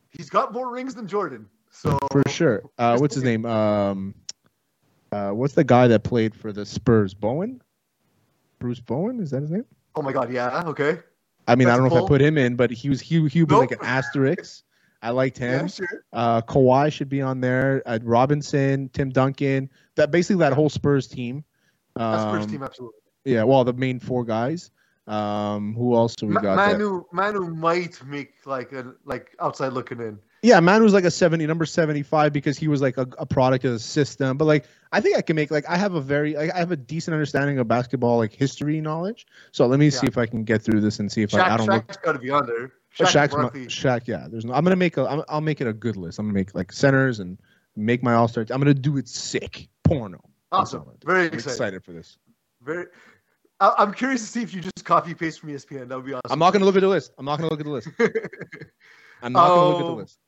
He's 0.10 0.30
got 0.30 0.54
more 0.54 0.72
rings 0.72 0.96
than 0.96 1.08
Jordan. 1.08 1.48
So 1.78 1.98
for 2.12 2.24
sure. 2.28 2.64
Uh, 2.78 2.98
what's 2.98 3.16
his 3.16 3.24
name? 3.24 3.46
Um, 3.46 4.16
uh, 5.12 5.30
what's 5.32 5.54
the 5.54 5.64
guy 5.64 5.88
that 5.88 6.04
played 6.04 6.36
for 6.36 6.52
the 6.52 6.66
Spurs? 6.66 7.14
Bowen? 7.14 7.62
Bruce 8.60 8.80
Bowen? 8.80 9.20
Is 9.20 9.32
that 9.32 9.42
his 9.42 9.52
name? 9.52 9.66
Oh 9.96 10.02
my 10.02 10.12
God, 10.12 10.32
yeah, 10.32 10.64
okay. 10.68 11.00
I 11.48 11.56
mean, 11.56 11.70
I 11.70 11.78
don't 11.78 11.88
know 11.88 11.98
if 11.98 12.04
I 12.04 12.08
put 12.08 12.22
him 12.22 12.38
in, 12.38 12.56
but 12.56 12.72
he 12.72 12.90
was 12.90 13.00
he 13.00 13.28
he 13.28 13.42
would 13.42 13.50
be 13.50 13.56
like 13.56 13.72
Nope. 13.72 13.82
an 13.82 13.86
asterisk. 13.86 14.64
I 15.02 15.12
liked 15.12 15.38
him. 15.38 15.62
Yeah, 15.62 15.68
sure. 15.68 16.04
Uh, 16.12 16.42
Kawhi 16.42 16.92
should 16.92 17.10
be 17.10 17.22
on 17.22 17.40
there. 17.40 17.84
Uh, 17.86 18.00
Robinson, 18.02 18.90
Tim 18.90 19.12
Duncan. 19.12 19.70
That 19.96 20.12
basically 20.12 20.40
that 20.40 20.54
whole 20.54 20.70
Spurs 20.70 21.08
team. 21.08 21.44
That's 21.96 22.24
Um, 22.24 22.36
first 22.36 22.50
team, 22.50 22.64
absolutely. 22.64 23.00
Yeah, 23.24 23.44
well, 23.44 23.64
the 23.64 23.74
main 23.74 24.00
four 24.00 24.26
guys. 24.26 24.72
Um, 25.08 25.74
who 25.74 25.96
else 25.96 26.16
do 26.16 26.28
we 26.28 26.34
got? 26.34 26.44
there? 26.44 26.56
Manu 26.56 27.04
Manu 27.14 27.48
might 27.48 28.04
make 28.06 28.34
like 28.46 28.74
a 28.74 28.94
like 29.06 29.36
outside 29.40 29.74
looking 29.74 30.00
in. 30.00 30.20
Yeah, 30.44 30.60
Manu's 30.60 30.94
like 30.94 31.06
a 31.06 31.12
seventy, 31.12 31.48
number 31.48 31.66
seventy-five, 31.66 32.32
because 32.32 32.58
he 32.58 32.68
was 32.68 32.82
like 32.82 32.98
a, 32.98 33.08
a 33.18 33.26
product 33.26 33.66
of 33.66 33.72
the 33.72 33.80
system. 33.80 34.38
But 34.38 34.46
like, 34.46 34.66
I 34.92 35.02
think 35.02 35.18
I 35.18 35.22
can 35.22 35.36
make 35.36 35.50
like 35.50 35.68
I 35.68 35.78
have 35.78 35.94
a 35.94 36.02
very 36.02 36.36
I 36.38 36.54
I 36.54 36.60
have 36.60 36.72
a 36.72 36.78
decent 36.78 37.14
understanding 37.14 37.58
of 37.58 37.68
basketball 37.68 38.18
like 38.18 38.34
history 38.34 38.82
knowledge. 38.82 39.26
So 39.52 39.66
let 39.66 39.80
me 39.80 39.90
see 39.90 40.08
if 40.08 40.18
I 40.18 40.26
can 40.26 40.44
get 40.44 40.62
through 40.62 40.82
this 40.82 41.00
and 41.00 41.12
see 41.12 41.24
if 41.24 41.32
Shaq, 41.32 41.40
I, 41.40 41.54
I 41.54 41.58
don't 41.58 41.68
look. 41.68 41.88
Shaq's 41.88 41.98
got 41.98 42.12
to 42.12 42.20
be 42.20 42.30
under. 42.30 42.54
there. 42.98 43.08
Shaq, 43.08 43.12
Shaq's 43.12 43.34
and 43.34 43.44
not, 43.44 43.54
Barkley. 43.54 43.66
Shaq, 43.68 44.08
yeah. 44.08 44.28
There's 44.30 44.46
no. 44.46 44.54
I'm 44.54 44.64
gonna 44.64 44.76
make 44.76 44.98
a. 44.98 45.08
I'm, 45.08 45.24
I'll 45.30 45.42
make 45.42 45.62
it 45.62 45.68
a 45.68 45.74
good 45.74 45.96
list. 45.96 46.20
I'm 46.20 46.26
gonna 46.26 46.34
make 46.34 46.54
like 46.54 46.72
centers 46.72 47.20
and 47.20 47.38
make 47.76 48.04
my 48.04 48.14
all 48.14 48.28
star. 48.28 48.46
I'm 48.50 48.60
gonna 48.60 48.74
do 48.74 48.98
it 48.98 49.08
sick, 49.08 49.70
porno. 49.84 50.22
Awesome. 50.52 50.82
all 50.82 50.90
I 50.90 50.94
do. 51.00 51.08
Very 51.08 51.28
excited 51.28 51.84
for 51.84 51.94
this. 51.94 52.18
Very. 52.62 52.88
I- 53.60 53.74
I'm 53.80 53.94
curious 53.94 54.22
to 54.22 54.28
see 54.28 54.42
if 54.44 54.54
you 54.54 54.62
just 54.62 54.86
copy 54.86 55.14
paste 55.14 55.40
from 55.40 55.50
ESPN. 55.50 55.88
That 55.90 55.96
would 55.96 56.06
be 56.06 56.14
awesome. 56.14 56.32
I'm 56.32 56.40
not 56.40 56.54
gonna 56.54 56.66
look 56.66 56.76
at 56.76 56.82
the 56.82 56.88
list. 56.88 57.12
I'm 57.18 57.26
not 57.26 57.38
gonna 57.38 57.50
look 57.50 57.60
at 57.60 57.66
the 57.66 57.72
list. 57.72 57.88
I'm 59.22 59.34
not 59.34 59.48
gonna 59.50 59.68
look 59.70 59.80
at 59.80 59.86
the 59.86 59.92
Oh. 59.92 59.96
list. 59.96 60.20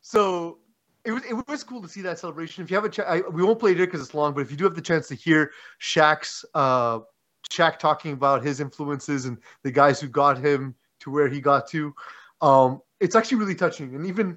so 0.00 0.58
it 1.04 1.12
was 1.12 1.22
it 1.24 1.34
was 1.48 1.62
cool 1.62 1.80
to 1.82 1.88
see 1.88 2.02
that 2.02 2.18
celebration. 2.18 2.64
If 2.64 2.70
you 2.70 2.76
have 2.76 2.84
a 2.84 2.88
chance, 2.88 3.22
we 3.32 3.42
won't 3.44 3.60
play 3.60 3.72
it 3.72 3.76
because 3.76 4.00
it's 4.00 4.12
long, 4.14 4.34
but 4.34 4.40
if 4.40 4.50
you 4.50 4.56
do 4.56 4.64
have 4.64 4.74
the 4.74 4.80
chance 4.82 5.06
to 5.08 5.14
hear 5.14 5.52
Shaq's 5.80 6.44
uh, 6.54 7.00
Shaq 7.48 7.78
talking 7.78 8.12
about 8.12 8.42
his 8.42 8.58
influences 8.60 9.26
and 9.26 9.38
the 9.62 9.70
guys 9.70 10.00
who 10.00 10.08
got 10.08 10.36
him 10.38 10.74
to 11.00 11.10
where 11.12 11.28
he 11.28 11.40
got 11.40 11.68
to, 11.68 11.94
um, 12.40 12.80
it's 12.98 13.14
actually 13.14 13.38
really 13.38 13.54
touching. 13.54 13.94
And 13.94 14.04
even 14.04 14.36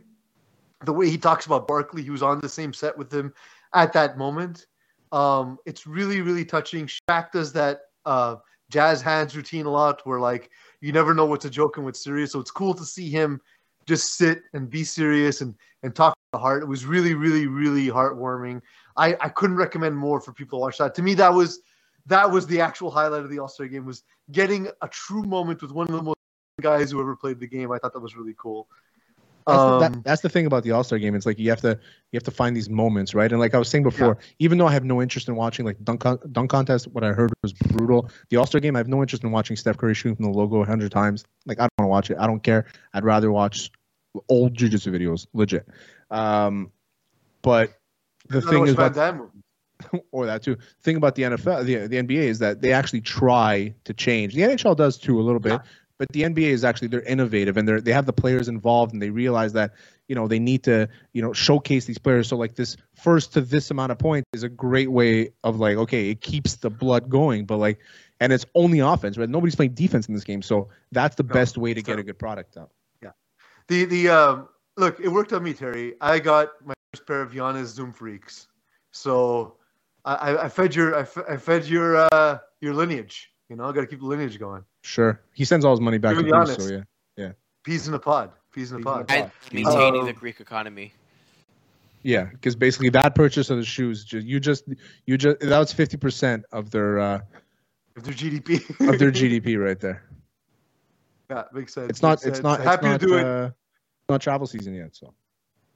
the 0.85 0.93
way 0.93 1.09
he 1.09 1.17
talks 1.17 1.47
about 1.47 1.67
Barkley, 1.67 2.03
he 2.03 2.11
was 2.11 2.21
on 2.21 2.39
the 2.39 2.49
same 2.49 2.71
set 2.71 2.95
with 2.95 3.11
him 3.11 3.33
at 3.73 3.91
that 3.93 4.19
moment. 4.19 4.67
Um, 5.11 5.57
it's 5.65 5.87
really 5.87 6.21
really 6.21 6.45
touching. 6.45 6.87
Shaq 6.87 7.31
does 7.31 7.53
that 7.53 7.81
uh, 8.05 8.37
jazz 8.69 9.01
hands 9.01 9.35
routine 9.35 9.65
a 9.65 9.69
lot, 9.69 10.01
where 10.05 10.19
like 10.19 10.49
you 10.81 10.91
never 10.91 11.13
know 11.13 11.25
what's 11.25 11.45
a 11.45 11.49
joke 11.49 11.77
and 11.77 11.85
what's 11.85 12.03
serious. 12.03 12.31
So 12.31 12.39
it's 12.39 12.51
cool 12.51 12.73
to 12.73 12.85
see 12.85 13.09
him 13.09 13.41
just 13.87 14.17
sit 14.17 14.43
and 14.53 14.69
be 14.69 14.83
serious 14.83 15.41
and 15.41 15.55
and 15.83 15.95
talk 15.95 16.13
to 16.13 16.19
the 16.33 16.39
heart. 16.39 16.61
It 16.61 16.67
was 16.67 16.85
really, 16.85 17.13
really, 17.13 17.47
really 17.47 17.87
heartwarming. 17.87 18.61
I 18.97 19.15
I 19.19 19.29
couldn't 19.29 19.57
recommend 19.57 19.97
more 19.97 20.21
for 20.21 20.33
people 20.33 20.59
to 20.59 20.61
watch 20.61 20.77
that. 20.77 20.95
To 20.95 21.01
me, 21.01 21.13
that 21.15 21.33
was 21.33 21.61
that 22.05 22.29
was 22.29 22.47
the 22.47 22.61
actual 22.61 22.91
highlight 22.91 23.23
of 23.23 23.29
the 23.29 23.39
All 23.39 23.47
Star 23.47 23.67
game 23.67 23.85
was 23.85 24.03
getting 24.31 24.67
a 24.81 24.87
true 24.87 25.23
moment 25.23 25.61
with 25.61 25.71
one 25.71 25.87
of 25.87 25.95
the 25.95 26.01
most 26.01 26.17
guys 26.61 26.91
who 26.91 26.99
ever 26.99 27.15
played 27.15 27.39
the 27.39 27.47
game. 27.47 27.71
I 27.71 27.77
thought 27.77 27.93
that 27.93 27.99
was 27.99 28.15
really 28.15 28.35
cool. 28.37 28.67
That's, 29.49 29.61
the, 29.61 29.67
Um, 29.67 29.79
that, 29.79 30.03
that's 30.03 30.21
the 30.21 30.29
thing 30.29 30.45
about 30.45 30.63
the 30.63 30.71
All 30.71 30.83
Star 30.83 30.99
game. 30.99 31.15
It's 31.15 31.25
like 31.25 31.39
you 31.39 31.49
have 31.49 31.61
to 31.61 31.79
you 32.11 32.17
have 32.17 32.23
to 32.23 32.31
find 32.31 32.55
these 32.55 32.69
moments, 32.69 33.13
right? 33.13 33.31
And 33.31 33.39
like 33.39 33.53
I 33.53 33.57
was 33.57 33.69
saying 33.69 33.83
before, 33.83 34.17
even 34.39 34.57
though 34.57 34.67
I 34.67 34.71
have 34.71 34.83
no 34.83 35.01
interest 35.01 35.27
in 35.27 35.35
watching 35.35 35.65
like 35.65 35.83
dunk 35.83 36.01
con- 36.01 36.19
dunk 36.31 36.49
contest, 36.49 36.87
what 36.87 37.03
I 37.03 37.11
heard 37.11 37.31
was 37.43 37.53
brutal. 37.53 38.09
The 38.29 38.37
All 38.37 38.45
Star 38.45 38.61
game, 38.61 38.75
I 38.75 38.79
have 38.79 38.87
no 38.87 39.01
interest 39.01 39.23
in 39.23 39.31
watching 39.31 39.55
Steph 39.55 39.77
Curry 39.77 39.93
shooting 39.93 40.15
from 40.15 40.31
the 40.31 40.37
logo 40.37 40.61
a 40.61 40.65
hundred 40.65 40.91
times. 40.91 41.25
Like 41.45 41.59
I 41.59 41.63
don't 41.63 41.71
want 41.77 41.85
to 41.85 41.89
watch 41.89 42.11
it. 42.11 42.17
I 42.23 42.27
don't 42.27 42.41
care. 42.43 42.65
I'd 42.93 43.03
rather 43.03 43.31
watch 43.31 43.71
old 44.27 44.55
jujitsu 44.55 44.91
videos, 44.91 45.27
legit. 45.33 45.67
Um, 46.09 46.71
but 47.41 47.73
the 48.27 48.41
thing 48.41 48.67
is 48.67 48.73
about 48.73 49.15
movies. 49.15 49.43
or 50.11 50.25
that 50.25 50.43
too. 50.43 50.57
Thing 50.83 50.97
about 50.97 51.15
the 51.15 51.23
NFL, 51.23 51.65
the 51.65 51.87
the 51.87 51.97
NBA 51.97 52.23
is 52.23 52.39
that 52.39 52.61
they 52.61 52.73
actually 52.73 53.01
try 53.01 53.73
to 53.85 53.93
change. 53.93 54.33
The 54.33 54.41
NHL 54.41 54.75
does 54.75 54.97
too 54.97 55.19
a 55.19 55.23
little 55.23 55.39
bit, 55.39 55.53
Yeah. 55.53 55.59
But 55.99 56.09
the 56.13 56.23
NBA 56.23 56.49
is 56.49 56.63
actually 56.63 56.87
they're 56.87 57.01
innovative 57.03 57.57
and 57.57 57.67
they're 57.67 57.81
they 57.81 57.91
have 57.93 58.05
the 58.07 58.13
players 58.13 58.47
involved 58.47 58.93
and 58.93 59.01
they 59.01 59.09
realize 59.11 59.53
that 59.53 59.73
you 60.07 60.15
know 60.15 60.27
they 60.27 60.39
need 60.39 60.63
to 60.63 60.87
you 61.13 61.21
know 61.21 61.33
showcase 61.33 61.85
these 61.85 61.99
players. 61.99 62.27
So 62.29 62.37
like 62.37 62.55
this 62.55 62.77
first 62.95 63.33
to 63.33 63.41
this 63.41 63.69
amount 63.69 63.91
of 63.91 63.99
points 63.99 64.27
is 64.33 64.43
a 64.43 64.49
great 64.49 64.91
way 64.91 65.31
of 65.43 65.59
like 65.59 65.77
okay 65.77 66.09
it 66.09 66.21
keeps 66.21 66.55
the 66.55 66.71
blood 66.71 67.09
going, 67.09 67.45
but 67.45 67.57
like 67.57 67.79
and 68.19 68.33
it's 68.33 68.45
only 68.55 68.79
offense, 68.79 69.17
right? 69.17 69.29
Nobody's 69.29 69.55
playing 69.55 69.73
defense 69.73 70.07
in 70.07 70.15
this 70.15 70.23
game, 70.23 70.41
so 70.41 70.69
that's 70.91 71.15
the 71.15 71.23
No, 71.27 71.33
best 71.33 71.57
way 71.57 71.73
to 71.73 71.81
get 71.81 71.99
a 71.99 72.03
good 72.03 72.17
product 72.17 72.57
out. 72.57 72.71
Yeah, 73.03 73.11
the 73.67 73.85
the 73.85 74.09
um, 74.09 74.49
look, 74.77 74.99
it 74.99 75.09
worked 75.09 75.33
on 75.33 75.43
me, 75.43 75.53
Terry. 75.53 75.95
I 76.01 76.19
got 76.19 76.49
my 76.65 76.73
first 76.93 77.05
pair 77.07 77.21
of 77.21 77.31
Giannis 77.31 77.65
Zoom 77.67 77.91
freaks, 77.91 78.47
so 78.91 79.57
I, 80.05 80.37
I, 80.37 80.49
fed 80.49 80.75
your 80.75 80.95
I, 80.97 81.07
I 81.29 81.37
fed 81.37 81.65
your 81.65 81.97
uh, 81.97 82.39
your 82.61 82.73
lineage. 82.73 83.28
You 83.49 83.55
know, 83.55 83.65
I 83.65 83.71
got 83.71 83.81
to 83.81 83.87
keep 83.87 83.99
the 83.99 84.05
lineage 84.05 84.39
going. 84.39 84.63
Sure, 84.83 85.19
he 85.33 85.43
sends 85.45 85.65
all 85.65 85.71
his 85.71 85.81
money 85.81 85.97
back 85.97 86.15
To 86.15 86.21
to 86.21 86.25
be 86.25 86.31
honest. 86.31 86.61
so 86.61 86.83
yeah. 87.17 87.31
Peas 87.63 87.87
in 87.87 87.93
a 87.93 87.99
pod. 87.99 88.31
Peas 88.53 88.71
in 88.71 88.77
a 88.77 88.79
Peas 88.79 88.85
in 88.85 88.91
a 88.93 88.95
pod. 88.97 89.07
pod. 89.07 89.17
And 89.17 89.31
maintaining 89.53 90.01
Um, 90.01 90.05
the 90.07 90.13
Greek 90.13 90.39
economy. 90.39 90.93
Yeah, 92.03 92.25
because 92.25 92.55
basically 92.55 92.89
that 92.91 93.13
purchase 93.15 93.49
of 93.49 93.57
the 93.57 93.65
shoes, 93.65 94.05
just 94.05 94.25
you 94.25 94.39
just 94.39 94.63
you 95.05 95.17
just 95.17 95.39
that 95.41 95.59
was 95.59 95.73
fifty 95.73 95.97
percent 95.97 96.45
of 96.53 96.69
their 96.71 96.99
uh, 96.99 97.19
Of 97.97 98.03
their 98.03 98.13
GDP. 98.13 98.59
of 98.87 98.97
their 98.99 99.11
GDP 99.11 99.61
right 99.61 99.77
there. 99.79 100.03
yeah, 101.29 101.43
makes 101.51 101.73
sense. 101.73 101.89
It's 101.89 102.01
not 102.01 102.11
makes 102.11 102.25
it's 102.25 102.37
sense. 102.37 102.43
not 102.43 102.61
happy 102.61 102.87
not, 102.87 103.01
to 103.01 103.05
do 103.07 103.17
it. 103.17 103.25
uh, 103.25 103.49
not 104.07 104.21
travel 104.21 104.47
season 104.47 104.73
yet, 104.75 104.95
so 104.95 105.13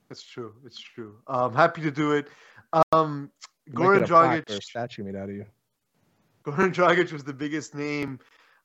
It's 0.10 0.24
true. 0.24 0.54
It's 0.66 0.80
true. 0.80 1.18
Um, 1.28 1.54
happy 1.54 1.82
to 1.82 1.92
do 1.92 2.14
it. 2.14 2.28
Um, 2.94 3.30
You 3.68 3.74
might 3.74 3.86
Goran 3.86 3.94
get 4.00 4.04
a 4.04 4.08
plaque 4.08 4.46
Dragic. 4.46 4.64
statue 4.64 5.04
made 5.04 5.16
out 5.18 5.30
of 5.30 5.36
you. 5.36 5.46
Goran 6.46 6.74
Dragic 6.74 7.12
was 7.12 7.24
the 7.24 7.34
biggest 7.34 7.74
name 7.76 8.20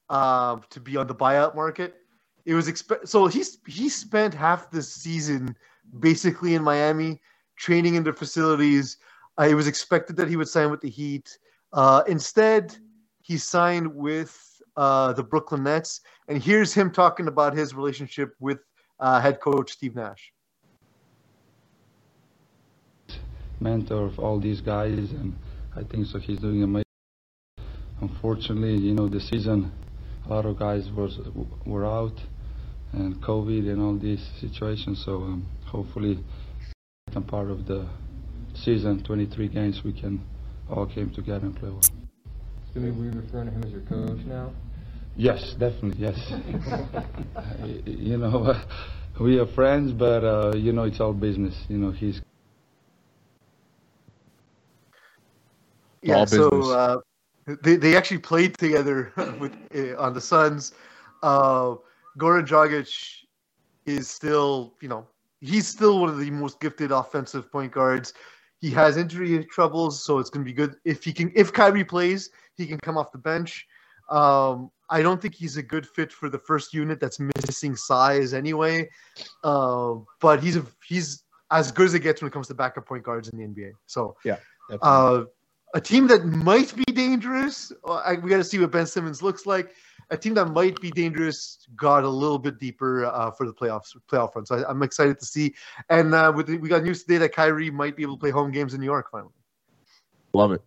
um, 0.08 0.62
to 0.70 0.80
be 0.80 0.96
on 0.96 1.06
the 1.06 1.14
buyout 1.14 1.54
market. 1.54 1.96
It 2.44 2.54
was 2.54 2.68
expe- 2.68 3.06
so 3.06 3.26
he's 3.26 3.58
he 3.66 3.88
spent 3.88 4.34
half 4.34 4.70
the 4.70 4.82
season 4.82 5.54
basically 6.00 6.54
in 6.54 6.62
Miami 6.62 7.20
training 7.56 7.94
in 7.94 8.04
their 8.04 8.12
facilities. 8.14 8.98
Uh, 9.38 9.44
it 9.44 9.54
was 9.54 9.66
expected 9.66 10.16
that 10.16 10.28
he 10.28 10.36
would 10.36 10.48
sign 10.48 10.70
with 10.70 10.80
the 10.80 10.88
Heat. 10.88 11.38
Uh, 11.72 12.02
instead, 12.06 12.76
he 13.22 13.36
signed 13.36 13.94
with 13.94 14.60
uh, 14.76 15.12
the 15.12 15.22
Brooklyn 15.22 15.62
Nets. 15.62 16.00
And 16.28 16.42
here's 16.42 16.72
him 16.72 16.90
talking 16.90 17.28
about 17.28 17.54
his 17.54 17.74
relationship 17.74 18.34
with 18.40 18.58
uh, 19.00 19.20
head 19.20 19.40
coach 19.40 19.72
Steve 19.72 19.94
Nash. 19.94 20.32
mentor 23.60 24.04
of 24.04 24.18
all 24.18 24.38
these 24.38 24.60
guys, 24.60 25.12
and 25.12 25.36
I 25.74 25.82
think 25.82 26.06
so. 26.06 26.18
He's 26.18 26.38
doing 26.38 26.62
amazing. 26.62 26.87
Unfortunately, 28.00 28.76
you 28.76 28.94
know, 28.94 29.08
the 29.08 29.20
season, 29.20 29.72
a 30.26 30.28
lot 30.28 30.46
of 30.46 30.58
guys 30.58 30.88
was 30.96 31.18
were 31.66 31.84
out, 31.84 32.14
and 32.92 33.20
COVID 33.22 33.70
and 33.70 33.80
all 33.82 33.98
these 33.98 34.24
situations. 34.40 35.02
So 35.04 35.16
um, 35.16 35.46
hopefully, 35.66 36.18
some 37.12 37.24
part 37.24 37.50
of 37.50 37.66
the 37.66 37.88
season, 38.54 39.02
23 39.02 39.48
games, 39.48 39.82
we 39.84 39.92
can 39.92 40.24
all 40.70 40.86
came 40.86 41.10
together 41.10 41.46
and 41.46 41.56
play 41.56 41.70
well. 41.70 41.80
So 42.74 42.80
we 42.80 42.90
we 42.90 43.08
referring 43.08 43.46
to 43.46 43.52
him 43.52 43.64
as 43.64 43.72
your 43.72 43.80
coach 43.82 44.24
now? 44.26 44.52
Yes, 45.16 45.54
definitely, 45.58 45.96
yes. 45.98 46.16
Uh, 46.30 47.66
you 47.86 48.16
know, 48.18 48.54
we 49.20 49.38
are 49.40 49.46
friends, 49.54 49.92
but 49.92 50.22
uh, 50.24 50.52
you 50.56 50.72
know, 50.72 50.84
it's 50.84 51.00
all 51.00 51.12
business. 51.12 51.56
You 51.68 51.78
know, 51.78 51.90
he's 51.90 52.20
Yeah, 56.02 56.14
All 56.14 56.26
so 56.26 56.48
business. 56.48 56.66
uh, 56.68 56.96
they 57.62 57.76
they 57.76 57.96
actually 57.96 58.18
played 58.18 58.56
together 58.58 59.12
with 59.40 59.56
uh, 59.74 60.00
on 60.00 60.14
the 60.14 60.20
Suns. 60.20 60.72
Uh, 61.22 61.76
Goran 62.18 62.46
Dragic 62.46 63.24
is 63.86 64.08
still, 64.08 64.74
you 64.80 64.88
know, 64.88 65.06
he's 65.40 65.66
still 65.66 66.00
one 66.00 66.08
of 66.08 66.18
the 66.18 66.30
most 66.30 66.60
gifted 66.60 66.92
offensive 66.92 67.50
point 67.50 67.72
guards. 67.72 68.12
He 68.60 68.70
has 68.70 68.96
injury 68.96 69.44
troubles, 69.50 70.04
so 70.04 70.18
it's 70.18 70.30
going 70.30 70.44
to 70.44 70.48
be 70.48 70.54
good 70.54 70.76
if 70.84 71.04
he 71.04 71.12
can. 71.12 71.32
If 71.34 71.52
Kyrie 71.52 71.84
plays, 71.84 72.30
he 72.56 72.66
can 72.66 72.78
come 72.78 72.98
off 72.98 73.12
the 73.12 73.18
bench. 73.18 73.66
Um, 74.10 74.70
I 74.90 75.02
don't 75.02 75.20
think 75.20 75.34
he's 75.34 75.56
a 75.56 75.62
good 75.62 75.86
fit 75.86 76.12
for 76.12 76.28
the 76.28 76.38
first 76.38 76.72
unit 76.72 76.98
that's 76.98 77.20
missing 77.20 77.76
size 77.76 78.34
anyway. 78.34 78.88
Uh, 79.44 79.96
but 80.20 80.42
he's 80.42 80.56
a, 80.56 80.64
he's 80.84 81.24
as 81.50 81.70
good 81.70 81.86
as 81.86 81.94
it 81.94 82.00
gets 82.00 82.20
when 82.20 82.28
it 82.28 82.32
comes 82.32 82.48
to 82.48 82.54
backup 82.54 82.86
point 82.86 83.04
guards 83.04 83.28
in 83.28 83.38
the 83.38 83.44
NBA. 83.44 83.72
So 83.86 84.16
yeah, 84.24 84.38
uh, 84.82 85.24
a 85.74 85.80
team 85.80 86.06
that 86.08 86.24
might 86.24 86.74
be 86.74 86.84
dangerous. 86.84 87.72
I, 87.88 88.14
we 88.14 88.30
got 88.30 88.38
to 88.38 88.44
see 88.44 88.58
what 88.58 88.70
Ben 88.70 88.86
Simmons 88.86 89.22
looks 89.22 89.46
like. 89.46 89.74
A 90.10 90.16
team 90.16 90.32
that 90.34 90.46
might 90.46 90.80
be 90.80 90.90
dangerous 90.90 91.66
got 91.76 92.04
a 92.04 92.08
little 92.08 92.38
bit 92.38 92.58
deeper 92.58 93.04
uh, 93.04 93.30
for 93.30 93.46
the 93.46 93.52
playoffs, 93.52 93.94
playoff 94.10 94.34
run. 94.34 94.46
So 94.46 94.56
I, 94.56 94.70
I'm 94.70 94.82
excited 94.82 95.18
to 95.18 95.26
see. 95.26 95.54
And 95.90 96.14
uh, 96.14 96.32
with 96.34 96.46
the, 96.46 96.56
we 96.56 96.68
got 96.68 96.82
news 96.82 97.02
today 97.02 97.18
that 97.18 97.34
Kyrie 97.34 97.70
might 97.70 97.96
be 97.96 98.02
able 98.02 98.16
to 98.16 98.20
play 98.20 98.30
home 98.30 98.50
games 98.50 98.72
in 98.72 98.80
New 98.80 98.86
York 98.86 99.10
finally. 99.10 99.32
Love 100.32 100.52
it. 100.52 100.62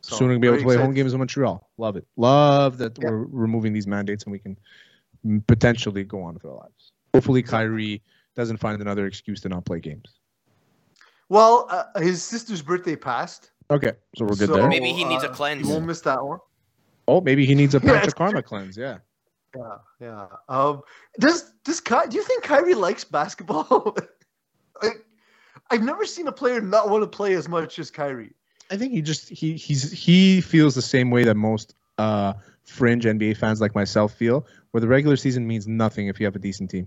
So, 0.00 0.16
Soon 0.16 0.30
to 0.30 0.38
be 0.38 0.46
able 0.46 0.56
very 0.58 0.62
to 0.62 0.76
play 0.76 0.76
home 0.76 0.94
games 0.94 1.12
in 1.12 1.18
Montreal. 1.18 1.68
Love 1.76 1.96
it. 1.96 2.06
Love 2.16 2.78
that 2.78 2.96
Yeah. 2.98 3.10
we're 3.10 3.24
removing 3.24 3.72
these 3.72 3.86
mandates 3.86 4.24
and 4.24 4.32
we 4.32 4.38
can 4.38 4.56
potentially 5.46 6.04
go 6.04 6.22
on 6.22 6.34
with 6.34 6.44
our 6.44 6.54
lives. 6.54 6.92
Hopefully, 7.12 7.42
Kyrie 7.42 8.02
doesn't 8.34 8.58
find 8.58 8.80
another 8.80 9.06
excuse 9.06 9.40
to 9.42 9.48
not 9.48 9.64
play 9.64 9.80
games. 9.80 10.20
Well, 11.34 11.66
uh, 11.68 11.98
his 11.98 12.22
sister's 12.22 12.62
birthday 12.62 12.94
passed. 12.94 13.50
Okay, 13.68 13.94
so 14.16 14.24
we're 14.24 14.36
good 14.36 14.46
so, 14.46 14.54
there. 14.54 14.68
Maybe 14.68 14.92
he 14.92 15.02
needs 15.02 15.24
a 15.24 15.30
uh, 15.30 15.34
cleanse. 15.34 15.66
He 15.66 15.72
won't 15.72 15.84
miss 15.84 16.00
that 16.02 16.24
one. 16.24 16.38
Oh, 17.08 17.20
maybe 17.20 17.44
he 17.44 17.56
needs 17.56 17.74
a 17.74 17.78
Yeah, 17.82 18.00
Panchakarma 18.00 18.44
cleanse. 18.44 18.76
Yeah. 18.76 18.98
Yeah, 19.56 19.78
yeah. 20.00 20.26
Um, 20.48 20.82
does 21.18 21.50
does 21.64 21.80
Ky- 21.80 22.06
do 22.08 22.16
you 22.18 22.22
think 22.22 22.44
Kyrie 22.44 22.76
likes 22.76 23.02
basketball? 23.02 23.96
like, 24.82 25.04
I've 25.72 25.82
never 25.82 26.06
seen 26.06 26.28
a 26.28 26.32
player 26.32 26.60
not 26.60 26.88
want 26.88 27.02
to 27.02 27.08
play 27.08 27.34
as 27.34 27.48
much 27.48 27.80
as 27.80 27.90
Kyrie. 27.90 28.36
I 28.70 28.76
think 28.76 28.92
he 28.92 29.02
just 29.02 29.28
he 29.28 29.54
he's 29.54 29.90
he 29.90 30.40
feels 30.40 30.76
the 30.76 30.82
same 30.82 31.10
way 31.10 31.24
that 31.24 31.34
most 31.34 31.74
uh 31.98 32.34
fringe 32.62 33.06
NBA 33.06 33.38
fans 33.38 33.60
like 33.60 33.74
myself 33.74 34.14
feel, 34.14 34.46
where 34.70 34.80
the 34.80 34.88
regular 34.88 35.16
season 35.16 35.48
means 35.48 35.66
nothing 35.66 36.06
if 36.06 36.20
you 36.20 36.26
have 36.26 36.36
a 36.36 36.38
decent 36.38 36.70
team. 36.70 36.86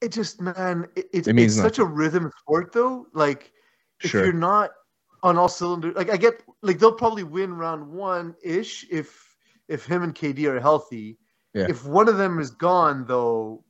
It 0.00 0.12
just, 0.12 0.40
man, 0.40 0.86
it, 0.96 1.08
it's, 1.12 1.28
It 1.28 1.38
it's 1.38 1.56
such 1.56 1.78
a 1.78 1.84
rhythm 1.84 2.30
sport, 2.40 2.72
though. 2.72 3.06
Like, 3.12 3.52
if 4.02 4.10
Sure. 4.10 4.24
you're 4.24 4.32
not 4.32 4.70
on 5.22 5.36
all 5.36 5.48
cylinders, 5.48 5.96
like 5.96 6.10
I 6.10 6.16
get, 6.16 6.42
like 6.62 6.78
they'll 6.78 6.92
probably 6.92 7.24
win 7.24 7.52
round 7.54 7.90
one 7.90 8.36
ish 8.42 8.86
if 8.90 9.36
if 9.66 9.84
him 9.84 10.02
and 10.04 10.14
KD 10.14 10.44
are 10.46 10.60
healthy. 10.60 11.18
Yeah. 11.52 11.66
If 11.68 11.84
one 11.84 12.08
of 12.08 12.16
them 12.16 12.38
is 12.38 12.50
gone, 12.50 13.04
though, 13.06 13.64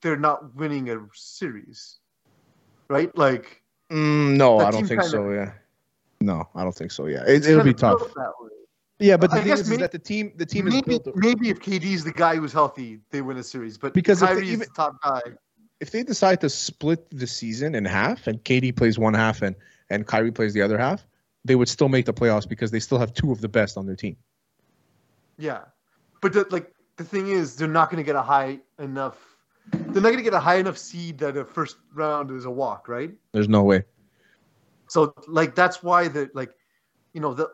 they're 0.00 0.16
not 0.16 0.54
winning 0.54 0.90
a 0.90 1.00
series, 1.12 1.98
right? 2.88 3.16
Like, 3.18 3.62
Mm, 3.90 4.36
no, 4.36 4.58
I 4.58 4.70
don't 4.70 4.86
think 4.86 5.02
so. 5.02 5.30
Yeah. 5.30 5.52
No, 6.22 6.48
I 6.54 6.62
don't 6.62 6.74
think 6.74 6.92
so. 6.92 7.06
Yeah, 7.06 7.24
it, 7.26 7.44
it'll 7.46 7.62
be 7.62 7.74
tough. 7.74 8.00
Built 9.02 9.08
that 9.08 9.08
way. 9.08 9.08
Yeah, 9.08 9.16
but 9.16 9.30
the 9.30 9.36
I 9.36 9.38
thing 9.40 9.46
guess 9.48 9.60
is, 9.60 9.66
is 9.66 9.70
maybe- 9.70 9.82
that 9.82 9.92
the 9.92 9.98
team 9.98 10.32
the 10.36 10.46
team 10.46 10.68
is 10.68 10.74
maybe, 10.74 10.98
built. 10.98 11.16
maybe 11.16 11.50
if 11.50 11.60
KD's 11.60 12.04
the 12.04 12.12
guy 12.12 12.36
who's 12.36 12.52
healthy, 12.52 13.00
they 13.10 13.22
win 13.22 13.36
a 13.36 13.42
series. 13.42 13.78
But 13.78 13.94
Because 13.94 14.22
if 14.22 14.30
they 14.30 14.44
even- 14.44 14.60
the 14.60 14.66
top 14.74 15.00
guy. 15.02 15.20
if 15.80 15.90
they 15.90 16.02
decide 16.02 16.40
to 16.42 16.48
split 16.48 17.06
the 17.10 17.26
season 17.26 17.74
in 17.74 17.84
half 17.84 18.26
and 18.26 18.42
KD 18.44 18.72
plays 18.76 18.98
one 18.98 19.14
half 19.14 19.42
and 19.42 19.56
and 19.90 20.06
Kyrie 20.06 20.32
plays 20.32 20.54
the 20.54 20.62
other 20.62 20.78
half, 20.78 21.06
they 21.44 21.54
would 21.56 21.68
still 21.68 21.88
make 21.88 22.06
the 22.06 22.14
playoffs 22.14 22.48
because 22.48 22.70
they 22.70 22.80
still 22.80 22.98
have 22.98 23.12
two 23.12 23.30
of 23.32 23.40
the 23.40 23.48
best 23.48 23.76
on 23.76 23.84
their 23.86 23.96
team. 23.96 24.16
Yeah, 25.38 25.64
but 26.20 26.32
the, 26.32 26.46
like 26.50 26.72
the 26.96 27.04
thing 27.04 27.28
is, 27.28 27.56
they're 27.56 27.68
not 27.68 27.90
going 27.90 28.02
to 28.02 28.06
get 28.06 28.16
a 28.16 28.22
high 28.22 28.60
enough. 28.78 29.18
They're 29.72 30.02
not 30.02 30.10
going 30.10 30.16
to 30.18 30.22
get 30.22 30.34
a 30.34 30.40
high 30.40 30.56
enough 30.56 30.78
seed 30.78 31.18
that 31.18 31.36
a 31.36 31.44
first 31.44 31.76
round 31.94 32.30
is 32.30 32.44
a 32.44 32.50
walk, 32.50 32.88
right? 32.88 33.12
There's 33.32 33.48
no 33.48 33.62
way. 33.62 33.84
So 34.88 35.14
like 35.26 35.54
that's 35.54 35.82
why 35.82 36.08
the 36.08 36.30
like, 36.34 36.52
you 37.12 37.20
know, 37.20 37.34
the 37.34 37.50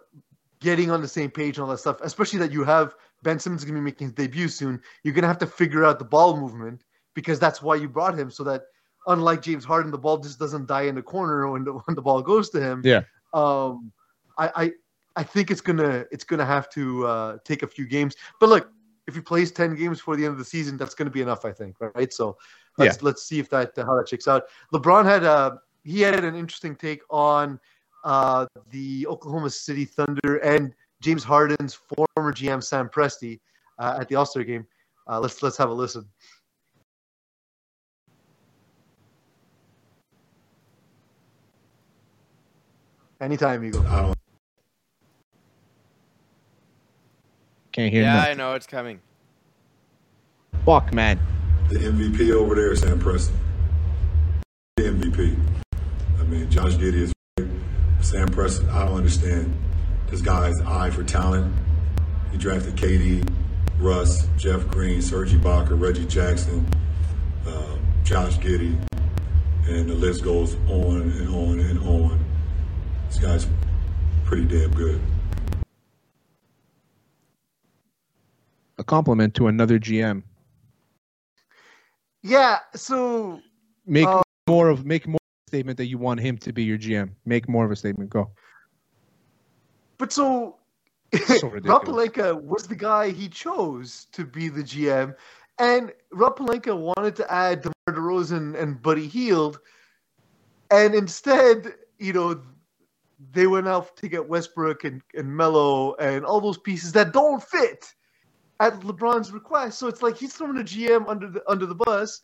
getting 0.60 0.90
on 0.90 1.00
the 1.00 1.08
same 1.08 1.30
page 1.30 1.56
and 1.56 1.64
all 1.64 1.70
that 1.70 1.78
stuff. 1.78 2.00
Especially 2.00 2.38
that 2.40 2.52
you 2.52 2.64
have 2.64 2.94
Ben 3.22 3.38
Simmons 3.38 3.64
going 3.64 3.74
to 3.74 3.80
be 3.80 3.84
making 3.84 4.08
his 4.08 4.14
debut 4.14 4.48
soon. 4.48 4.80
You're 5.02 5.14
going 5.14 5.22
to 5.22 5.28
have 5.28 5.38
to 5.38 5.46
figure 5.46 5.84
out 5.84 5.98
the 5.98 6.04
ball 6.04 6.36
movement 6.36 6.84
because 7.14 7.38
that's 7.38 7.62
why 7.62 7.76
you 7.76 7.88
brought 7.88 8.18
him. 8.18 8.30
So 8.30 8.44
that 8.44 8.62
unlike 9.06 9.42
James 9.42 9.64
Harden, 9.64 9.90
the 9.90 9.98
ball 9.98 10.18
just 10.18 10.38
doesn't 10.38 10.66
die 10.66 10.82
in 10.82 10.94
the 10.94 11.02
corner 11.02 11.50
when 11.50 11.64
the 11.64 11.72
when 11.84 11.94
the 11.94 12.02
ball 12.02 12.22
goes 12.22 12.50
to 12.50 12.60
him. 12.60 12.82
Yeah. 12.84 13.02
Um, 13.32 13.92
I 14.38 14.50
I, 14.54 14.72
I 15.16 15.22
think 15.24 15.50
it's 15.50 15.60
gonna 15.60 16.04
it's 16.12 16.24
gonna 16.24 16.46
have 16.46 16.70
to 16.70 17.06
uh, 17.06 17.38
take 17.44 17.62
a 17.62 17.66
few 17.66 17.86
games. 17.86 18.14
But 18.40 18.48
look, 18.48 18.70
if 19.06 19.14
he 19.14 19.20
plays 19.20 19.50
ten 19.50 19.74
games 19.74 19.98
before 19.98 20.16
the 20.16 20.24
end 20.24 20.32
of 20.32 20.38
the 20.38 20.44
season, 20.44 20.76
that's 20.76 20.94
gonna 20.94 21.10
be 21.10 21.22
enough, 21.22 21.44
I 21.44 21.52
think. 21.52 21.76
Right. 21.80 22.12
So 22.12 22.36
let's 22.76 23.02
let's 23.02 23.24
see 23.24 23.40
if 23.40 23.50
that 23.50 23.72
how 23.76 23.96
that 23.96 24.08
shakes 24.08 24.28
out. 24.28 24.44
LeBron 24.72 25.04
had 25.04 25.24
a 25.24 25.58
he 25.82 26.00
had 26.02 26.22
an 26.24 26.34
interesting 26.34 26.76
take 26.76 27.02
on 27.10 27.58
uh, 28.04 28.46
the 28.70 29.06
Oklahoma 29.06 29.50
City 29.50 29.84
Thunder 29.84 30.36
and 30.38 30.74
James 31.00 31.24
Harden's 31.24 31.74
former 31.74 32.32
GM 32.32 32.62
Sam 32.62 32.88
Presti 32.88 33.40
uh, 33.78 33.98
at 34.00 34.08
the 34.08 34.14
All 34.16 34.26
Star 34.26 34.44
game. 34.44 34.66
Uh, 35.06 35.20
let's 35.20 35.42
let's 35.42 35.56
have 35.56 35.70
a 35.70 35.72
listen. 35.72 36.04
Anytime, 43.20 43.64
Eagle. 43.64 43.86
I 43.86 44.02
don't. 44.02 44.18
Can't 47.72 47.92
hear 47.92 48.02
yeah, 48.02 48.14
nothing. 48.14 48.30
I 48.30 48.34
know 48.34 48.54
it's 48.54 48.66
coming. 48.66 49.00
Fuck, 50.64 50.92
man. 50.92 51.18
The 51.68 51.78
MVP 51.78 52.32
over 52.32 52.54
there 52.54 52.72
is 52.72 52.80
Sam 52.80 53.00
Presti. 53.00 53.32
The 54.76 54.84
MVP. 54.84 55.36
I 56.18 56.22
mean, 56.24 56.50
Josh 56.50 56.74
Giddey 56.74 56.94
is 56.94 57.12
great. 57.12 57.17
Sam 58.00 58.28
Presti, 58.28 58.68
I 58.70 58.86
don't 58.86 58.96
understand 58.96 59.54
this 60.08 60.20
guy's 60.22 60.58
eye 60.62 60.90
for 60.90 61.02
talent. 61.04 61.54
He 62.32 62.38
drafted 62.38 62.76
KD, 62.76 63.28
Russ, 63.78 64.26
Jeff 64.36 64.66
Green, 64.68 65.02
Serge 65.02 65.32
Ibaka, 65.32 65.78
Reggie 65.80 66.06
Jackson, 66.06 66.66
uh, 67.46 67.76
Josh 68.04 68.38
Giddey, 68.38 68.76
and 69.66 69.88
the 69.88 69.94
list 69.94 70.24
goes 70.24 70.54
on 70.68 71.02
and 71.02 71.28
on 71.28 71.60
and 71.60 71.78
on. 71.80 72.24
This 73.08 73.18
guy's 73.18 73.46
pretty 74.24 74.44
damn 74.44 74.70
good. 74.72 75.00
A 78.78 78.84
compliment 78.84 79.34
to 79.34 79.48
another 79.48 79.78
GM. 79.78 80.22
Yeah. 82.22 82.58
So 82.74 83.40
Make 83.86 84.06
Uh, 84.06 84.22
more 84.46 84.68
of 84.68 84.84
make 84.84 85.06
more 85.08 85.14
of 85.14 85.16
a 85.16 85.17
statement 85.48 85.76
that 85.78 85.86
you 85.86 85.98
want 85.98 86.20
him 86.20 86.38
to 86.38 86.52
be 86.52 86.62
your 86.62 86.78
GM. 86.78 87.10
Make 87.24 87.48
more 87.48 87.64
of 87.64 87.70
a 87.70 87.76
statement. 87.76 88.10
Go. 88.10 88.30
But 89.98 90.12
so, 90.12 90.58
So 91.12 91.50
Pelinka 91.50 92.40
was 92.40 92.66
the 92.66 92.76
guy 92.76 93.10
he 93.10 93.28
chose 93.28 94.06
to 94.12 94.24
be 94.24 94.48
the 94.48 94.62
GM, 94.62 95.14
and 95.58 95.92
Rob 96.12 96.38
Pelinka 96.38 96.78
wanted 96.78 97.16
to 97.16 97.32
add 97.32 97.62
DeMar 97.62 97.98
DeRozan 98.00 98.60
and 98.60 98.80
Buddy 98.80 99.08
Hield, 99.08 99.58
and 100.70 100.94
instead, 100.94 101.74
you 101.98 102.12
know, 102.12 102.40
they 103.32 103.46
went 103.46 103.66
out 103.66 103.96
to 103.96 104.08
get 104.08 104.28
Westbrook 104.28 104.84
and, 104.84 105.02
and 105.14 105.34
Melo 105.34 105.94
and 105.94 106.24
all 106.24 106.40
those 106.40 106.58
pieces 106.58 106.92
that 106.92 107.12
don't 107.12 107.42
fit 107.42 107.92
at 108.60 108.78
LeBron's 108.80 109.32
request. 109.32 109.78
So 109.78 109.88
it's 109.88 110.02
like 110.02 110.16
he's 110.16 110.34
throwing 110.34 110.58
a 110.58 110.62
GM 110.62 111.08
under 111.08 111.28
the 111.28 111.42
under 111.50 111.66
the 111.66 111.74
bus, 111.74 112.20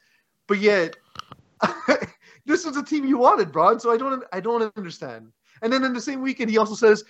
but 0.46 0.58
yet 0.58 0.96
this 2.46 2.64
was 2.64 2.76
a 2.76 2.82
team 2.82 3.04
you 3.04 3.18
wanted, 3.18 3.52
Bron. 3.52 3.80
So 3.80 3.90
I 3.90 3.96
don't 3.96 4.24
I 4.32 4.40
don't 4.40 4.72
understand. 4.76 5.32
And 5.62 5.72
then 5.72 5.84
in 5.84 5.92
the 5.92 6.00
same 6.00 6.20
weekend, 6.20 6.50
he 6.50 6.58
also 6.58 6.74
says, 6.74 7.04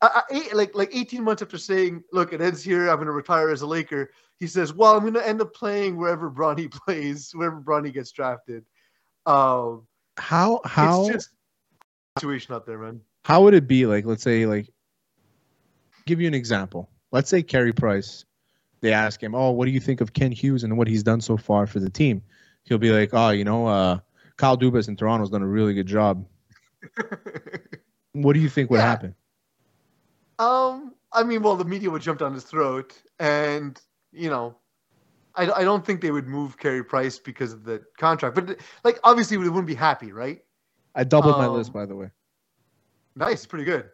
I, 0.00 0.22
I, 0.30 0.34
eight, 0.34 0.54
like 0.54 0.74
like 0.74 0.90
18 0.92 1.22
months 1.22 1.42
after 1.42 1.58
saying, 1.58 2.02
"Look, 2.12 2.32
it 2.32 2.40
ends 2.40 2.62
here. 2.62 2.88
I'm 2.88 2.96
going 2.96 3.06
to 3.06 3.12
retire 3.12 3.50
as 3.50 3.62
a 3.62 3.66
Laker." 3.66 4.10
He 4.38 4.46
says, 4.46 4.72
"Well, 4.72 4.94
I'm 4.94 5.02
going 5.02 5.14
to 5.14 5.26
end 5.26 5.40
up 5.40 5.54
playing 5.54 5.96
wherever 5.96 6.30
Bronny 6.30 6.70
plays, 6.86 7.30
wherever 7.34 7.60
Bronny 7.60 7.92
gets 7.92 8.10
drafted." 8.10 8.64
Um, 9.26 9.86
How 10.18 10.60
how 10.64 11.02
it's 11.06 11.12
just 11.12 11.30
situation 12.18 12.54
out 12.54 12.66
there, 12.66 12.78
man. 12.78 13.00
how 13.24 13.42
would 13.42 13.54
it 13.54 13.68
be 13.68 13.86
like? 13.86 14.04
Let's 14.04 14.22
say 14.22 14.46
like, 14.46 14.68
give 16.06 16.20
you 16.20 16.26
an 16.26 16.34
example. 16.34 16.90
Let's 17.12 17.30
say 17.30 17.42
Carey 17.42 17.72
Price. 17.72 18.24
They 18.80 18.92
ask 18.92 19.22
him, 19.22 19.34
"Oh, 19.34 19.52
what 19.52 19.66
do 19.66 19.70
you 19.70 19.80
think 19.80 20.00
of 20.00 20.12
Kent 20.12 20.34
Hughes 20.34 20.64
and 20.64 20.76
what 20.76 20.88
he's 20.88 21.04
done 21.04 21.20
so 21.20 21.36
far 21.36 21.66
for 21.68 21.78
the 21.78 21.90
team?" 21.90 22.22
He'll 22.64 22.78
be 22.78 22.90
like, 22.90 23.10
"Oh, 23.12 23.30
you 23.30 23.44
know, 23.44 23.66
uh, 23.66 23.98
Kyle 24.36 24.56
Dubas 24.56 24.88
in 24.88 24.96
Toronto's 24.96 25.30
done 25.30 25.42
a 25.42 25.46
really 25.46 25.74
good 25.74 25.86
job." 25.86 26.26
What 28.12 28.34
do 28.34 28.40
you 28.40 28.48
think 28.48 28.70
would 28.70 28.78
Yeah. 28.78 28.90
happen? 28.90 29.14
Um, 30.38 30.94
I 31.12 31.22
mean, 31.22 31.42
well, 31.42 31.56
the 31.56 31.64
media 31.64 31.90
would 31.90 32.02
jump 32.02 32.18
down 32.18 32.34
his 32.34 32.44
throat, 32.44 32.94
and 33.18 33.80
you 34.12 34.28
know, 34.28 34.56
I, 35.34 35.50
I 35.50 35.64
don't 35.64 35.84
think 35.86 36.00
they 36.00 36.10
would 36.10 36.26
move 36.26 36.58
Carey 36.58 36.84
Price 36.84 37.18
because 37.18 37.52
of 37.52 37.64
the 37.64 37.82
contract. 37.98 38.34
But 38.34 38.58
like, 38.84 38.98
obviously, 39.04 39.36
they 39.36 39.48
wouldn't 39.48 39.66
be 39.66 39.74
happy, 39.74 40.12
right? 40.12 40.42
I 40.94 41.04
doubled 41.04 41.38
my 41.38 41.46
Um, 41.46 41.56
list, 41.56 41.72
by 41.72 41.86
the 41.86 41.96
way. 41.96 42.10
Nice, 43.16 43.46
pretty 43.46 43.64
good. 43.64 43.88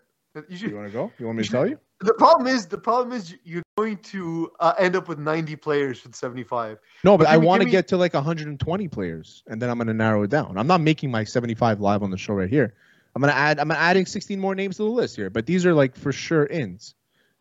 You 0.48 0.56
should. 0.56 0.70
You 0.70 0.76
want 0.76 0.88
to 0.88 0.92
go? 0.92 1.12
You 1.18 1.26
want 1.26 1.38
me 1.38 1.44
to 1.44 1.50
tell 1.50 1.66
you? 1.68 1.78
The 2.00 2.14
problem 2.14 2.46
is, 2.46 2.66
the 2.66 2.78
problem 2.78 3.16
is, 3.16 3.34
you're 3.44 3.62
going 3.76 3.96
to 3.98 4.52
uh, 4.60 4.74
end 4.78 4.94
up 4.94 5.08
with 5.08 5.18
90 5.18 5.56
players 5.56 6.02
the 6.02 6.12
75. 6.12 6.78
No, 7.02 7.18
but 7.18 7.24
Give 7.24 7.32
I 7.32 7.36
want 7.38 7.60
to 7.62 7.66
me- 7.66 7.72
get 7.72 7.88
to 7.88 7.96
like 7.96 8.14
120 8.14 8.88
players, 8.88 9.42
and 9.48 9.60
then 9.60 9.68
I'm 9.68 9.78
going 9.78 9.88
to 9.88 9.94
narrow 9.94 10.22
it 10.22 10.30
down. 10.30 10.56
I'm 10.56 10.68
not 10.68 10.80
making 10.80 11.10
my 11.10 11.24
75 11.24 11.80
live 11.80 12.02
on 12.04 12.10
the 12.10 12.16
show 12.16 12.34
right 12.34 12.48
here. 12.48 12.74
I'm 13.16 13.22
going 13.22 13.32
to 13.32 13.38
add. 13.38 13.58
I'm 13.58 13.70
adding 13.72 14.06
16 14.06 14.38
more 14.38 14.54
names 14.54 14.76
to 14.76 14.84
the 14.84 14.88
list 14.90 15.16
here, 15.16 15.28
but 15.28 15.46
these 15.46 15.66
are 15.66 15.74
like 15.74 15.96
for 15.96 16.12
sure 16.12 16.46
ins. 16.46 16.94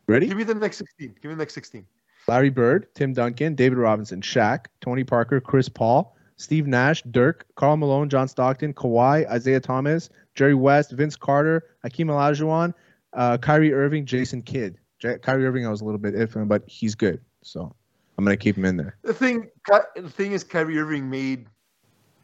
Ready? 0.07 0.27
Give 0.27 0.37
me 0.37 0.43
the 0.43 0.55
next 0.55 0.77
16. 0.77 1.15
Give 1.21 1.29
me 1.29 1.35
the 1.35 1.39
next 1.39 1.53
16. 1.53 1.85
Larry 2.27 2.49
Bird, 2.49 2.87
Tim 2.95 3.13
Duncan, 3.13 3.53
David 3.55 3.77
Robinson, 3.77 4.21
Shaq, 4.21 4.65
Tony 4.81 5.03
Parker, 5.03 5.39
Chris 5.39 5.69
Paul, 5.69 6.15
Steve 6.37 6.65
Nash, 6.65 7.03
Dirk, 7.03 7.45
Karl 7.55 7.77
Malone, 7.77 8.09
John 8.09 8.27
Stockton, 8.27 8.73
Kawhi, 8.73 9.29
Isaiah 9.29 9.59
Thomas, 9.59 10.09
Jerry 10.35 10.55
West, 10.55 10.91
Vince 10.91 11.15
Carter, 11.15 11.63
Hakeem 11.83 12.07
Olajuwon, 12.07 12.73
uh, 13.17 13.37
Kyrie 13.37 13.73
Irving, 13.73 14.05
Jason 14.05 14.41
Kidd. 14.41 14.77
J- 14.99 15.17
Kyrie 15.19 15.45
Irving, 15.45 15.65
I 15.65 15.69
was 15.69 15.81
a 15.81 15.85
little 15.85 15.99
bit 15.99 16.15
iffy, 16.15 16.47
but 16.47 16.63
he's 16.67 16.95
good, 16.95 17.19
so 17.43 17.75
I'm 18.17 18.23
gonna 18.23 18.37
keep 18.37 18.55
him 18.55 18.65
in 18.65 18.77
there. 18.77 18.97
The 19.03 19.13
thing, 19.13 19.49
the 19.95 20.09
thing 20.09 20.31
is, 20.31 20.43
Kyrie 20.43 20.79
Irving 20.79 21.09
made 21.09 21.47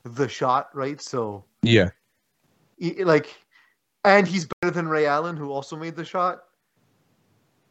the 0.03 0.27
shot, 0.27 0.69
right? 0.73 1.01
So, 1.01 1.45
Yeah, 1.61 1.89
he, 2.77 3.03
like, 3.03 3.35
and 4.05 4.27
he's 4.27 4.47
better 4.61 4.71
than 4.71 4.87
Ray 4.87 5.05
Allen, 5.05 5.35
who 5.35 5.51
also 5.51 5.75
made 5.75 5.95
the 5.95 6.05
shot. 6.05 6.43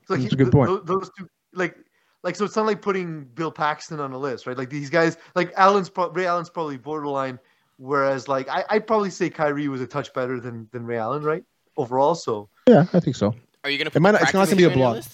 So 0.07 0.17
That's 0.17 0.33
a 0.33 0.37
good 0.37 0.53
point. 0.53 0.85
those 0.87 1.11
two, 1.17 1.29
like, 1.55 1.77
like, 2.23 2.37
so 2.37 2.45
it's 2.45 2.57
not 2.57 2.67
like 2.67 2.83
putting 2.83 3.25
Bill 3.25 3.53
Paxton 3.53 4.01
on 4.01 4.13
a 4.13 4.19
list, 4.19 4.47
right? 4.47 4.57
Like 4.57 4.71
these 4.71 4.91
guys, 4.91 5.17
like 5.35 5.53
Allen's, 5.57 5.89
pro- 5.89 6.11
Ray 6.11 6.27
Allen's 6.27 6.51
probably 6.51 6.77
borderline, 6.77 7.39
whereas 7.77 8.29
like 8.29 8.49
I, 8.49 8.65
I'd 8.71 8.87
probably 8.87 9.11
say 9.11 9.31
Kyrie 9.31 9.69
was 9.69 9.81
a 9.81 9.87
touch 9.87 10.13
better 10.13 10.41
than 10.41 10.69
than 10.73 10.85
Ray 10.87 10.99
Allen, 10.99 11.23
right? 11.23 11.45
Overall, 11.77 12.15
so 12.15 12.49
yeah, 12.69 12.87
I 12.93 13.01
think 13.01 13.17
so. 13.17 13.35
Are 13.65 13.71
you 13.71 13.79
gonna 13.79 13.91
It 13.95 14.01
might 14.03 14.13
not- 14.13 14.23
it's 14.23 14.35
not 14.35 14.41
practice 14.47 14.51
gonna 14.51 14.57
be 14.57 14.65
a 14.65 14.69
king 14.71 14.83
on 14.83 14.95
your 14.95 15.03
block. 15.03 15.11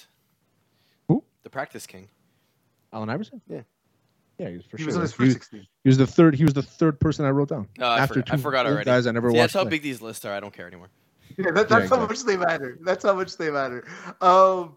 Who? 1.09 1.25
The 1.43 1.51
practice 1.51 1.87
king. 1.87 2.09
Allen 2.93 3.09
Iverson. 3.11 3.41
Yeah. 3.49 3.61
yeah, 4.39 4.49
he's 4.51 4.65
for 4.65 4.77
he 4.79 4.83
sure. 4.83 4.87
was 4.87 4.97
on 4.97 5.03
his 5.03 5.13
he, 5.13 5.17
first 5.17 5.27
was, 5.27 5.35
16. 5.35 5.61
he 5.85 5.89
was 5.89 5.99
the 5.99 6.07
third. 6.07 6.35
He 6.35 6.45
was 6.45 6.55
the 6.55 6.63
third 6.63 6.99
person 6.99 7.25
I 7.27 7.31
wrote 7.31 7.49
down. 7.51 7.69
I, 7.79 7.99
After 8.01 8.15
forgot, 8.15 8.33
I 8.33 8.37
forgot 8.39 8.67
old 8.67 8.73
already. 8.75 8.85
guys 8.87 9.07
I 9.07 9.13
never 9.13 9.31
See, 9.31 9.37
watched 9.37 9.53
that's 9.53 9.55
how 9.55 9.63
play. 9.63 9.71
big 9.71 9.83
these 9.83 10.01
lists 10.03 10.25
are. 10.25 10.33
I 10.33 10.41
don't 10.41 10.53
care 10.55 10.67
anymore. 10.67 10.89
Yeah, 11.37 11.51
that, 11.53 11.69
that's 11.69 11.91
Yeah, 11.91 11.97
how 11.97 12.07
much 12.07 12.23
they 12.25 12.37
matter. 12.37 12.79
That's 12.83 13.05
how 13.05 13.15
much 13.15 13.37
they 13.37 13.51
matter. 13.51 13.85
Um, 14.21 14.77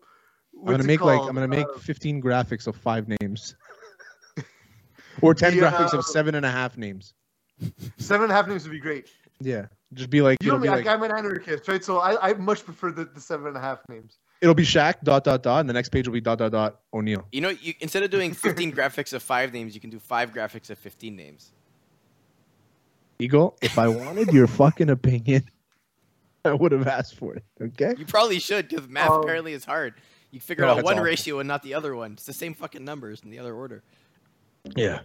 I'm 0.54 0.66
gonna 0.66 0.78
what's 0.78 0.84
it 0.84 0.88
make 0.88 1.02
like? 1.02 1.22
I'm 1.22 1.34
gonna 1.34 1.48
make 1.48 1.66
Uh, 1.68 1.80
15 1.80 2.22
graphics 2.22 2.68
of 2.68 2.76
five 2.76 3.08
names, 3.22 3.56
or 5.22 5.34
10 5.34 5.56
The, 5.56 5.62
graphics 5.62 5.94
uh, 5.94 6.00
of 6.00 6.06
seven 6.06 6.36
and 6.36 6.46
a 6.46 6.52
half 6.52 6.78
names. 6.78 7.14
seven 7.98 8.24
and 8.24 8.32
a 8.32 8.36
half 8.36 8.48
names 8.48 8.64
would 8.64 8.72
be 8.74 8.80
great. 8.80 9.10
Yeah, 9.40 9.68
just 9.94 10.10
be 10.10 10.22
like 10.22 10.42
You 10.42 10.52
know 10.52 10.58
me, 10.58 10.64
be 10.64 10.70
like, 10.70 10.86
like 10.86 10.96
I'm 10.96 11.04
an 11.04 11.12
anarchist, 11.12 11.68
right? 11.68 11.84
So 11.84 12.00
I, 12.00 12.30
I 12.30 12.34
much 12.34 12.64
prefer 12.66 12.92
the, 12.92 13.06
the 13.06 13.20
seven 13.22 13.48
and 13.48 13.58
a 13.58 13.60
half 13.60 13.80
names. 13.90 14.18
it'll 14.42 14.56
be 14.56 14.64
Shaq 14.64 14.96
dot 15.04 15.24
dot 15.24 15.44
dot, 15.44 15.60
and 15.62 15.70
the 15.70 15.74
next 15.74 15.90
page 15.90 16.08
will 16.08 16.14
be 16.14 16.22
dot 16.22 16.38
dot 16.40 16.52
dot 16.52 16.80
O'Neal. 16.94 17.28
You 17.32 17.42
know, 17.42 17.50
you 17.50 17.74
instead 17.80 18.04
of 18.04 18.10
doing 18.12 18.34
15 18.34 18.72
graphics 18.76 19.14
of 19.14 19.22
five 19.24 19.52
names, 19.54 19.76
you 19.76 19.82
can 19.82 19.90
do 19.90 20.00
five 20.00 20.34
graphics 20.34 20.70
of 20.70 20.78
15 20.78 21.16
names. 21.16 21.52
Eagle, 23.20 23.56
if 23.62 23.78
I 23.78 23.88
wanted 23.88 24.30
your 24.34 24.48
fucking 24.48 24.90
opinion, 24.90 25.44
I 26.46 26.54
would 26.54 26.72
have 26.72 26.88
asked 26.88 27.16
for 27.16 27.36
it. 27.36 27.44
Okay. 27.62 27.94
You 27.98 28.06
probably 28.06 28.40
should, 28.40 28.68
because 28.70 28.88
math 28.88 29.12
Um, 29.12 29.22
apparently 29.22 29.54
is 29.54 29.64
hard. 29.66 29.94
You 30.32 30.40
figure 30.40 30.66
no, 30.66 30.72
out 30.72 30.84
one 30.84 30.94
awful. 30.96 31.04
ratio 31.06 31.40
and 31.40 31.48
not 31.48 31.62
the 31.62 31.74
other 31.76 31.96
one. 31.96 32.14
It's 32.14 32.26
the 32.26 32.34
same 32.34 32.54
fucking 32.56 32.84
numbers 32.84 33.22
in 33.24 33.30
the 33.30 33.38
other 33.38 33.54
order. 33.54 33.84
Yeah. 34.76 35.02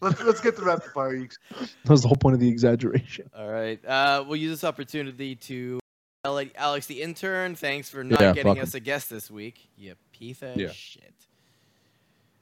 Let's 0.00 0.22
let's 0.22 0.40
get 0.40 0.56
the 0.56 0.62
rapid 0.62 0.90
fire. 0.92 1.14
Eeks. 1.16 1.34
That 1.84 1.90
was 1.90 2.02
the 2.02 2.08
whole 2.08 2.16
point 2.16 2.34
of 2.34 2.40
the 2.40 2.48
exaggeration. 2.48 3.30
All 3.36 3.48
right. 3.50 3.84
Uh, 3.84 4.24
we'll 4.26 4.36
use 4.36 4.50
this 4.52 4.64
opportunity 4.64 5.34
to 5.36 5.80
Alex 6.24 6.86
the 6.86 7.02
intern. 7.02 7.54
Thanks 7.54 7.88
for 7.90 8.04
not 8.04 8.20
Yeah, 8.20 8.32
getting 8.32 8.54
fuck 8.54 8.62
us 8.62 8.74
a 8.74 8.80
guest 8.80 9.10
this 9.10 9.30
week. 9.30 9.68
You 9.76 9.94
piece 10.12 10.42
of 10.42 10.56
Yeah. 10.56 10.70
shit. 10.70 11.14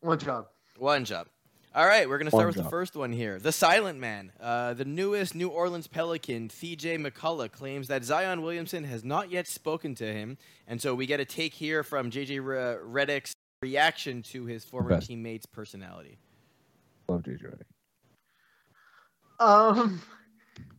One 0.01 0.19
job. 0.19 0.47
One 0.77 1.05
job. 1.05 1.27
All 1.75 1.87
right, 1.87 2.09
we're 2.09 2.19
gonna 2.19 2.31
start 2.31 2.47
One 2.47 2.47
with 2.55 2.57
the 2.57 2.71
first 2.71 2.97
one 2.97 3.13
here. 3.13 3.39
The 3.39 3.53
Silent 3.53 3.99
Man, 4.01 4.33
uh, 4.41 4.75
the 4.75 4.85
newest 4.85 5.35
New 5.35 5.49
Orleans 5.49 5.87
Pelican, 5.87 6.51
C.J. 6.51 6.97
McCollum, 6.99 7.53
claims 7.53 7.89
that 7.89 8.05
Zion 8.05 8.43
Williamson 8.43 8.85
has 8.85 9.05
not 9.05 9.31
yet 9.31 9.47
spoken 9.47 9.95
to 9.97 10.13
him, 10.13 10.39
and 10.67 10.81
so 10.81 10.95
we 10.95 11.07
get 11.07 11.21
a 11.21 11.25
take 11.25 11.55
here 11.55 11.83
from 11.85 12.11
J.J. 12.11 12.41
Re- 12.41 12.57
Redick's 12.83 13.33
reaction 13.63 14.23
to 14.23 14.47
his 14.47 14.65
former 14.65 14.91
Best. 14.91 15.09
teammate's 15.09 15.47
personality. 15.47 16.19
Love 17.09 17.23
JJ 17.23 17.43
Redick. 17.43 17.65
Um, 19.41 20.01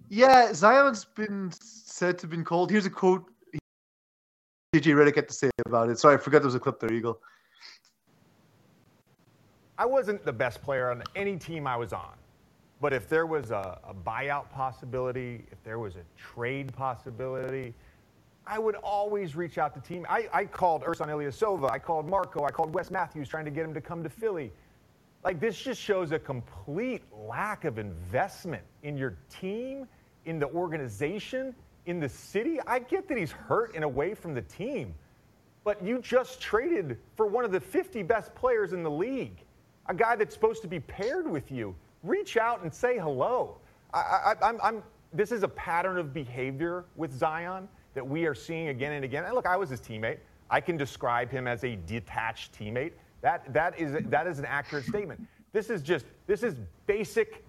yeah, 0.10 0.54
Zion's 0.54 1.06
been 1.06 1.52
said 1.60 2.18
to 2.20 2.24
have 2.24 2.32
been 2.32 2.46
cold. 2.46 2.70
Here's 2.70 2.86
a 2.86 2.90
quote 2.90 3.26
DJ 4.76 4.94
Redick 4.96 5.16
had 5.16 5.28
to 5.28 5.34
say 5.34 5.50
about 5.66 5.90
it. 5.90 5.98
Sorry, 5.98 6.16
I 6.16 6.18
forgot 6.18 6.40
there 6.40 6.48
was 6.48 6.56
a 6.56 6.60
clip 6.60 6.80
there, 6.80 6.94
Eagle. 6.94 7.20
I 9.80 9.86
wasn't 9.86 10.24
the 10.26 10.34
best 10.34 10.62
player 10.62 10.92
on 10.92 11.02
any 11.16 11.38
team 11.38 11.66
I 11.66 11.76
was 11.78 11.94
on. 11.94 12.14
But 12.82 12.94
if 12.94 13.10
there 13.10 13.26
was 13.26 13.52
a, 13.52 13.80
a 13.84 13.94
buyout 13.94 14.50
possibility, 14.52 15.46
if 15.52 15.62
there 15.64 15.80
was 15.80 15.96
a 15.96 16.04
trade 16.18 16.72
possibility, 16.74 17.74
I 18.46 18.60
would 18.60 18.76
always 18.76 19.36
reach 19.36 19.58
out 19.58 19.74
to 19.74 19.82
team. 19.82 20.06
I, 20.10 20.28
I 20.34 20.46
called 20.46 20.84
Ersan 20.84 21.08
Ilyasova, 21.08 21.70
I 21.70 21.80
called 21.80 22.10
Marco, 22.10 22.46
I 22.46 22.52
called 22.52 22.74
Wes 22.74 22.90
Matthews 22.92 23.28
trying 23.28 23.46
to 23.46 23.52
get 23.52 23.66
him 23.66 23.74
to 23.74 23.82
come 23.82 24.04
to 24.04 24.10
Philly. 24.10 24.52
Like 25.24 25.40
this 25.40 25.60
just 25.62 25.82
shows 25.82 26.12
a 26.12 26.20
complete 26.20 27.04
lack 27.12 27.66
of 27.66 27.78
investment 27.78 28.64
in 28.84 28.98
your 28.98 29.18
team, 29.30 29.88
in 30.26 30.40
the 30.40 30.48
organization, 30.48 31.54
in 31.86 32.00
the 32.00 32.08
city. 32.08 32.60
I 32.66 32.80
get 32.80 33.08
that 33.10 33.18
he's 33.18 33.32
hurt 33.32 33.76
and 33.76 33.84
away 33.84 34.14
from 34.14 34.34
the 34.34 34.42
team, 34.44 34.94
but 35.64 35.84
you 35.84 36.00
just 36.00 36.40
traded 36.40 36.98
for 37.16 37.26
one 37.26 37.44
of 37.44 37.52
the 37.52 37.60
50 37.60 38.04
best 38.04 38.34
players 38.34 38.72
in 38.72 38.82
the 38.82 38.92
league, 38.92 39.44
a 39.88 39.94
guy 39.94 40.16
that's 40.16 40.34
supposed 40.34 40.62
to 40.62 40.68
be 40.68 40.80
paired 40.80 41.30
with 41.30 41.52
you. 41.52 41.76
Reach 42.04 42.38
out 42.38 42.64
and 42.64 42.74
say 42.74 42.98
hello. 42.98 43.58
I, 43.94 44.36
I'm, 44.42 44.84
this 45.12 45.32
is 45.32 45.44
a 45.44 45.48
pattern 45.48 45.98
of 45.98 46.14
behavior 46.14 46.86
with 46.96 47.12
Zion 47.12 47.68
that 47.96 48.08
we 48.08 48.26
are 48.26 48.36
seeing 48.36 48.70
again 48.70 48.94
and 48.94 49.04
again. 49.04 49.26
And 49.26 49.34
look, 49.34 49.48
I 49.48 49.58
was 49.58 49.70
his 49.70 49.82
teammate. 49.82 50.20
I 50.50 50.62
can 50.62 50.78
describe 50.78 51.30
him 51.30 51.48
as 51.48 51.64
a 51.64 51.76
detached 51.76 52.58
teammate. 52.58 52.94
That, 53.22 53.54
that, 53.54 53.80
is, 53.80 53.96
that 54.10 54.28
is 54.28 54.40
an 54.40 54.46
accurate 54.46 54.86
statement. 54.86 55.26
This 55.52 55.70
is 55.70 55.82
just, 55.82 56.06
this 56.28 56.44
is 56.44 56.56
basic, 56.88 57.44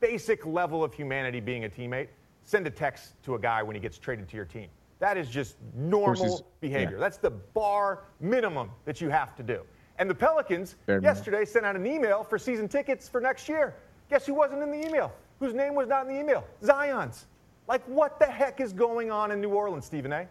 basic 0.00 0.44
level 0.44 0.84
of 0.84 0.92
humanity 0.92 1.40
being 1.40 1.64
a 1.64 1.68
teammate. 1.68 2.08
Send 2.44 2.66
a 2.66 2.70
text 2.70 3.14
to 3.24 3.34
a 3.34 3.38
guy 3.38 3.62
when 3.62 3.74
he 3.74 3.80
gets 3.80 3.98
traded 3.98 4.28
to 4.28 4.36
your 4.36 4.44
team. 4.44 4.68
That 4.98 5.16
is 5.16 5.28
just 5.28 5.56
normal 5.74 6.46
behavior. 6.60 6.96
yeah. 6.96 7.00
That's 7.00 7.18
the 7.18 7.30
bar 7.30 8.04
minimum 8.20 8.70
that 8.84 9.00
you 9.00 9.08
have 9.10 9.34
to 9.36 9.42
do. 9.42 9.62
And 9.98 10.08
the 10.08 10.14
Pelicans 10.14 10.76
minimum. 10.86 11.04
yesterday 11.04 11.44
sent 11.44 11.66
out 11.66 11.76
an 11.76 11.86
email 11.86 12.22
for 12.22 12.38
season 12.38 12.68
tickets 12.68 13.08
for 13.08 13.20
next 13.20 13.48
year. 13.48 13.74
Guess 14.10 14.26
who 14.26 14.34
wasn't 14.34 14.62
in 14.62 14.70
the 14.70 14.86
email? 14.86 15.12
Whose 15.40 15.54
name 15.54 15.74
was 15.74 15.88
not 15.88 16.06
in 16.06 16.14
the 16.14 16.20
email? 16.20 16.44
Zion's. 16.64 17.26
Like, 17.68 17.84
what 17.86 18.18
the 18.18 18.26
heck 18.26 18.60
is 18.60 18.72
going 18.72 19.10
on 19.10 19.32
in 19.32 19.40
New 19.40 19.50
Orleans, 19.50 19.84
Stephen 19.84 20.12
A? 20.12 20.28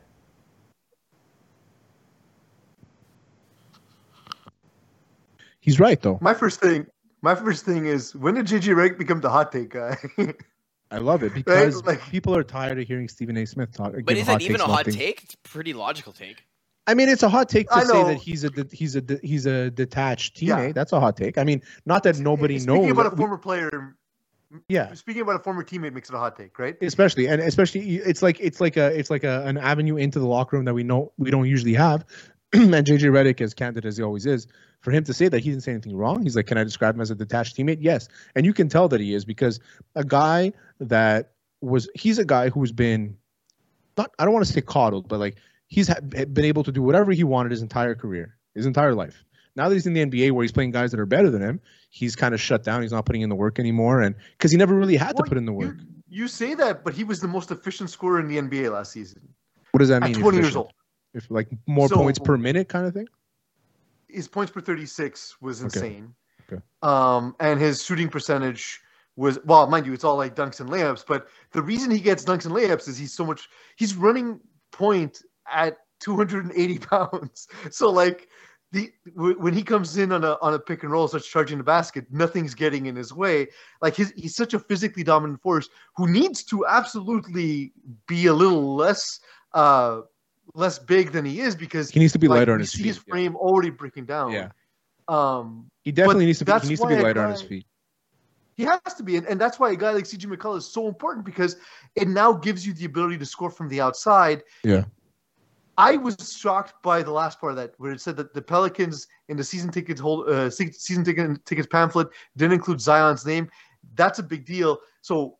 He's 5.65 5.79
right 5.79 5.99
though. 6.01 6.19
My 6.21 6.33
first 6.35 6.59
thing, 6.61 6.85
my 7.23 7.33
first 7.35 7.65
thing 7.65 7.87
is 7.87 8.15
when 8.15 8.35
did 8.35 8.45
JJ 8.45 8.75
Redick 8.75 8.97
become 8.99 9.19
the 9.19 9.29
hot 9.29 9.51
take 9.51 9.69
guy? 9.71 9.97
I 10.91 10.99
love 10.99 11.23
it 11.23 11.33
because 11.33 11.83
Like- 11.83 12.01
people 12.11 12.35
are 12.35 12.43
tired 12.43 12.79
of 12.79 12.87
hearing 12.87 13.07
Stephen 13.09 13.35
A. 13.37 13.45
Smith 13.45 13.73
talk. 13.73 13.93
But 14.05 14.15
is 14.15 14.27
hot 14.27 14.41
it 14.41 14.45
even 14.45 14.61
a 14.61 14.65
hot 14.65 14.85
things. 14.85 14.95
take? 14.95 15.23
It's 15.23 15.33
a 15.33 15.37
pretty 15.49 15.73
logical 15.73 16.13
take. 16.13 16.45
I 16.87 16.93
mean, 16.93 17.09
it's 17.09 17.23
a 17.23 17.29
hot 17.29 17.49
take 17.49 17.67
to 17.69 17.81
say 17.83 18.03
that 18.03 18.17
he's 18.19 18.43
a 18.45 18.51
he's 18.71 18.95
a 18.95 19.01
he's 19.23 19.47
a 19.47 19.71
detached 19.71 20.39
Yeah. 20.39 20.57
teammate. 20.59 20.73
That's 20.75 20.93
a 20.93 20.99
hot 20.99 21.17
take. 21.17 21.39
I 21.39 21.43
mean, 21.43 21.63
not 21.87 22.03
that 22.03 22.19
nobody 22.19 22.59
Speaking 22.59 22.67
knows. 22.75 22.83
Speaking 22.83 22.91
about 22.91 23.05
a 23.07 23.09
We- 23.15 23.17
former 23.17 23.37
player, 23.39 23.95
yeah, 24.69 24.93
speaking 24.93 25.23
about 25.23 25.37
a 25.37 25.39
former 25.39 25.63
teammate 25.63 25.93
makes 25.93 26.09
it 26.09 26.15
a 26.15 26.19
hot 26.19 26.35
take, 26.37 26.59
right? 26.59 26.75
especially 26.81 27.27
and 27.27 27.41
especially 27.41 27.95
it's 27.97 28.21
like 28.21 28.39
it's 28.39 28.61
like 28.61 28.77
a 28.77 28.95
it's 28.97 29.09
like 29.09 29.23
a, 29.23 29.43
an 29.47 29.57
avenue 29.57 29.97
into 29.97 30.19
the 30.19 30.27
locker 30.27 30.55
room 30.57 30.65
that 30.65 30.75
we 30.75 30.83
know 30.83 31.11
we 31.17 31.31
don't 31.31 31.47
usually 31.47 31.73
have 31.73 32.05
and 32.73 32.87
jj 32.87 33.01
Redick 33.01 33.41
as 33.41 33.53
candid 33.53 33.85
as 33.85 33.97
he 33.97 34.03
always 34.03 34.25
is 34.25 34.47
for 34.81 34.91
him 34.91 35.03
to 35.03 35.13
say 35.13 35.27
that 35.27 35.39
he 35.39 35.49
didn't 35.49 35.63
say 35.63 35.71
anything 35.71 35.95
wrong 35.95 36.23
he's 36.23 36.35
like 36.35 36.47
can 36.47 36.57
i 36.57 36.63
describe 36.63 36.95
him 36.95 37.01
as 37.01 37.11
a 37.11 37.15
detached 37.15 37.57
teammate? 37.57 37.77
Yes. 37.81 38.07
And 38.35 38.45
you 38.45 38.53
can 38.53 38.69
tell 38.69 38.87
that 38.89 38.99
he 38.99 39.13
is 39.13 39.25
because 39.25 39.59
a 39.95 40.03
guy 40.03 40.53
that 40.79 41.31
was 41.61 41.89
he's 41.95 42.19
a 42.19 42.25
guy 42.25 42.49
who's 42.49 42.71
been 42.71 43.17
not 43.97 44.11
i 44.19 44.25
don't 44.25 44.33
want 44.33 44.45
to 44.45 44.51
say 44.51 44.61
coddled 44.61 45.07
but 45.07 45.19
like 45.19 45.37
he's 45.67 45.87
ha- 45.87 45.99
been 46.01 46.45
able 46.45 46.63
to 46.63 46.71
do 46.71 46.81
whatever 46.81 47.11
he 47.11 47.23
wanted 47.23 47.51
his 47.51 47.61
entire 47.61 47.95
career 47.95 48.35
his 48.53 48.65
entire 48.65 48.93
life. 48.93 49.23
Now 49.57 49.69
that 49.69 49.75
he's 49.75 49.87
in 49.87 49.93
the 49.93 50.05
nba 50.05 50.31
where 50.31 50.43
he's 50.43 50.51
playing 50.51 50.71
guys 50.71 50.91
that 50.91 50.99
are 50.99 51.05
better 51.05 51.29
than 51.29 51.41
him 51.41 51.61
he's 51.89 52.15
kind 52.15 52.33
of 52.33 52.41
shut 52.41 52.63
down 52.63 52.81
he's 52.81 52.91
not 52.91 53.05
putting 53.05 53.21
in 53.21 53.29
the 53.29 53.35
work 53.35 53.57
anymore 53.59 54.01
and 54.01 54.15
because 54.37 54.51
he 54.51 54.57
never 54.57 54.75
really 54.75 54.97
had 54.97 55.15
to 55.17 55.23
put 55.23 55.37
in 55.37 55.45
the 55.45 55.53
work. 55.53 55.77
you 56.09 56.27
say 56.27 56.53
that, 56.55 56.83
but 56.83 56.93
he 56.93 57.03
was 57.03 57.19
the 57.19 57.27
most 57.27 57.51
efficient 57.51 57.89
scorer 57.89 58.19
in 58.19 58.27
the 58.27 58.37
NBA 58.37 58.71
last 58.71 58.91
season. 58.91 59.21
What 59.71 59.79
does 59.79 59.89
that 59.89 60.01
mean? 60.03 60.15
at 60.15 60.21
20 60.21 60.37
years 60.37 60.55
old. 60.55 60.71
If 61.15 61.31
like 61.31 61.47
more 61.65 61.87
So- 61.87 61.95
points 61.95 62.19
per 62.19 62.37
minute 62.37 62.69
kind 62.69 62.85
of 62.85 62.93
thing? 62.93 63.07
His 64.07 64.27
points 64.27 64.51
per 64.51 64.61
36 64.61 65.41
was 65.41 65.61
insane. 65.61 66.13
Okay. 66.51 66.61
Um, 66.83 67.35
and 67.39 67.59
his 67.59 67.83
shooting 67.83 68.07
percentage 68.09 68.79
was 69.15 69.39
well, 69.45 69.65
mind 69.67 69.85
you, 69.87 69.93
it's 69.93 70.03
all 70.03 70.17
like 70.17 70.35
dunks 70.35 70.59
and 70.59 70.69
layups. 70.69 71.03
But 71.07 71.27
the 71.53 71.61
reason 71.61 71.89
he 71.89 71.99
gets 71.99 72.23
dunks 72.23 72.45
and 72.45 72.53
layups 72.53 72.87
is 72.87 72.97
he's 72.97 73.13
so 73.13 73.25
much. 73.25 73.49
He's 73.77 73.95
running 73.95 74.39
point 74.71 75.21
at 75.51 75.77
280 76.01 76.77
pounds. 76.91 77.47
So 77.71 77.89
like 77.89 78.27
the 78.71 78.91
when 79.15 79.53
he 79.53 79.63
comes 79.63 79.97
in 79.97 80.11
on 80.11 80.23
a 80.23 80.37
on 80.41 80.53
a 80.53 80.59
pick 80.59 80.83
and 80.83 80.91
roll, 80.91 81.07
starts 81.07 81.27
charging 81.27 81.57
the 81.57 81.63
basket, 81.63 82.05
nothing's 82.11 82.53
getting 82.53 82.85
in 82.85 82.95
his 82.95 83.11
way. 83.13 83.47
Like 83.81 83.95
his, 83.95 84.13
he's 84.15 84.35
such 84.35 84.53
a 84.53 84.59
physically 84.59 85.03
dominant 85.03 85.41
force 85.41 85.67
who 85.95 86.07
needs 86.07 86.43
to 86.45 86.65
absolutely 86.67 87.73
be 88.07 88.27
a 88.27 88.33
little 88.33 88.75
less 88.75 89.19
uh 89.53 90.01
less 90.55 90.79
big 90.79 91.11
than 91.11 91.25
he 91.25 91.41
is 91.41 91.55
because 91.55 91.89
He 91.91 91.99
needs 91.99 92.13
to 92.13 92.19
be 92.19 92.27
like, 92.27 92.39
lighter 92.39 92.53
on 92.53 92.59
his 92.59 92.73
feet. 92.73 92.85
his 92.85 92.97
frame 92.97 93.35
already 93.35 93.69
breaking 93.69 94.05
down. 94.05 94.31
Yeah. 94.31 94.49
Um, 95.07 95.67
He 95.83 95.91
definitely 95.91 96.25
needs 96.25 96.39
to 96.39 96.45
be. 96.45 96.51
He 96.51 96.69
needs 96.69 96.81
to 96.81 96.87
be 96.87 96.95
lighter 97.01 97.21
on 97.23 97.31
his 97.31 97.41
feet. 97.43 97.65
he 98.55 98.63
has 98.63 98.79
to 98.97 99.03
be, 99.03 99.17
and, 99.17 99.27
and 99.27 99.39
that's 99.39 99.59
why 99.59 99.71
a 99.71 99.75
guy 99.75 99.91
like 99.91 100.05
CJ 100.05 100.25
McCollum 100.33 100.57
is 100.57 100.65
so 100.65 100.87
important 100.87 101.25
because 101.25 101.57
it 101.95 102.07
now 102.07 102.33
gives 102.33 102.65
you 102.65 102.73
the 102.73 102.85
ability 102.85 103.17
to 103.19 103.25
score 103.25 103.51
from 103.51 103.69
the 103.69 103.81
outside. 103.81 104.43
Yeah. 104.63 104.85
I 105.77 105.97
was 105.97 106.15
shocked 106.39 106.81
by 106.81 107.03
the 107.03 107.11
last 107.11 107.41
part 107.41 107.51
of 107.51 107.57
that, 107.57 107.73
where 107.79 107.91
it 107.91 107.99
said 107.99 108.15
that 108.15 108.33
the 108.33 108.41
Pelicans 108.41 109.07
in 109.27 109.35
the 109.35 109.43
season 109.43 109.69
tickets 109.71 109.99
hold 109.99 110.29
uh, 110.29 110.49
season 110.49 111.03
ticket 111.03 111.45
tickets 111.45 111.67
pamphlet 111.69 112.07
didn't 112.37 112.53
include 112.53 112.79
Zion's 112.79 113.25
name. 113.25 113.49
That's 113.95 114.19
a 114.19 114.23
big 114.23 114.45
deal. 114.45 114.79
So, 115.01 115.37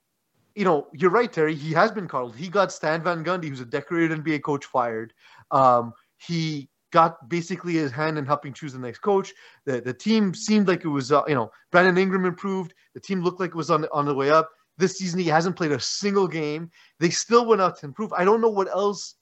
you 0.56 0.64
know, 0.64 0.88
you're 0.94 1.12
right, 1.12 1.32
Terry. 1.32 1.54
He 1.56 1.74
has 1.74 1.92
been 1.92 2.08
coddled. 2.08 2.36
He 2.36 2.48
got 2.48 2.72
Stan 2.72 3.04
Van 3.04 3.24
Gundy, 3.24 3.50
who's 3.50 3.60
a 3.60 3.66
decorated 3.66 4.24
NBA 4.24 4.42
coach, 4.44 4.66
fired. 4.66 5.14
Um, 5.52 5.94
he 6.18 6.70
got 6.92 7.28
basically 7.28 7.74
his 7.74 7.92
hand 7.92 8.18
in 8.18 8.26
helping 8.26 8.54
choose 8.54 8.72
the 8.74 8.80
next 8.80 9.00
coach. 9.00 9.34
The 9.66 9.82
the 9.82 9.94
team 9.94 10.34
seemed 10.34 10.68
like 10.68 10.86
it 10.86 10.90
was, 10.90 11.12
uh, 11.12 11.24
you 11.28 11.36
know, 11.36 11.52
Brandon 11.72 11.98
Ingram 11.98 12.26
improved. 12.26 12.74
The 12.94 13.02
team 13.02 13.22
looked 13.22 13.40
like 13.40 13.50
it 13.50 13.56
was 13.56 13.70
on 13.70 13.82
the, 13.82 13.92
on 13.92 14.06
the 14.06 14.16
way 14.16 14.30
up. 14.30 14.50
This 14.78 14.98
season, 14.98 15.20
he 15.20 15.28
hasn't 15.28 15.56
played 15.56 15.72
a 15.72 15.80
single 15.80 16.28
game. 16.28 16.70
They 17.00 17.10
still 17.10 17.46
went 17.46 17.62
out 17.62 17.78
to 17.80 17.86
improve. 17.86 18.12
I 18.14 18.24
don't 18.26 18.42
know 18.42 18.50
what 18.50 18.68
else 18.70 19.16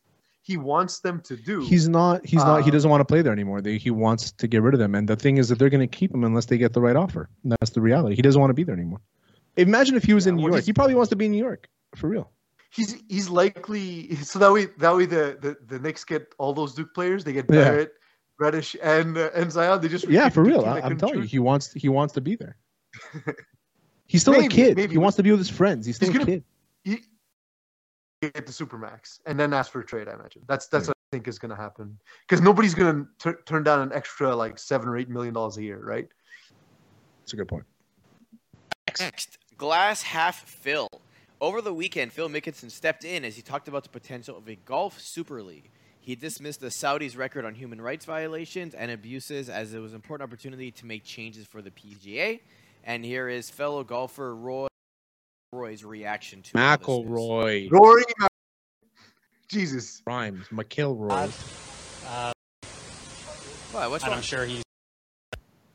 he 0.43 0.57
wants 0.57 0.99
them 0.99 1.21
to 1.21 1.35
do. 1.35 1.61
He's 1.61 1.87
not. 1.87 2.25
He's 2.25 2.43
not. 2.43 2.61
He 2.63 2.69
Um, 2.69 2.71
doesn't 2.71 2.91
want 2.91 3.01
to 3.01 3.05
play 3.05 3.21
there 3.21 3.31
anymore. 3.33 3.61
They, 3.61 3.77
he 3.77 3.91
wants 3.91 4.31
to 4.33 4.47
get 4.47 4.61
rid 4.61 4.73
of 4.73 4.79
them. 4.79 4.93
And 4.93 5.07
the 5.07 5.15
thing 5.15 5.37
is 5.37 5.49
that 5.49 5.57
they're 5.57 5.69
going 5.69 5.87
to 5.87 5.95
keep 5.97 6.13
him 6.13 6.23
unless 6.23 6.45
they 6.45 6.57
get 6.57 6.73
the 6.73 6.81
right 6.81 6.95
offer. 6.95 7.29
And 7.43 7.53
that's 7.53 7.71
the 7.71 7.81
reality. 7.81 8.15
He 8.15 8.21
doesn't 8.21 8.39
want 8.39 8.49
to 8.49 8.55
be 8.55 8.63
there 8.63 8.75
anymore. 8.75 8.99
Imagine 9.57 9.95
if 9.95 10.03
he 10.03 10.13
was 10.13 10.25
Yeah, 10.25 10.29
in 10.31 10.35
New 10.37 10.43
York. 10.43 10.53
he's- 10.55 10.65
He 10.65 10.73
probably 10.73 10.95
wants 10.95 11.09
to 11.09 11.15
be 11.15 11.25
in 11.25 11.31
New 11.31 11.43
York 11.43 11.67
for 11.95 12.07
real. 12.09 12.31
he's 12.71 12.95
he's 13.07 13.29
likely 13.29 14.15
so 14.15 14.39
that 14.39 14.51
way 14.51 14.65
that 14.77 14.95
way 14.95 15.05
the 15.05 15.37
the, 15.39 15.57
the 15.67 15.79
Knicks 15.79 16.03
get 16.03 16.33
all 16.39 16.53
those 16.53 16.73
Duke 16.73 16.93
players. 16.93 17.23
They 17.23 17.33
get 17.33 17.45
Yeah. 17.49 17.63
Barrett, 17.63 17.93
Reddish, 18.39 18.75
and 18.81 19.15
uh, 19.17 19.29
and 19.35 19.51
Zion. 19.51 19.79
They 19.81 19.87
just 19.89 20.07
Yeah, 20.09 20.29
for 20.29 20.43
real. 20.43 20.65
I, 20.65 20.77
I'm 20.77 20.81
couldn't 20.83 20.97
telling 20.99 21.15
you, 21.19 21.27
he 21.27 21.39
wants. 21.39 21.71
He 21.73 21.87
wants 21.89 22.13
to 22.15 22.21
be 22.21 22.35
there. 22.35 22.57
He's 24.07 24.21
still 24.21 24.33
Maybe, 24.33 24.45
a 24.45 24.49
kid. 24.49 24.75
maybe, 24.77 24.91
he 24.91 24.97
wants 24.99 25.15
to 25.17 25.23
be 25.23 25.31
with 25.31 25.39
his 25.39 25.49
friends. 25.49 25.85
He's 25.87 25.95
still 25.95 26.09
He's 26.11 26.15
a 26.15 26.19
gonna- 26.19 26.31
kid. 26.31 26.43
He, 26.83 26.99
get 28.21 28.45
the 28.45 28.51
supermax 28.51 29.19
and 29.25 29.39
then 29.39 29.53
ask 29.53 29.71
for 29.71 29.79
a 29.81 29.85
trade. 29.85 30.07
I 30.07 30.13
imagine 30.13 30.43
that's 30.47 30.67
that's 30.67 30.85
Yeah. 30.85 30.89
what 30.89 30.97
I 30.97 31.09
think 31.11 31.27
is 31.27 31.37
going 31.39 31.49
to 31.49 31.55
happen 31.55 31.97
because 32.27 32.41
nobody's 32.41 32.73
going 32.73 33.07
to 33.19 33.35
turn 33.45 33.63
down 33.63 33.79
an 33.81 33.91
extra 33.93 34.35
like 34.35 34.57
seven 34.59 34.87
or 34.87 34.97
eight 34.97 35.09
million 35.09 35.33
dollars 35.33 35.57
a 35.57 35.63
year, 35.63 35.79
right? 35.83 36.07
That's 37.21 37.33
a 37.33 37.35
good 37.37 37.47
point. 37.47 37.65
Next, 38.99 39.37
glass 39.57 40.01
half 40.03 40.47
fill. 40.47 40.87
Over 41.41 41.61
the 41.61 41.73
weekend, 41.73 42.13
Phil 42.13 42.29
Mickelson 42.29 42.71
stepped 42.71 43.03
in 43.03 43.25
as 43.25 43.35
he 43.35 43.41
talked 43.41 43.67
about 43.67 43.83
the 43.83 43.89
potential 43.89 44.37
of 44.37 44.47
a 44.47 44.55
golf 44.55 44.99
super 44.99 45.41
league. 45.43 45.69
He 45.99 46.15
dismissed 46.15 46.59
the 46.59 46.67
Saudis' 46.67 47.17
record 47.17 47.45
on 47.45 47.55
human 47.55 47.79
rights 47.81 48.05
violations 48.05 48.73
and 48.73 48.91
abuses 48.91 49.49
as 49.49 49.73
it 49.73 49.79
was 49.79 49.91
an 49.91 49.95
important 49.97 50.27
opportunity 50.29 50.71
to 50.71 50.85
make 50.85 51.03
changes 51.03 51.45
for 51.47 51.61
the 51.61 51.71
PGA. 51.71 52.39
And 52.83 53.05
here 53.05 53.29
is 53.29 53.49
fellow 53.49 53.83
golfer 53.83 54.35
Roy 54.35 54.67
Roy's 55.53 55.83
reaction 55.85 56.41
to 56.41 56.57
all 56.57 56.77
this 56.77 56.87
news. 56.87 56.97
McElroy, 57.07 57.71
Rory, 57.71 58.03
Mac- 58.19 58.29
Jesus, 59.47 60.01
Rhymes, 60.05 60.47
McElroy. 60.47 61.31
Uh, 62.07 62.31
What? 63.71 63.89
What's 63.91 64.03
and 64.03 64.11
wrong? 64.11 64.17
I'm 64.17 64.23
sure 64.23 64.45
he's 64.45 64.63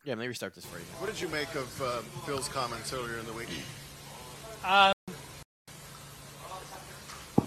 Yeah, 0.09 0.15
let 0.15 0.21
me 0.21 0.29
restart 0.29 0.55
this 0.55 0.65
for 0.65 0.79
you. 0.79 0.85
What 1.01 1.13
did 1.13 1.21
you 1.21 1.29
make 1.29 1.55
of 1.55 1.83
uh, 1.83 2.01
Phil's 2.25 2.49
comments 2.49 2.95
earlier 2.95 3.19
in 3.19 3.27
the 3.27 3.33
week? 3.35 3.51
Um, 4.65 4.95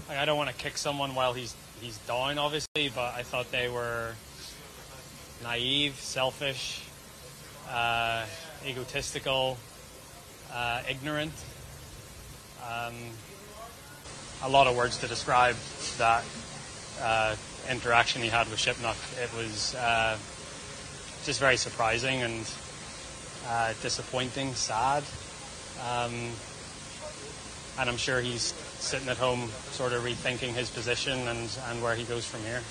like 0.07 0.19
I 0.19 0.25
don't 0.25 0.37
want 0.37 0.51
to 0.51 0.55
kick 0.55 0.77
someone 0.77 1.15
while 1.15 1.33
he's 1.33 1.55
he's 1.79 1.97
down, 2.05 2.37
obviously, 2.37 2.89
but 2.93 3.15
I 3.15 3.23
thought 3.23 3.51
they 3.51 3.67
were 3.67 4.13
naive, 5.41 5.95
selfish, 5.95 6.83
uh, 7.67 8.27
egotistical, 8.63 9.57
uh, 10.53 10.83
ignorant. 10.87 11.33
Um, 12.63 12.93
a 14.43 14.49
lot 14.49 14.67
of 14.67 14.75
words 14.75 14.99
to 14.99 15.07
describe 15.07 15.55
that 15.97 16.23
uh, 17.01 17.35
interaction 17.71 18.21
he 18.21 18.29
had 18.29 18.47
with 18.51 18.59
Shipnuck. 18.59 18.97
It 19.19 19.35
was 19.35 19.73
uh, 19.73 20.15
just 21.25 21.39
very 21.39 21.57
surprising 21.57 22.21
and 22.21 22.51
uh, 23.47 23.73
disappointing, 23.81 24.53
sad. 24.53 25.03
Um, 25.89 26.13
and 27.79 27.89
I'm 27.89 27.97
sure 27.97 28.21
he's 28.21 28.53
sitting 28.79 29.07
at 29.09 29.17
home 29.17 29.49
sort 29.71 29.93
of 29.93 30.03
rethinking 30.03 30.53
his 30.53 30.69
position 30.69 31.17
and, 31.27 31.49
and 31.69 31.81
where 31.81 31.95
he 31.95 32.03
goes 32.03 32.25
from 32.25 32.41
here. 32.43 32.61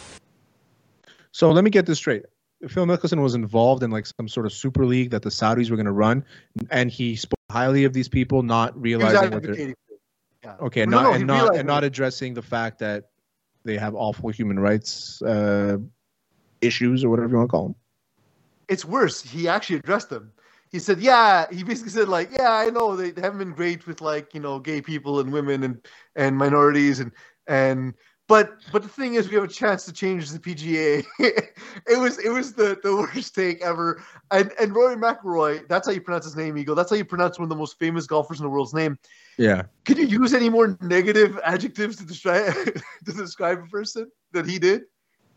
So 1.33 1.51
let 1.53 1.65
me 1.65 1.71
get 1.71 1.87
this 1.87 1.99
straight. 1.99 2.25
Phil 2.69 2.87
Mickelson 2.87 3.23
was 3.23 3.35
involved 3.35 3.83
in 3.83 3.91
like 3.91 4.07
some 4.07 4.29
sort 4.29 4.47
of 4.47 4.53
super 4.53 4.85
league 4.85 5.11
that 5.11 5.23
the 5.23 5.31
Saudis 5.31 5.71
were 5.71 5.77
going 5.77 5.87
to 5.87 5.93
run, 5.93 6.25
and 6.71 6.91
he 6.91 7.17
spoke 7.17 7.39
highly 7.51 7.85
of 7.85 7.93
these 7.93 8.09
people, 8.09 8.43
not 8.43 8.79
realizing 8.81 9.31
what 9.31 9.43
they're 9.43 9.53
advocating. 9.53 9.75
for 9.89 9.95
it. 9.95 10.01
Yeah. 10.45 10.67
okay, 10.67 10.85
No, 10.85 10.91
not 10.91 11.03
no, 11.03 11.11
he 11.11 11.17
and 11.17 11.27
not 11.27 11.57
and 11.57 11.67
not 11.67 11.85
addressing 11.85 12.35
the 12.35 12.43
fact 12.43 12.81
that 12.81 13.11
they 13.65 13.79
have 13.79 13.95
awful 13.95 14.31
human 14.31 14.59
rights 14.59 15.23
uh, 15.23 15.79
issues 16.61 17.05
or 17.05 17.09
whatever 17.09 17.31
you 17.31 17.37
want 17.37 17.49
to 17.49 17.51
call 17.51 17.65
them. 17.69 17.75
It's 18.71 18.85
worse. 18.85 19.21
He 19.21 19.49
actually 19.49 19.77
addressed 19.77 20.09
them. 20.09 20.33
He 20.71 20.79
said, 20.79 21.01
"Yeah." 21.01 21.47
He 21.51 21.65
basically 21.65 21.91
said, 21.91 22.09
"Like, 22.09 22.31
yeah, 22.33 22.53
I 22.53 22.71
know 22.71 22.97
they, 22.97 23.11
they 23.11 23.21
haven't 23.21 23.41
been 23.41 23.53
great 23.53 23.87
with 23.87 24.01
like 24.01 24.33
you 24.33 24.41
know 24.41 24.61
gay 24.61 24.81
people 24.81 25.21
and 25.21 25.33
women 25.33 25.65
and 25.65 25.87
and 26.15 26.39
minorities 26.39 27.01
and 27.01 27.11
and 27.49 27.95
but 28.29 28.59
but 28.71 28.85
the 28.85 28.89
thing 28.89 29.15
is, 29.15 29.29
we 29.29 29.35
have 29.35 29.43
a 29.43 29.49
chance 29.49 29.85
to 29.87 29.93
change 29.93 30.31
the 30.31 30.39
PGA." 30.39 31.05
it 31.19 31.99
was 31.99 32.19
it 32.19 32.29
was 32.29 32.55
the 32.55 32.79
the 32.85 32.95
worst 32.95 33.35
take 33.35 33.61
ever. 33.61 34.01
And 34.31 34.53
and 34.61 34.73
Rory 34.73 34.95
McIlroy, 34.95 35.67
that's 35.67 35.89
how 35.89 35.93
you 35.93 36.01
pronounce 36.01 36.27
his 36.27 36.37
name, 36.37 36.57
Eagle. 36.57 36.77
That's 36.77 36.91
how 36.91 36.97
you 36.97 37.05
pronounce 37.05 37.41
one 37.41 37.47
of 37.47 37.51
the 37.51 37.57
most 37.57 37.77
famous 37.81 38.07
golfers 38.07 38.39
in 38.39 38.45
the 38.45 38.51
world's 38.51 38.73
name. 38.73 38.97
Yeah, 39.37 39.65
Could 39.85 39.99
you 39.99 40.07
use 40.07 40.33
any 40.33 40.49
more 40.49 40.79
negative 40.81 41.41
adjectives 41.43 41.97
to 41.97 42.05
describe 42.05 42.55
to 43.07 43.13
describe 43.13 43.59
a 43.59 43.67
person 43.67 44.09
than 44.31 44.49
he 44.49 44.61
did? 44.61 44.83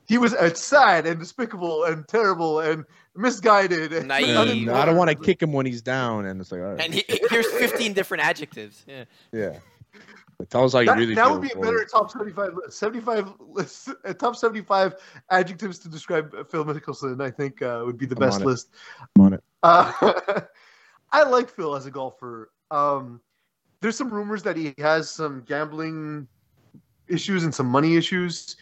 He 0.05 0.17
was 0.17 0.35
sad 0.59 1.07
and 1.07 1.19
despicable 1.19 1.85
and 1.85 2.07
terrible 2.07 2.59
and 2.59 2.85
misguided. 3.15 3.91
Naive. 4.05 4.33
nothing 4.33 4.67
and 4.67 4.77
I 4.77 4.85
don't 4.85 4.97
want 4.97 5.09
to 5.09 5.15
kick 5.15 5.41
him 5.41 5.53
when 5.53 5.65
he's 5.65 5.81
down, 5.81 6.25
and 6.25 6.39
it's 6.41 6.51
like, 6.51 6.61
all 6.61 6.73
right, 6.73 6.81
And 6.81 6.93
he, 6.93 7.03
here's 7.29 7.47
15 7.51 7.93
different 7.93 8.23
adjectives. 8.23 8.85
Yeah. 8.87 9.05
yeah. 9.31 9.59
But 10.39 10.49
tell 10.49 10.63
us 10.65 10.73
how 10.73 10.79
you 10.79 10.87
That, 10.87 10.97
really 10.97 11.13
that 11.13 11.29
would 11.31 11.41
be 11.41 11.51
a 11.51 11.55
Rory. 11.55 11.67
better 11.67 11.85
top 11.85 12.09
75 12.11 12.55
list. 12.55 12.77
75 12.79 13.33
list, 13.39 13.89
a 14.03 14.13
top 14.13 14.35
75 14.35 14.95
adjectives 15.29 15.77
to 15.79 15.89
describe 15.89 16.49
Phil 16.49 16.65
Mickelson, 16.65 17.21
I 17.21 17.29
think 17.29 17.61
uh, 17.61 17.83
would 17.85 17.97
be 17.99 18.07
the 18.07 18.15
I'm 18.15 18.19
best 18.19 18.39
on 18.41 18.47
list. 18.47 18.69
I'm 19.15 19.25
on 19.25 19.33
it. 19.33 19.43
Uh, 19.61 20.41
I 21.11 21.23
like 21.23 21.49
Phil 21.49 21.75
as 21.75 21.85
a 21.85 21.91
golfer. 21.91 22.51
Um, 22.71 23.21
there's 23.81 23.95
some 23.95 24.09
rumors 24.09 24.41
that 24.43 24.57
he 24.57 24.73
has 24.79 25.09
some 25.09 25.43
gambling 25.45 26.27
issues 27.07 27.43
and 27.43 27.53
some 27.53 27.67
money 27.67 27.95
issues. 27.95 28.55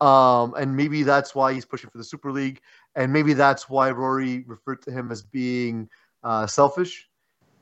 Um, 0.00 0.54
and 0.54 0.74
maybe 0.76 1.02
that's 1.02 1.34
why 1.34 1.52
he's 1.52 1.66
pushing 1.66 1.90
for 1.90 1.98
the 1.98 2.04
Super 2.04 2.32
League. 2.32 2.60
And 2.94 3.12
maybe 3.12 3.34
that's 3.34 3.68
why 3.68 3.90
Rory 3.90 4.44
referred 4.46 4.82
to 4.82 4.90
him 4.90 5.10
as 5.10 5.22
being 5.22 5.88
uh, 6.22 6.46
selfish. 6.46 7.08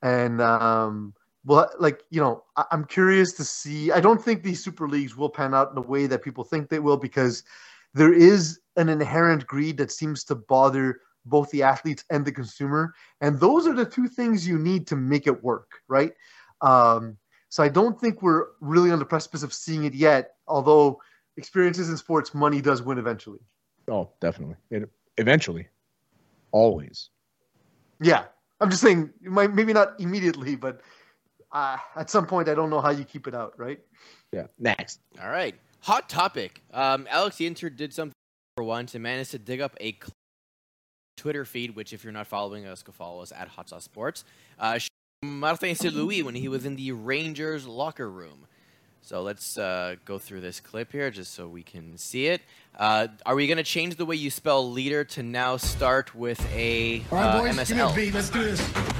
And, 0.02 0.40
um, 0.40 1.14
well, 1.44 1.70
like, 1.78 2.02
you 2.10 2.20
know, 2.20 2.44
I- 2.56 2.66
I'm 2.70 2.84
curious 2.84 3.32
to 3.34 3.44
see. 3.44 3.90
I 3.90 4.00
don't 4.00 4.22
think 4.22 4.42
these 4.42 4.62
Super 4.62 4.88
Leagues 4.88 5.16
will 5.16 5.30
pan 5.30 5.54
out 5.54 5.70
in 5.70 5.74
the 5.74 5.82
way 5.82 6.06
that 6.06 6.22
people 6.22 6.44
think 6.44 6.68
they 6.68 6.78
will 6.78 6.96
because 6.96 7.42
there 7.94 8.12
is 8.12 8.60
an 8.76 8.88
inherent 8.88 9.46
greed 9.46 9.76
that 9.78 9.90
seems 9.90 10.24
to 10.24 10.34
bother 10.34 11.00
both 11.26 11.50
the 11.50 11.62
athletes 11.62 12.04
and 12.10 12.24
the 12.24 12.32
consumer. 12.32 12.94
And 13.20 13.38
those 13.40 13.66
are 13.66 13.74
the 13.74 13.84
two 13.84 14.08
things 14.08 14.46
you 14.46 14.58
need 14.58 14.86
to 14.88 14.96
make 14.96 15.26
it 15.26 15.42
work, 15.42 15.70
right? 15.88 16.12
Um, 16.60 17.16
so 17.48 17.62
I 17.62 17.68
don't 17.68 17.98
think 17.98 18.22
we're 18.22 18.46
really 18.60 18.90
on 18.90 18.98
the 18.98 19.04
precipice 19.04 19.42
of 19.42 19.52
seeing 19.52 19.84
it 19.84 19.94
yet, 19.94 20.34
although 20.46 21.00
experiences 21.38 21.88
in 21.88 21.96
sports, 21.96 22.34
money 22.34 22.60
does 22.60 22.82
win 22.82 22.98
eventually. 22.98 23.38
Oh, 23.88 24.10
definitely. 24.20 24.56
It, 24.70 24.90
eventually, 25.16 25.68
always. 26.52 27.08
Yeah. 28.02 28.24
I'm 28.60 28.70
just 28.70 28.82
saying, 28.82 29.10
might, 29.22 29.54
maybe 29.54 29.72
not 29.72 29.98
immediately, 30.00 30.56
but 30.56 30.80
uh, 31.52 31.78
at 31.96 32.10
some 32.10 32.26
point, 32.26 32.48
I 32.48 32.54
don't 32.54 32.70
know 32.70 32.80
how 32.80 32.90
you 32.90 33.04
keep 33.04 33.28
it 33.28 33.34
out, 33.34 33.54
right? 33.56 33.78
Yeah. 34.32 34.48
Next. 34.58 35.00
All 35.22 35.30
right. 35.30 35.54
Hot 35.80 36.08
topic. 36.08 36.60
Um, 36.74 37.06
Alex 37.08 37.36
the 37.36 37.46
Inter 37.46 37.70
did 37.70 37.94
something 37.94 38.12
for 38.56 38.64
once 38.64 38.94
and 38.94 39.02
managed 39.02 39.30
to 39.30 39.38
dig 39.38 39.60
up 39.60 39.76
a 39.80 39.96
Twitter 41.16 41.44
feed, 41.44 41.76
which 41.76 41.92
if 41.92 42.02
you're 42.02 42.12
not 42.12 42.26
following 42.26 42.66
us, 42.66 42.82
go 42.82 42.90
follow 42.92 43.22
us 43.22 43.32
at 43.32 43.46
Hot 43.48 43.68
Sauce 43.68 43.84
Sports. 43.84 44.24
Uh, 44.58 44.78
Martin 45.22 45.74
St. 45.74 45.94
Louis 45.94 46.22
when 46.22 46.34
he 46.34 46.48
was 46.48 46.66
in 46.66 46.76
the 46.76 46.92
Rangers 46.92 47.66
locker 47.66 48.10
room. 48.10 48.46
So 49.08 49.22
let's 49.22 49.56
uh, 49.56 49.96
go 50.04 50.18
through 50.18 50.42
this 50.42 50.60
clip 50.60 50.92
here 50.92 51.10
just 51.10 51.32
so 51.32 51.48
we 51.48 51.62
can 51.62 51.96
see 51.96 52.26
it. 52.26 52.42
Uh, 52.78 53.06
are 53.24 53.34
we 53.34 53.46
going 53.46 53.56
to 53.56 53.62
change 53.62 53.96
the 53.96 54.04
way 54.04 54.16
you 54.16 54.30
spell 54.30 54.70
leader 54.70 55.02
to 55.02 55.22
now 55.22 55.56
start 55.56 56.14
with 56.14 56.38
a 56.52 57.02
All 57.10 57.16
right, 57.16 57.24
uh, 57.24 57.40
boys, 57.40 57.68
give 57.68 57.78
me 57.78 57.82
a 57.84 57.94
beat. 57.94 58.12
Let's 58.12 58.28
do 58.28 58.44
this. 58.44 58.97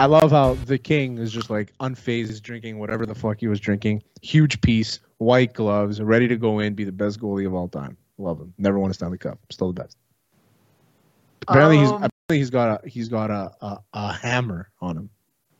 I 0.00 0.06
love 0.06 0.30
how 0.30 0.54
the 0.54 0.78
king 0.78 1.18
is 1.18 1.30
just 1.30 1.50
like 1.50 1.74
unfazed, 1.80 2.40
drinking 2.40 2.78
whatever 2.78 3.04
the 3.04 3.14
fuck 3.14 3.38
he 3.38 3.48
was 3.48 3.60
drinking. 3.60 4.02
Huge 4.22 4.58
piece, 4.62 4.98
white 5.18 5.52
gloves, 5.52 6.00
ready 6.00 6.26
to 6.26 6.36
go 6.36 6.60
in, 6.60 6.72
be 6.72 6.84
the 6.84 6.92
best 6.92 7.20
goalie 7.20 7.46
of 7.46 7.52
all 7.52 7.68
time. 7.68 7.98
Love 8.16 8.40
him. 8.40 8.54
Never 8.56 8.78
won 8.78 8.90
a 8.90 8.94
Stanley 8.94 9.18
Cup. 9.18 9.38
Still 9.50 9.74
the 9.74 9.82
best. 9.82 9.98
Apparently 11.46 11.76
he's 11.80 11.90
Um, 11.90 11.96
apparently 11.96 12.38
he's 12.38 12.48
got 12.48 12.82
a 12.82 12.88
he's 12.88 13.08
got 13.10 13.30
a, 13.30 13.52
a, 13.60 13.78
a 13.92 14.12
hammer 14.14 14.70
on 14.80 14.96
him. 14.96 15.10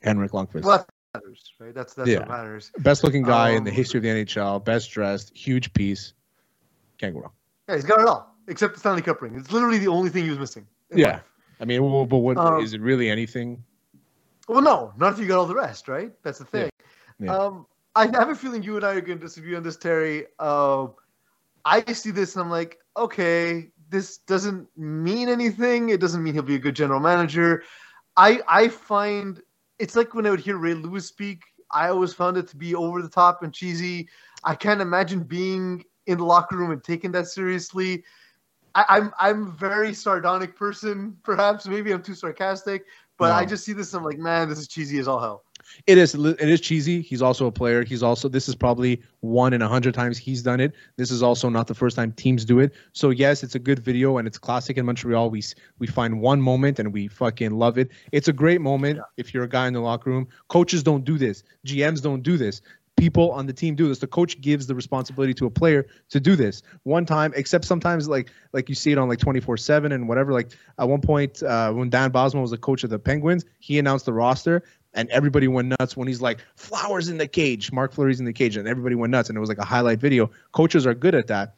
Henrik 0.02 0.32
Lundqvist. 0.32 0.62
Well, 0.64 0.78
that 0.78 0.88
matters, 1.12 1.52
right? 1.58 1.74
That's 1.74 1.92
that's 1.92 2.08
Yeah. 2.08 2.20
what 2.20 2.28
matters. 2.28 2.72
Best 2.78 3.04
looking 3.04 3.22
guy 3.22 3.50
in 3.50 3.64
the 3.64 3.70
Um, 3.70 3.76
history 3.76 3.98
of 3.98 4.04
the 4.04 4.08
NHL. 4.08 4.58
Best 4.64 4.90
dressed, 4.90 5.36
huge 5.36 5.70
piece. 5.74 6.14
Can't 6.96 7.12
go 7.12 7.20
wrong. 7.20 7.32
Yeah, 7.68 7.74
he's 7.74 7.84
got 7.84 8.00
it 8.00 8.06
all 8.06 8.34
except 8.48 8.72
the 8.72 8.80
Stanley 8.80 9.02
Cup 9.02 9.20
ring. 9.20 9.34
It's 9.36 9.52
literally 9.52 9.76
the 9.76 9.88
only 9.88 10.08
thing 10.08 10.24
he 10.24 10.30
was 10.30 10.38
missing. 10.38 10.66
Yeah. 10.94 11.12
life. 11.12 11.22
I 11.60 11.66
mean, 11.66 11.82
well, 11.84 12.06
but 12.06 12.18
what 12.18 12.38
is 12.62 12.72
Um, 12.72 12.80
it 12.80 12.82
really 12.82 13.10
anything? 13.10 13.62
Well, 14.50 14.62
no, 14.62 14.92
not 14.96 15.12
if 15.12 15.20
you 15.20 15.26
got 15.26 15.38
all 15.38 15.46
the 15.46 15.54
rest, 15.54 15.86
right? 15.86 16.10
That's 16.24 16.40
the 16.40 16.44
thing. 16.44 16.70
Yeah. 17.20 17.36
Um, 17.36 17.66
I 17.94 18.06
have 18.06 18.30
a 18.30 18.34
feeling 18.34 18.64
you 18.64 18.74
and 18.74 18.84
I 18.84 18.94
are 18.94 19.00
going 19.00 19.18
to 19.18 19.24
disagree 19.24 19.54
on 19.54 19.62
this, 19.62 19.76
Terry. 19.76 20.26
Um, 20.40 20.94
I 21.64 21.84
see 21.92 22.10
this 22.10 22.34
and 22.34 22.42
I'm 22.42 22.50
like, 22.50 22.78
okay, 22.96 23.70
this 23.90 24.18
doesn't 24.18 24.66
mean 24.76 25.28
anything. 25.28 25.90
It 25.90 26.00
doesn't 26.00 26.20
mean 26.20 26.34
he'll 26.34 26.42
be 26.42 26.56
a 26.56 26.58
good 26.58 26.74
general 26.74 26.98
manager. 26.98 27.62
I 28.16 28.40
I 28.48 28.66
find 28.66 29.40
it's 29.78 29.94
like 29.94 30.14
when 30.14 30.26
I 30.26 30.30
would 30.30 30.40
hear 30.40 30.56
Ray 30.56 30.74
Lewis 30.74 31.06
speak. 31.06 31.42
I 31.72 31.88
always 31.88 32.12
found 32.12 32.36
it 32.36 32.48
to 32.48 32.56
be 32.56 32.74
over 32.74 33.02
the 33.02 33.08
top 33.08 33.44
and 33.44 33.54
cheesy. 33.54 34.08
I 34.42 34.56
can't 34.56 34.80
imagine 34.80 35.22
being 35.22 35.84
in 36.06 36.18
the 36.18 36.24
locker 36.24 36.56
room 36.56 36.72
and 36.72 36.82
taking 36.82 37.12
that 37.12 37.28
seriously. 37.28 38.02
I, 38.74 38.84
I'm 38.88 39.12
I'm 39.18 39.46
a 39.46 39.50
very 39.50 39.94
sardonic 39.94 40.56
person, 40.56 41.16
perhaps. 41.22 41.68
Maybe 41.68 41.92
I'm 41.92 42.02
too 42.02 42.14
sarcastic, 42.14 42.86
but 43.20 43.32
I 43.32 43.44
just 43.44 43.64
see 43.64 43.74
this. 43.74 43.92
I'm 43.92 44.02
like, 44.02 44.18
man, 44.18 44.48
this 44.48 44.58
is 44.58 44.66
cheesy 44.66 44.98
as 44.98 45.06
all 45.06 45.20
hell. 45.20 45.44
It 45.86 45.98
is. 45.98 46.14
It 46.14 46.48
is 46.48 46.60
cheesy. 46.60 47.02
He's 47.02 47.22
also 47.22 47.46
a 47.46 47.52
player. 47.52 47.84
He's 47.84 48.02
also. 48.02 48.28
This 48.28 48.48
is 48.48 48.54
probably 48.54 49.02
one 49.20 49.52
in 49.52 49.62
a 49.62 49.68
hundred 49.68 49.94
times 49.94 50.18
he's 50.18 50.42
done 50.42 50.58
it. 50.58 50.72
This 50.96 51.10
is 51.10 51.22
also 51.22 51.48
not 51.48 51.66
the 51.66 51.74
first 51.74 51.96
time 51.96 52.12
teams 52.12 52.44
do 52.44 52.58
it. 52.58 52.72
So 52.92 53.10
yes, 53.10 53.42
it's 53.42 53.54
a 53.54 53.58
good 53.58 53.78
video 53.78 54.18
and 54.18 54.26
it's 54.26 54.38
classic 54.38 54.78
in 54.78 54.86
Montreal. 54.86 55.30
We 55.30 55.42
we 55.78 55.86
find 55.86 56.20
one 56.20 56.40
moment 56.40 56.78
and 56.78 56.92
we 56.92 57.08
fucking 57.08 57.52
love 57.52 57.78
it. 57.78 57.90
It's 58.10 58.26
a 58.26 58.32
great 58.32 58.60
moment 58.60 59.00
if 59.18 59.32
you're 59.34 59.44
a 59.44 59.48
guy 59.48 59.66
in 59.68 59.74
the 59.74 59.80
locker 59.80 60.10
room. 60.10 60.26
Coaches 60.48 60.82
don't 60.82 61.04
do 61.04 61.18
this. 61.18 61.44
GMs 61.66 62.02
don't 62.02 62.22
do 62.22 62.36
this. 62.36 62.62
People 63.00 63.32
on 63.32 63.46
the 63.46 63.52
team 63.52 63.74
do 63.74 63.88
this. 63.88 63.98
The 63.98 64.06
coach 64.06 64.40
gives 64.40 64.66
the 64.66 64.74
responsibility 64.74 65.32
to 65.34 65.46
a 65.46 65.50
player 65.50 65.86
to 66.10 66.20
do 66.20 66.36
this 66.36 66.62
one 66.82 67.06
time. 67.06 67.32
Except 67.34 67.64
sometimes, 67.64 68.08
like 68.08 68.30
like 68.52 68.68
you 68.68 68.74
see 68.74 68.92
it 68.92 68.98
on 68.98 69.08
like 69.08 69.18
twenty 69.18 69.40
four 69.40 69.56
seven 69.56 69.92
and 69.92 70.06
whatever. 70.06 70.32
Like 70.32 70.50
at 70.78 70.88
one 70.88 71.00
point, 71.00 71.42
uh, 71.42 71.72
when 71.72 71.88
Dan 71.88 72.12
Bylsma 72.12 72.42
was 72.42 72.50
the 72.50 72.58
coach 72.58 72.84
of 72.84 72.90
the 72.90 72.98
Penguins, 72.98 73.46
he 73.58 73.78
announced 73.78 74.04
the 74.04 74.12
roster 74.12 74.62
and 74.94 75.08
everybody 75.10 75.48
went 75.48 75.68
nuts 75.78 75.96
when 75.96 76.08
he's 76.08 76.20
like 76.20 76.40
flowers 76.56 77.08
in 77.08 77.16
the 77.18 77.28
cage 77.28 77.72
marc 77.72 77.92
fleury's 77.92 78.20
in 78.20 78.26
the 78.26 78.32
cage 78.32 78.56
and 78.56 78.66
everybody 78.66 78.94
went 78.94 79.10
nuts 79.10 79.28
and 79.28 79.36
it 79.36 79.40
was 79.40 79.48
like 79.48 79.58
a 79.58 79.64
highlight 79.64 79.98
video 79.98 80.30
coaches 80.52 80.86
are 80.86 80.94
good 80.94 81.14
at 81.14 81.26
that 81.26 81.54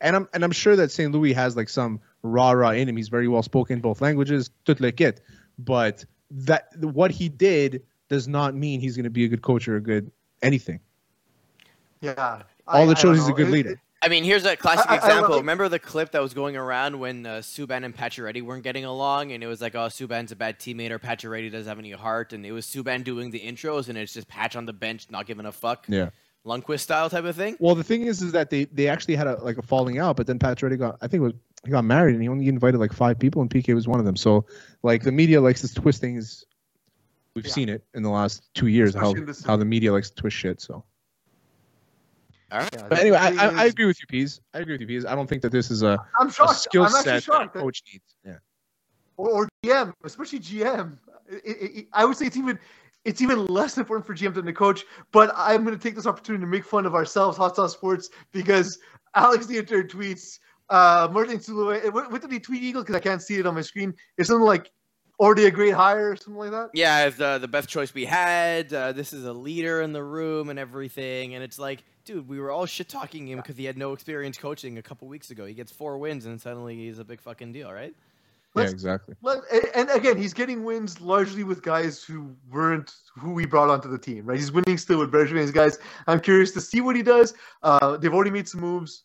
and 0.00 0.14
i'm 0.16 0.28
and 0.34 0.44
i'm 0.44 0.52
sure 0.52 0.76
that 0.76 0.90
st 0.90 1.12
louis 1.12 1.32
has 1.32 1.56
like 1.56 1.68
some 1.68 2.00
rah 2.22 2.50
rah 2.50 2.70
in 2.70 2.88
him 2.88 2.96
he's 2.96 3.08
very 3.08 3.28
well 3.28 3.42
spoken 3.42 3.80
both 3.80 4.00
languages 4.00 4.50
tout 4.64 4.80
le 4.80 4.92
kit 4.92 5.20
but 5.58 6.04
that 6.30 6.68
what 6.80 7.10
he 7.10 7.28
did 7.28 7.82
does 8.08 8.28
not 8.28 8.54
mean 8.54 8.80
he's 8.80 8.96
going 8.96 9.04
to 9.04 9.10
be 9.10 9.24
a 9.24 9.28
good 9.28 9.42
coach 9.42 9.66
or 9.68 9.76
a 9.76 9.80
good 9.80 10.10
anything 10.42 10.80
Yeah. 12.04 12.42
all 12.66 12.82
I- 12.82 12.86
that 12.86 12.98
I 12.98 13.00
shows 13.00 13.18
he's 13.18 13.28
a 13.28 13.32
good 13.32 13.48
It- 13.48 13.52
leader 13.52 13.70
it- 13.72 13.78
I 14.02 14.08
mean, 14.08 14.22
here's 14.22 14.44
a 14.44 14.54
classic 14.54 14.84
I- 14.90 14.96
I- 14.96 14.98
I 14.98 14.98
example. 14.98 15.34
it. 15.36 15.38
Remember 15.38 15.66
the 15.70 15.78
clip 15.78 16.10
that 16.12 16.20
was 16.20 16.34
going 16.34 16.56
around 16.58 17.00
when 17.00 17.24
uh, 17.24 17.36
Subban 17.36 17.84
and 17.86 17.96
Pacioretty 17.96 18.42
weren't 18.42 18.62
getting 18.62 18.84
along, 18.84 19.32
and 19.32 19.42
it 19.42 19.46
was 19.46 19.62
like, 19.62 19.74
"Oh, 19.74 19.86
Subban's 19.86 20.30
a 20.30 20.36
bad 20.36 20.58
teammate," 20.58 20.90
or 20.90 20.98
Pacioretty 20.98 21.50
doesn't 21.50 21.66
have 21.66 21.78
any 21.78 21.92
heart, 21.92 22.34
and 22.34 22.44
it 22.44 22.52
was 22.52 22.66
Subban 22.66 23.02
doing 23.02 23.30
the 23.30 23.40
intros, 23.40 23.88
and 23.88 23.96
it's 23.96 24.12
just 24.12 24.28
Patch 24.28 24.56
on 24.56 24.66
the 24.66 24.74
bench 24.74 25.06
not 25.10 25.24
giving 25.26 25.46
a 25.46 25.52
fuck, 25.52 25.86
yeah 25.88 26.10
Lundqvist 26.44 26.80
style 26.80 27.08
type 27.08 27.24
of 27.24 27.34
thing. 27.34 27.56
well 27.60 27.74
the 27.74 27.82
thing 27.82 28.02
is 28.02 28.20
is 28.20 28.32
that 28.32 28.50
they 28.50 28.64
they 28.66 28.88
actually 28.88 29.16
had 29.16 29.26
a 29.26 29.42
like 29.42 29.56
a 29.56 29.62
falling 29.62 29.98
out 29.98 30.14
but 30.18 30.26
then 30.26 30.38
Pat 30.38 30.62
already 30.62 30.76
got 30.76 30.98
i 31.00 31.06
think 31.06 31.22
it 31.22 31.24
was 31.24 31.32
he 31.64 31.70
got 31.70 31.84
married 31.86 32.12
and 32.12 32.22
he 32.22 32.28
only 32.28 32.46
invited 32.48 32.76
like 32.76 32.92
five 32.92 33.18
people 33.18 33.40
and 33.40 33.48
pk 33.50 33.74
was 33.74 33.88
one 33.88 33.98
of 33.98 34.04
them 34.04 34.14
so 34.14 34.44
like 34.82 35.02
the 35.02 35.10
media 35.10 35.40
likes 35.40 35.62
to 35.62 35.74
twist 35.74 36.02
things 36.02 36.44
we've 37.34 37.46
Yeah. 37.46 37.50
seen 37.52 37.68
it 37.70 37.82
in 37.94 38.02
the 38.02 38.10
last 38.10 38.42
two 38.52 38.66
years 38.66 38.92
how 38.94 39.12
Especially 39.14 39.22
in 39.30 39.34
how 39.46 39.56
the 39.56 39.64
media 39.64 39.90
likes 39.90 40.10
to 40.10 40.16
twist 40.16 40.36
shit 40.36 40.60
so 40.60 40.84
All 42.54 42.60
right. 42.60 42.70
yeah, 42.72 42.86
But 42.88 42.98
anyway, 43.00 43.16
I, 43.18 43.30
I, 43.30 43.62
I 43.62 43.64
agree 43.64 43.84
with 43.86 43.98
you, 44.00 44.06
Peas. 44.06 44.40
I 44.54 44.60
agree 44.60 44.74
with 44.74 44.80
you, 44.80 44.86
Peas. 44.86 45.04
I 45.04 45.14
don't 45.16 45.26
think 45.28 45.42
that 45.42 45.50
this 45.50 45.70
is 45.72 45.82
a, 45.82 45.98
I'm 46.20 46.28
a 46.28 46.54
skill 46.54 46.84
I'm 46.84 46.90
set 46.90 47.04
that 47.04 47.22
shocked. 47.24 47.56
a 47.56 47.58
coach 47.58 47.82
needs. 47.92 48.14
Yeah. 48.24 48.36
or, 49.16 49.28
or 49.30 49.48
GM, 49.64 49.92
especially 50.04 50.38
GM. 50.38 50.96
It- 51.28 51.42
it- 51.44 51.76
it- 51.78 51.86
I 51.92 52.04
would 52.04 52.16
say 52.16 52.26
it's 52.26 52.36
even 52.36 52.58
it's 53.04 53.20
even 53.20 53.44
less 53.46 53.76
important 53.76 54.06
for 54.06 54.14
GM 54.14 54.32
than 54.34 54.44
the 54.46 54.52
coach. 54.52 54.84
But 55.12 55.32
I'm 55.36 55.64
going 55.64 55.76
to 55.76 55.82
take 55.82 55.94
this 55.96 56.06
opportunity 56.06 56.42
to 56.42 56.46
make 56.46 56.64
fun 56.64 56.86
of 56.86 56.94
ourselves, 56.94 57.36
Hot 57.36 57.54
Sauce 57.56 57.72
Sports, 57.72 58.08
because 58.32 58.78
Alex 59.14 59.46
Theater 59.46 59.82
tweets 59.82 60.38
uh, 60.70 61.08
Martin 61.12 61.40
Sulu. 61.40 61.90
What, 61.90 62.10
what 62.12 62.22
did 62.22 62.30
he 62.32 62.38
tweet, 62.40 62.62
Eagle? 62.62 62.82
Because 62.82 62.94
I 62.94 63.00
can't 63.00 63.20
see 63.20 63.34
it 63.36 63.46
on 63.46 63.54
my 63.56 63.60
screen. 63.62 63.92
It's 64.16 64.28
something 64.28 64.46
like 64.46 64.70
already 65.20 65.44
a 65.46 65.50
great 65.50 65.74
hire 65.74 66.12
or 66.12 66.16
something 66.16 66.36
like 66.38 66.50
that. 66.52 66.70
Yeah, 66.72 67.06
it's 67.06 67.16
the 67.18 67.38
the 67.38 67.48
best 67.48 67.68
choice 67.68 67.92
we 67.92 68.04
had. 68.04 68.72
Uh, 68.72 68.92
this 68.92 69.12
is 69.12 69.24
a 69.24 69.32
leader 69.32 69.82
in 69.82 69.92
the 69.92 70.02
room 70.02 70.48
and 70.48 70.58
everything, 70.58 71.34
and 71.34 71.44
it's 71.44 71.58
like, 71.58 71.84
dude, 72.04 72.28
we 72.28 72.38
were 72.38 72.50
all 72.50 72.66
shit 72.66 72.88
talking 72.88 73.26
him 73.28 73.38
because 73.38 73.56
he 73.56 73.64
had 73.64 73.78
no 73.78 73.92
experience 73.92 74.36
coaching 74.38 74.78
a 74.78 74.82
couple 74.82 75.08
weeks 75.08 75.30
ago. 75.30 75.46
He 75.46 75.54
gets 75.54 75.72
four 75.72 75.98
wins, 75.98 76.26
and 76.26 76.40
suddenly 76.40 76.76
he's 76.76 76.98
a 76.98 77.04
big 77.04 77.20
fucking 77.20 77.52
deal, 77.52 77.72
right? 77.72 77.94
Yeah, 78.56 78.60
Let's- 78.62 78.72
exactly. 78.72 79.16
Well, 79.20 79.42
a- 79.50 79.76
and 79.76 79.90
again, 79.90 80.16
he's 80.16 80.32
getting 80.32 80.62
wins 80.64 81.00
largely 81.00 81.42
with 81.42 81.62
guys 81.62 82.04
who 82.04 82.36
weren't 82.50 82.94
who 83.18 83.32
we 83.32 83.46
brought 83.46 83.68
onto 83.70 83.88
the 83.88 83.98
team, 83.98 84.26
right? 84.26 84.38
He's 84.38 84.52
winning 84.52 84.78
still 84.78 85.00
with 85.00 85.10
Bergevin's 85.10 85.50
guys. 85.50 85.78
I'm 86.06 86.20
curious 86.20 86.52
to 86.52 86.60
see 86.60 86.80
what 86.80 86.94
he 86.94 87.02
does. 87.02 87.34
Uh, 87.62 87.96
they've 87.96 88.14
already 88.14 88.30
made 88.30 88.48
some 88.48 88.60
moves. 88.60 89.04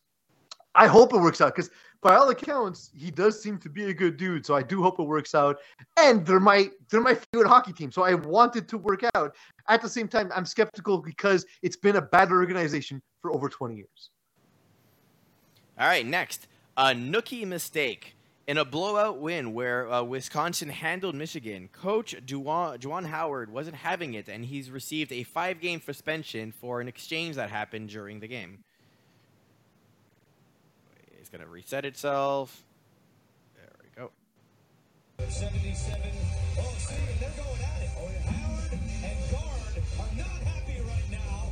I 0.76 0.86
hope 0.86 1.14
it 1.14 1.18
works 1.18 1.42
out 1.42 1.56
because, 1.56 1.72
by 2.02 2.16
all 2.16 2.30
accounts, 2.30 2.92
he 2.96 3.12
does 3.12 3.42
seem 3.42 3.58
to 3.60 3.70
be 3.70 3.86
a 3.86 3.94
good 3.94 4.18
dude. 4.18 4.46
So 4.46 4.56
I 4.56 4.62
do 4.62 4.82
hope 4.82 5.00
it 5.00 5.04
works 5.04 5.36
out. 5.36 5.58
And 5.98 6.26
they're 6.26 6.40
my 6.40 6.70
they're 6.90 7.02
my 7.02 7.16
favorite 7.16 7.50
hockey 7.50 7.74
team, 7.74 7.92
so 7.92 8.04
I 8.04 8.14
want 8.14 8.56
it 8.56 8.68
to 8.70 8.78
work 8.78 9.02
out. 9.16 9.36
At 9.68 9.82
the 9.82 9.90
same 9.90 10.08
time, 10.08 10.32
I'm 10.34 10.46
skeptical 10.46 11.00
because 11.00 11.46
it's 11.62 11.76
been 11.76 11.98
a 11.98 12.02
bad 12.02 12.32
organization 12.32 13.02
for 13.22 13.32
over 13.32 13.50
20 13.50 13.76
years. 13.76 14.10
All 15.78 15.88
right, 15.88 16.06
next, 16.06 16.48
a 16.78 16.88
nookie 16.88 17.46
mistake. 17.46 18.16
In 18.48 18.58
a 18.58 18.66
blowout 18.66 19.20
win 19.20 19.54
where 19.54 19.92
uh, 19.92 20.02
Wisconsin 20.02 20.70
handled 20.70 21.14
Michigan, 21.14 21.70
Coach 21.72 22.16
Juwan, 22.26 23.06
Howard 23.06 23.52
wasn't 23.52 23.76
having 23.76 24.16
it, 24.16 24.28
and 24.28 24.44
he's 24.44 24.72
received 24.72 25.12
a 25.12 25.22
five 25.22 25.62
game 25.62 25.80
suspension 25.80 26.52
for 26.52 26.82
an 26.82 26.88
exchange 26.88 27.36
that 27.36 27.52
happened 27.52 27.90
during 27.90 28.20
the 28.20 28.28
game. 28.28 28.64
It's 31.30 31.38
going 31.38 31.48
to 31.48 31.54
reset 31.54 31.86
itself. 31.86 32.64
There 33.56 33.70
we 33.84 33.90
go. 34.02 34.10
77. 35.30 36.02
Oh, 36.58 36.74
see, 36.80 36.96
they're 37.20 37.30
going 37.38 37.62
at 37.62 37.84
it. 37.84 37.90
Howard 38.26 38.72
and 38.74 39.20
Gard 39.30 39.78
are 40.00 40.16
not 40.18 40.42
happy 40.42 40.82
right 40.82 41.12
now 41.12 41.52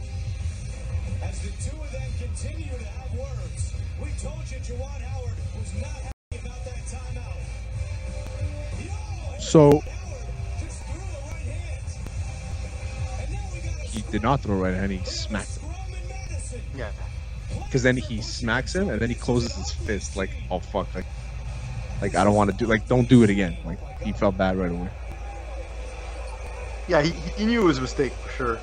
as 1.22 1.42
the 1.44 1.50
two 1.62 1.80
of 1.80 1.92
them 1.92 2.10
continue 2.18 2.76
to 2.76 2.86
have 2.86 3.14
words. 3.14 3.74
We 4.02 4.10
told 4.20 4.50
you 4.50 4.58
Juwan 4.58 5.00
Howard 5.00 5.38
was 5.60 5.72
not 5.76 5.92
happy 5.92 6.40
about 6.42 6.66
that 6.66 6.84
timeout. 6.90 7.38
Yo, 8.84 9.40
so. 9.40 9.84
He 13.84 14.02
did 14.12 14.24
not 14.24 14.42
throw 14.42 14.56
right 14.56 14.74
hand, 14.74 14.92
he 14.92 15.06
smacked 15.06 15.58
him. 15.58 15.70
Yeah 16.76 16.90
because 17.68 17.84
then 17.84 17.98
he 17.98 18.22
smacks 18.22 18.74
him 18.74 18.90
and 18.90 19.00
then 19.02 19.10
he 19.10 19.16
closes 19.16 19.54
his 19.54 19.72
fist 19.72 20.16
like, 20.16 20.32
oh 20.50 20.60
fuck, 20.60 20.94
like, 20.96 21.06
like 22.02 22.16
I 22.16 22.24
don't 22.24 22.36
want 22.36 22.50
to 22.50 22.56
do 22.56 22.66
like 22.66 22.88
don't 22.88 23.08
do 23.08 23.24
it 23.24 23.30
again. 23.30 23.58
Like 23.66 23.80
he 24.04 24.14
felt 24.14 24.38
bad 24.38 24.58
right 24.58 24.72
away. 24.72 24.90
Yeah, 26.88 27.02
he, 27.02 27.12
he 27.36 27.46
knew 27.46 27.62
it 27.62 27.66
was 27.66 27.80
a 27.80 27.82
mistake 27.82 28.14
for 28.14 28.30
sure. 28.30 28.60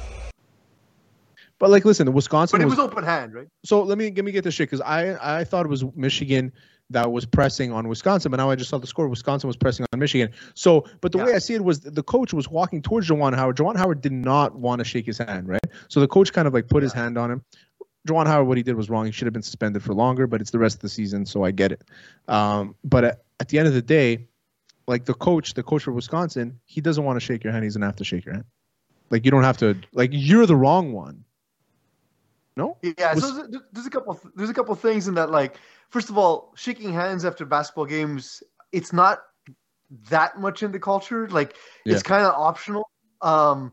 But 1.58 1.70
like, 1.70 1.84
listen, 1.84 2.06
the 2.06 2.12
Wisconsin 2.12 2.58
But 2.58 2.62
it 2.62 2.66
was, 2.68 2.78
was 2.78 2.86
open 2.86 3.04
hand, 3.04 3.34
right? 3.34 3.46
so 3.64 3.82
let 3.82 3.98
me 3.98 4.12
let 4.14 4.24
me 4.24 4.32
get 4.32 4.44
this 4.44 4.54
shit 4.54 4.68
because 4.70 4.80
I 4.80 5.40
I 5.40 5.44
thought 5.44 5.66
it 5.66 5.68
was 5.68 5.84
Michigan 5.94 6.52
that 6.90 7.10
was 7.10 7.24
pressing 7.24 7.72
on 7.72 7.88
Wisconsin, 7.88 8.30
but 8.30 8.36
now 8.36 8.50
I 8.50 8.56
just 8.56 8.68
saw 8.70 8.78
the 8.78 8.86
score. 8.86 9.08
Wisconsin 9.08 9.48
was 9.48 9.56
pressing 9.56 9.86
on 9.92 9.98
Michigan. 9.98 10.30
So, 10.54 10.84
but 11.00 11.12
the 11.12 11.18
way 11.18 11.34
I 11.34 11.38
see 11.38 11.54
it 11.54 11.64
was 11.64 11.80
the 11.80 12.02
coach 12.02 12.34
was 12.34 12.48
walking 12.48 12.82
towards 12.82 13.08
Juwan 13.08 13.34
Howard. 13.34 13.56
Juwan 13.56 13.76
Howard 13.76 14.00
did 14.00 14.12
not 14.12 14.54
want 14.56 14.80
to 14.80 14.84
shake 14.84 15.06
his 15.06 15.18
hand, 15.18 15.48
right? 15.48 15.60
So 15.88 16.00
the 16.00 16.08
coach 16.08 16.32
kind 16.32 16.46
of 16.46 16.54
like 16.54 16.68
put 16.68 16.82
his 16.82 16.92
hand 16.92 17.16
on 17.16 17.30
him. 17.30 17.42
Juwan 18.06 18.26
Howard, 18.26 18.46
what 18.48 18.56
he 18.56 18.62
did 18.62 18.76
was 18.76 18.90
wrong. 18.90 19.06
He 19.06 19.12
should 19.12 19.26
have 19.26 19.32
been 19.32 19.42
suspended 19.42 19.82
for 19.82 19.94
longer, 19.94 20.26
but 20.26 20.40
it's 20.40 20.50
the 20.50 20.58
rest 20.58 20.76
of 20.76 20.80
the 20.82 20.88
season, 20.88 21.24
so 21.24 21.42
I 21.44 21.50
get 21.50 21.72
it. 21.72 21.82
Um, 22.28 22.74
but 22.84 23.04
at, 23.04 23.22
at 23.40 23.48
the 23.48 23.58
end 23.58 23.66
of 23.68 23.74
the 23.74 23.82
day, 23.82 24.28
like 24.86 25.06
the 25.06 25.14
coach, 25.14 25.54
the 25.54 25.62
coach 25.62 25.84
for 25.84 25.92
Wisconsin, 25.92 26.60
he 26.66 26.80
doesn't 26.82 27.02
want 27.04 27.16
to 27.16 27.20
shake 27.20 27.42
your 27.42 27.52
hand. 27.52 27.64
He's 27.64 27.74
gonna 27.76 27.86
have 27.86 27.96
to 27.96 28.04
shake 28.04 28.24
your 28.26 28.34
hand. 28.34 28.44
Like 29.10 29.24
you 29.24 29.30
don't 29.30 29.42
have 29.44 29.56
to. 29.58 29.76
Like 29.92 30.10
you're 30.12 30.44
the 30.46 30.56
wrong 30.56 30.92
one. 30.92 31.24
No. 32.56 32.76
Yeah, 32.82 33.14
Was- 33.14 33.22
so 33.22 33.46
there's, 33.46 33.62
there's 33.72 33.86
a 33.86 33.90
couple 33.90 34.20
there's 34.36 34.50
a 34.50 34.54
couple 34.54 34.74
things 34.74 35.08
in 35.08 35.14
that 35.14 35.30
like 35.30 35.56
first 35.90 36.10
of 36.10 36.18
all, 36.18 36.52
shaking 36.56 36.92
hands 36.92 37.24
after 37.24 37.44
basketball 37.46 37.86
games, 37.86 38.42
it's 38.72 38.92
not 38.92 39.22
that 40.10 40.38
much 40.38 40.62
in 40.62 40.72
the 40.72 40.78
culture. 40.78 41.28
Like 41.28 41.54
Yeah. 41.84 41.94
it's 41.94 42.02
kind 42.02 42.24
of 42.24 42.34
optional. 42.34 42.88
Um 43.22 43.72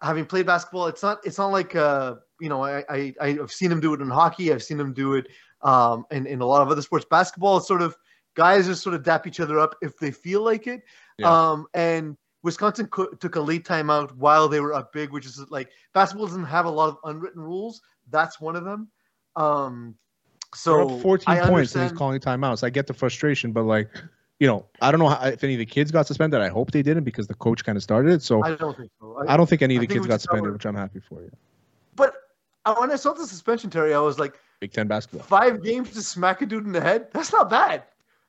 having 0.00 0.24
played 0.26 0.46
basketball, 0.46 0.86
it's 0.86 1.02
not 1.02 1.20
it's 1.26 1.38
not 1.38 1.48
like 1.48 1.74
uh 1.76 2.14
you 2.42 2.48
know, 2.48 2.64
I, 2.64 2.84
I 2.90 3.14
I've 3.20 3.52
seen 3.52 3.70
him 3.70 3.80
do 3.80 3.94
it 3.94 4.00
in 4.00 4.10
hockey, 4.10 4.52
I've 4.52 4.62
seen 4.62 4.80
him 4.80 4.92
do 4.92 5.14
it 5.14 5.28
um 5.62 6.04
in, 6.10 6.26
in 6.26 6.40
a 6.40 6.46
lot 6.46 6.60
of 6.62 6.68
other 6.70 6.82
sports. 6.82 7.06
Basketball 7.08 7.58
is 7.58 7.66
sort 7.66 7.82
of 7.82 7.96
guys 8.34 8.66
just 8.66 8.82
sort 8.82 8.94
of 8.96 9.02
dap 9.04 9.26
each 9.26 9.38
other 9.38 9.58
up 9.58 9.76
if 9.80 9.96
they 9.98 10.10
feel 10.10 10.42
like 10.42 10.66
it. 10.66 10.82
Yeah. 11.18 11.30
Um 11.30 11.66
and 11.74 12.16
Wisconsin 12.42 12.86
co- 12.86 13.12
took 13.20 13.36
a 13.36 13.40
late 13.40 13.64
timeout 13.64 14.10
while 14.16 14.48
they 14.48 14.60
were 14.60 14.74
up 14.74 14.92
big, 14.92 15.12
which 15.12 15.26
is 15.26 15.38
like 15.50 15.70
basketball 15.94 16.26
doesn't 16.26 16.44
have 16.44 16.66
a 16.66 16.70
lot 16.70 16.88
of 16.88 16.98
unwritten 17.04 17.42
rules. 17.42 17.80
That's 18.10 18.40
one 18.40 18.56
of 18.56 18.64
them. 18.64 18.88
Um, 19.36 19.94
so 20.54 20.98
14 20.98 21.24
I 21.28 21.48
points 21.48 21.74
and 21.74 21.84
he's 21.84 21.92
calling 21.92 22.20
timeouts. 22.20 22.64
I 22.64 22.70
get 22.70 22.86
the 22.86 22.94
frustration, 22.94 23.52
but 23.52 23.62
like, 23.62 23.88
you 24.40 24.46
know, 24.46 24.66
I 24.80 24.90
don't 24.90 24.98
know 24.98 25.08
how, 25.08 25.28
if 25.28 25.44
any 25.44 25.54
of 25.54 25.60
the 25.60 25.66
kids 25.66 25.90
got 25.92 26.06
suspended. 26.06 26.40
I 26.40 26.48
hope 26.48 26.72
they 26.72 26.82
didn't 26.82 27.04
because 27.04 27.26
the 27.28 27.34
coach 27.34 27.64
kind 27.64 27.76
of 27.76 27.82
started 27.82 28.12
it. 28.12 28.22
So 28.22 28.42
I 28.42 28.56
don't 28.56 28.76
think 28.76 28.90
so. 29.00 29.24
I 29.28 29.36
don't 29.36 29.48
think 29.48 29.62
any 29.62 29.76
of 29.76 29.80
the 29.80 29.86
kids 29.86 30.06
got 30.06 30.20
suspended, 30.20 30.42
covered- 30.44 30.52
which 30.54 30.66
I'm 30.66 30.74
happy 30.74 31.00
for 31.00 31.22
you. 31.22 31.30
Uh, 31.30 31.51
Oh, 32.64 32.80
when 32.80 32.90
I 32.92 32.96
saw 32.96 33.12
the 33.12 33.26
suspension, 33.26 33.70
Terry, 33.70 33.92
I 33.94 33.98
was 33.98 34.18
like, 34.18 34.38
Big 34.60 34.72
Ten 34.72 34.86
basketball. 34.86 35.26
five 35.26 35.62
games 35.62 35.90
to 35.90 36.02
smack 36.02 36.42
a 36.42 36.46
dude 36.46 36.64
in 36.64 36.72
the 36.72 36.80
head. 36.80 37.08
That's 37.12 37.32
not 37.32 37.50
bad. 37.50 37.82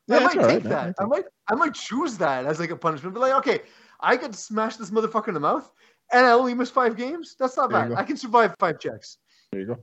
Yeah, 0.08 0.18
I 0.18 0.20
might 0.22 0.34
take 0.34 0.42
right, 0.42 0.64
man. 0.64 0.70
that. 0.72 0.96
I 1.00 1.06
might, 1.06 1.26
I 1.50 1.56
might 1.56 1.74
choose 1.76 2.18
that 2.18 2.46
as 2.46 2.60
like 2.60 2.72
a 2.72 2.76
punishment. 2.76 3.14
But 3.14 3.22
like, 3.22 3.34
okay, 3.34 3.62
I 4.00 4.16
get 4.16 4.32
to 4.32 4.38
smash 4.38 4.76
this 4.78 4.90
motherfucker 4.90 5.28
in 5.30 5.36
the 5.36 5.40
mouth, 5.40 5.72
and 6.12 6.26
I 6.26 6.32
only 6.32 6.54
miss 6.56 6.70
five 6.72 6.98
games. 6.98 7.36
That's 7.40 7.56
not 7.56 7.70
There 7.70 7.90
bad. 7.90 7.94
I 7.98 8.04
can 8.04 8.18
survive 8.18 8.56
five 8.60 8.80
checks. 8.80 9.18
There 9.52 9.62
you 9.62 9.68
go. 9.68 9.78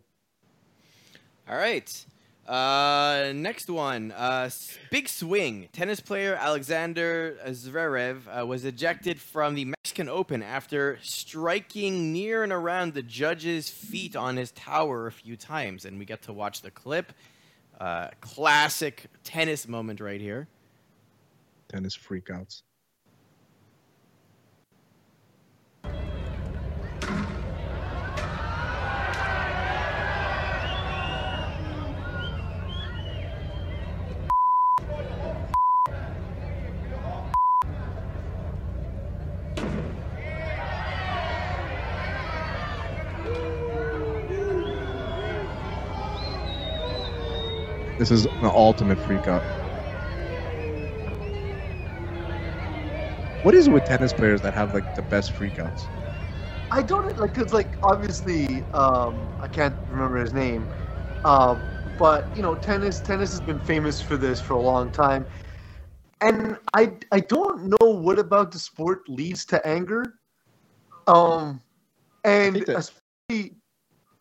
All 1.49 1.57
right. 1.57 2.05
Uh, 2.47 3.33
next 3.35 3.71
one. 3.71 4.13
Uh, 4.13 4.51
big 4.91 5.09
swing. 5.09 5.69
Tennis 5.73 6.01
player 6.01 6.35
Alexander 6.35 7.37
Zverev 7.47 8.23
uh, 8.27 8.47
was 8.47 8.65
ejected 8.65 9.21
from 9.21 9.55
the 9.55 9.67
Mexican 9.67 10.09
Open 10.09 10.43
after 10.43 10.99
striking 11.03 12.13
near 12.13 12.43
and 12.43 12.53
around 12.53 12.95
the 12.95 13.03
judge's 13.03 13.69
feet 13.69 14.17
on 14.17 14.37
his 14.37 14.51
tower 14.53 15.07
a 15.07 15.13
few 15.13 15.37
times. 15.37 15.85
And 15.85 15.99
we 15.99 16.05
get 16.05 16.23
to 16.23 16.33
watch 16.33 16.63
the 16.63 16.71
clip. 16.71 17.13
Uh, 17.79 18.09
classic 18.21 19.07
tennis 19.25 19.67
moment 19.67 20.01
right 20.01 20.21
here. 20.21 20.49
Tennis 21.69 21.97
freakouts. 21.97 22.63
This 48.01 48.11
is 48.11 48.25
an 48.25 48.47
ultimate 48.47 48.97
freakout. 48.97 49.43
What 53.43 53.55
is 53.55 53.67
it 53.67 53.73
with 53.73 53.85
tennis 53.85 54.15
players 54.15 54.41
that 54.41 54.55
have 54.55 54.73
like 54.73 54.95
the 54.95 55.03
best 55.03 55.35
freakouts? 55.35 55.91
I 56.71 56.81
don't 56.81 57.19
like 57.19 57.35
because 57.35 57.53
like 57.53 57.77
obviously 57.83 58.65
um, 58.73 59.29
I 59.39 59.49
can't 59.49 59.77
remember 59.87 60.17
his 60.17 60.33
name, 60.33 60.73
um, 61.27 61.61
but 61.99 62.35
you 62.35 62.41
know 62.41 62.55
tennis 62.55 63.03
tennis 63.03 63.33
has 63.33 63.41
been 63.43 63.61
famous 63.61 64.01
for 64.01 64.17
this 64.17 64.41
for 64.41 64.55
a 64.55 64.63
long 64.63 64.91
time, 64.91 65.27
and 66.23 66.57
I 66.73 66.93
I 67.13 67.21
don't 67.21 67.65
know 67.65 67.87
what 67.87 68.19
about 68.19 68.51
the 68.51 68.59
sport 68.59 69.07
leads 69.11 69.45
to 69.45 69.67
anger, 69.67 70.15
um, 71.07 71.61
and 72.25 72.67
especially 72.67 73.57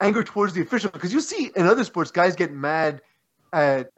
anger 0.01 0.21
towards 0.21 0.51
the 0.51 0.63
official 0.63 0.91
because 0.91 1.13
you 1.13 1.21
see 1.21 1.51
in 1.55 1.65
other 1.65 1.85
sports 1.85 2.11
guys 2.11 2.35
get 2.35 2.51
mad 2.51 3.01
at 3.53 3.91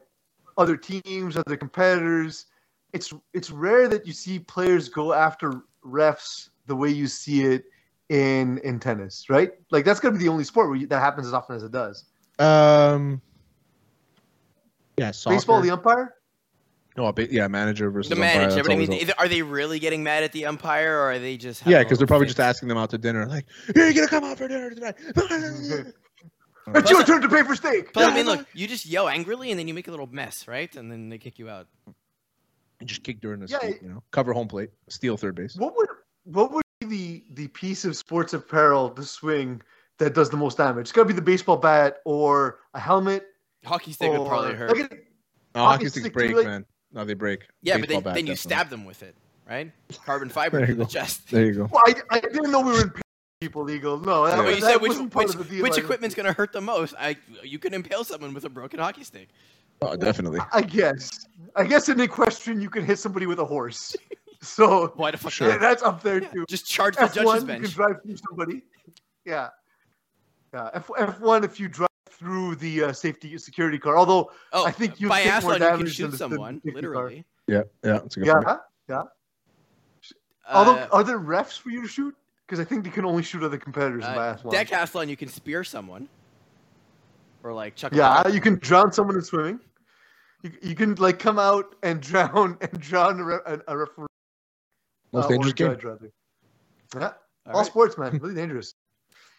other 0.58 0.76
teams, 0.76 1.36
other 1.36 1.56
competitors. 1.56 2.46
It's 2.92 3.12
it's 3.32 3.50
rare 3.50 3.88
that 3.88 4.06
you 4.06 4.12
see 4.12 4.38
players 4.38 4.88
go 4.88 5.12
after 5.12 5.62
refs 5.84 6.50
the 6.66 6.76
way 6.76 6.90
you 6.90 7.06
see 7.06 7.42
it 7.44 7.64
in 8.08 8.58
in 8.58 8.78
tennis, 8.78 9.30
right? 9.30 9.52
Like 9.70 9.84
that's 9.84 9.98
gonna 10.00 10.18
be 10.18 10.24
the 10.24 10.28
only 10.30 10.44
sport 10.44 10.68
where 10.68 10.76
you, 10.76 10.86
that 10.88 11.00
happens 11.00 11.26
as 11.26 11.32
often 11.32 11.56
as 11.56 11.62
it 11.62 11.72
does. 11.72 12.04
Um. 12.38 13.20
Yeah, 14.98 15.10
soccer. 15.10 15.36
Baseball, 15.36 15.60
the 15.62 15.70
umpire. 15.70 16.14
no, 16.98 17.06
a 17.06 17.12
bit- 17.14 17.32
yeah, 17.32 17.48
manager 17.48 17.90
versus 17.90 18.10
The 18.10 18.16
umpire, 18.16 18.40
manager. 18.48 18.62
But 18.62 18.72
I 18.72 18.76
mean, 18.76 18.92
a- 18.92 19.18
are 19.18 19.26
they 19.28 19.40
really 19.40 19.78
getting 19.78 20.02
mad 20.02 20.22
at 20.22 20.32
the 20.32 20.44
umpire, 20.44 20.98
or 20.98 21.12
are 21.12 21.18
they 21.18 21.38
just? 21.38 21.66
yeah, 21.66 21.78
because 21.82 21.96
they're 21.96 22.06
probably 22.06 22.26
fit? 22.26 22.36
just 22.36 22.40
asking 22.40 22.68
them 22.68 22.76
out 22.76 22.90
to 22.90 22.98
dinner, 22.98 23.26
like, 23.26 23.46
"Are 23.74 23.88
you 23.88 23.94
gonna 23.94 24.06
come 24.08 24.24
out 24.24 24.36
for 24.36 24.48
dinner 24.48 24.70
tonight?" 24.70 24.96
It's 26.68 26.90
your 26.90 27.02
turn 27.04 27.22
to 27.22 27.28
pay 27.28 27.42
for 27.42 27.54
steak. 27.56 27.92
But 27.92 28.10
I 28.10 28.14
mean, 28.14 28.26
look, 28.26 28.46
you 28.54 28.66
just 28.68 28.86
yell 28.86 29.08
angrily, 29.08 29.50
and 29.50 29.58
then 29.58 29.66
you 29.68 29.74
make 29.74 29.88
a 29.88 29.90
little 29.90 30.06
mess, 30.06 30.46
right? 30.46 30.74
And 30.76 30.90
then 30.90 31.08
they 31.08 31.18
kick 31.18 31.38
you 31.38 31.48
out. 31.48 31.66
And 32.80 32.88
just 32.88 33.02
kick 33.04 33.20
during 33.20 33.40
the 33.40 33.46
Yeah, 33.46 33.58
skate, 33.58 33.82
you 33.82 33.88
know, 33.88 34.02
cover 34.10 34.32
home 34.32 34.48
plate, 34.48 34.70
steal 34.88 35.16
third 35.16 35.34
base. 35.34 35.56
What 35.56 35.76
would 35.76 35.88
what 36.24 36.52
would 36.52 36.62
be 36.80 36.86
the 36.86 37.24
the 37.42 37.48
piece 37.48 37.84
of 37.84 37.96
sports 37.96 38.32
apparel 38.32 38.90
to 38.90 39.02
swing 39.04 39.60
that 39.98 40.14
does 40.14 40.30
the 40.30 40.36
most 40.36 40.56
damage? 40.58 40.82
It's 40.82 40.92
gotta 40.92 41.06
be 41.08 41.14
the 41.14 41.22
baseball 41.22 41.56
bat 41.56 41.98
or 42.04 42.58
a 42.74 42.80
helmet. 42.80 43.26
Hockey 43.64 43.92
stick 43.92 44.10
would 44.12 44.26
probably 44.26 44.54
hurt. 44.54 44.76
like 44.76 44.90
it- 44.92 45.06
No, 45.54 45.62
Hockey 45.62 45.74
hockey 45.84 45.88
sticks 45.90 46.04
stick, 46.06 46.12
break, 46.14 46.34
like- 46.34 46.46
man. 46.46 46.64
No, 46.92 47.04
they 47.04 47.14
break. 47.14 47.46
yeah, 47.62 47.74
but 47.78 47.82
Baseball 47.88 48.00
then, 48.00 48.04
bat, 48.04 48.14
then 48.16 48.26
you 48.26 48.34
definitely. 48.34 48.56
stab 48.56 48.68
them 48.70 48.84
with 48.84 49.02
it, 49.02 49.14
right? 49.48 49.70
Carbon 50.04 50.28
fiber 50.28 50.58
There 50.58 50.66
to 50.66 50.74
the 50.74 50.84
go. 50.84 50.88
chest. 50.90 51.30
There 51.30 51.46
you 51.46 51.52
go. 51.54 51.68
well, 51.72 51.82
I, 51.86 51.94
I 52.10 52.20
didn't 52.20 52.50
know 52.50 52.60
we 52.60 52.72
were 52.72 52.82
in 52.82 52.90
people 53.42 53.62
legal. 53.64 53.98
No, 53.98 54.24
that, 54.26 54.36
But 54.36 54.44
was- 54.46 54.54
you 54.56 54.60
that 54.60 54.72
said 54.74 54.80
which, 54.80 54.88
wasn't 54.90 55.10
part 55.12 55.26
which, 55.26 55.34
of 55.34 55.48
the 55.48 55.54
deal. 55.56 55.62
which 55.64 55.76
equipment's 55.78 56.14
going 56.14 56.26
to 56.26 56.32
hurt 56.32 56.52
the 56.52 56.60
most. 56.60 56.94
I 56.98 57.16
You 57.42 57.58
could 57.58 57.74
impale 57.74 58.04
someone 58.04 58.32
with 58.34 58.44
a 58.44 58.48
broken 58.48 58.78
hockey 58.78 59.02
stick. 59.04 59.28
Oh, 59.80 59.96
definitely. 59.96 60.38
I 60.52 60.62
guess. 60.62 61.26
I 61.56 61.64
guess 61.64 61.88
in 61.88 61.98
equestrian 62.00 62.60
you 62.60 62.70
can 62.70 62.84
hit 62.84 62.98
somebody 63.00 63.26
with 63.26 63.38
a 63.40 63.44
horse. 63.44 63.96
So 64.44 64.92
Why 64.96 65.12
the 65.12 65.18
fuck 65.18 65.30
Sure. 65.30 65.48
yeah, 65.50 65.56
that's 65.56 65.84
up 65.84 66.02
there 66.02 66.18
too. 66.18 66.44
Just 66.48 66.66
charge 66.66 66.96
the 66.96 67.02
F1, 67.02 67.14
judge's 67.14 67.42
you 67.44 67.46
can 67.60 67.70
drive 67.70 68.02
through 68.02 68.16
somebody. 68.28 68.62
Yeah. 69.24 69.50
Yeah. 70.52 70.70
F 70.74 70.88
F1 70.88 71.44
if 71.44 71.60
you 71.60 71.68
drive 71.68 71.88
through 72.10 72.56
the 72.56 72.84
uh, 72.86 72.92
safety 72.92 73.38
security 73.38 73.78
car. 73.78 73.96
Although 73.96 74.32
Oh, 74.52 74.64
I 74.66 74.72
think 74.72 74.98
you 75.00 75.08
take 75.08 75.26
more 75.26 75.32
biathlon, 75.32 75.42
you 75.44 75.58
can 75.60 75.60
damage 75.78 75.94
shoot 75.94 76.08
than 76.08 76.18
someone, 76.18 76.54
the 76.64 76.70
safety 76.70 76.70
car. 76.72 76.76
literally. 76.90 77.24
Yeah, 77.46 77.62
yeah, 77.84 77.92
that's 78.02 78.16
a 78.16 78.18
good 78.20 78.26
Yeah. 78.26 78.40
point. 78.42 78.60
Yeah. 78.88 79.02
Although 80.52 80.74
Uh, 80.74 80.88
are 80.90 81.04
there 81.04 81.20
refs 81.20 81.56
for 81.56 81.70
you 81.70 81.82
to 81.82 81.86
shoot? 81.88 82.12
Because 82.52 82.66
I 82.66 82.68
think 82.68 82.84
they 82.84 82.90
can 82.90 83.06
only 83.06 83.22
shoot 83.22 83.42
other 83.42 83.56
competitors 83.56 84.04
in 84.04 84.10
uh, 84.10 84.14
biathlon. 84.14 84.52
decathlon, 84.52 85.08
you 85.08 85.16
can 85.16 85.28
spear 85.28 85.64
someone. 85.64 86.06
Or 87.42 87.54
like 87.54 87.76
chuck 87.76 87.94
yeah, 87.94 88.24
ball. 88.24 88.34
you 88.34 88.42
can 88.42 88.56
drown 88.56 88.92
someone 88.92 89.16
in 89.16 89.22
swimming. 89.22 89.58
You, 90.42 90.52
you 90.60 90.74
can 90.74 90.94
like 90.96 91.18
come 91.18 91.38
out 91.38 91.74
and 91.82 91.98
drown 92.02 92.58
and 92.60 92.78
drown 92.78 93.20
a, 93.20 93.24
re- 93.24 93.38
a, 93.46 93.58
a 93.68 93.78
referee. 93.78 94.06
Most 95.14 95.24
uh, 95.24 95.28
dangerous 95.28 95.52
game. 95.54 95.78
judge. 95.80 96.10
Yeah, 96.94 97.00
all, 97.00 97.12
All 97.46 97.60
right. 97.60 97.66
sports, 97.66 97.96
man, 97.96 98.18
really 98.18 98.34
dangerous. 98.34 98.74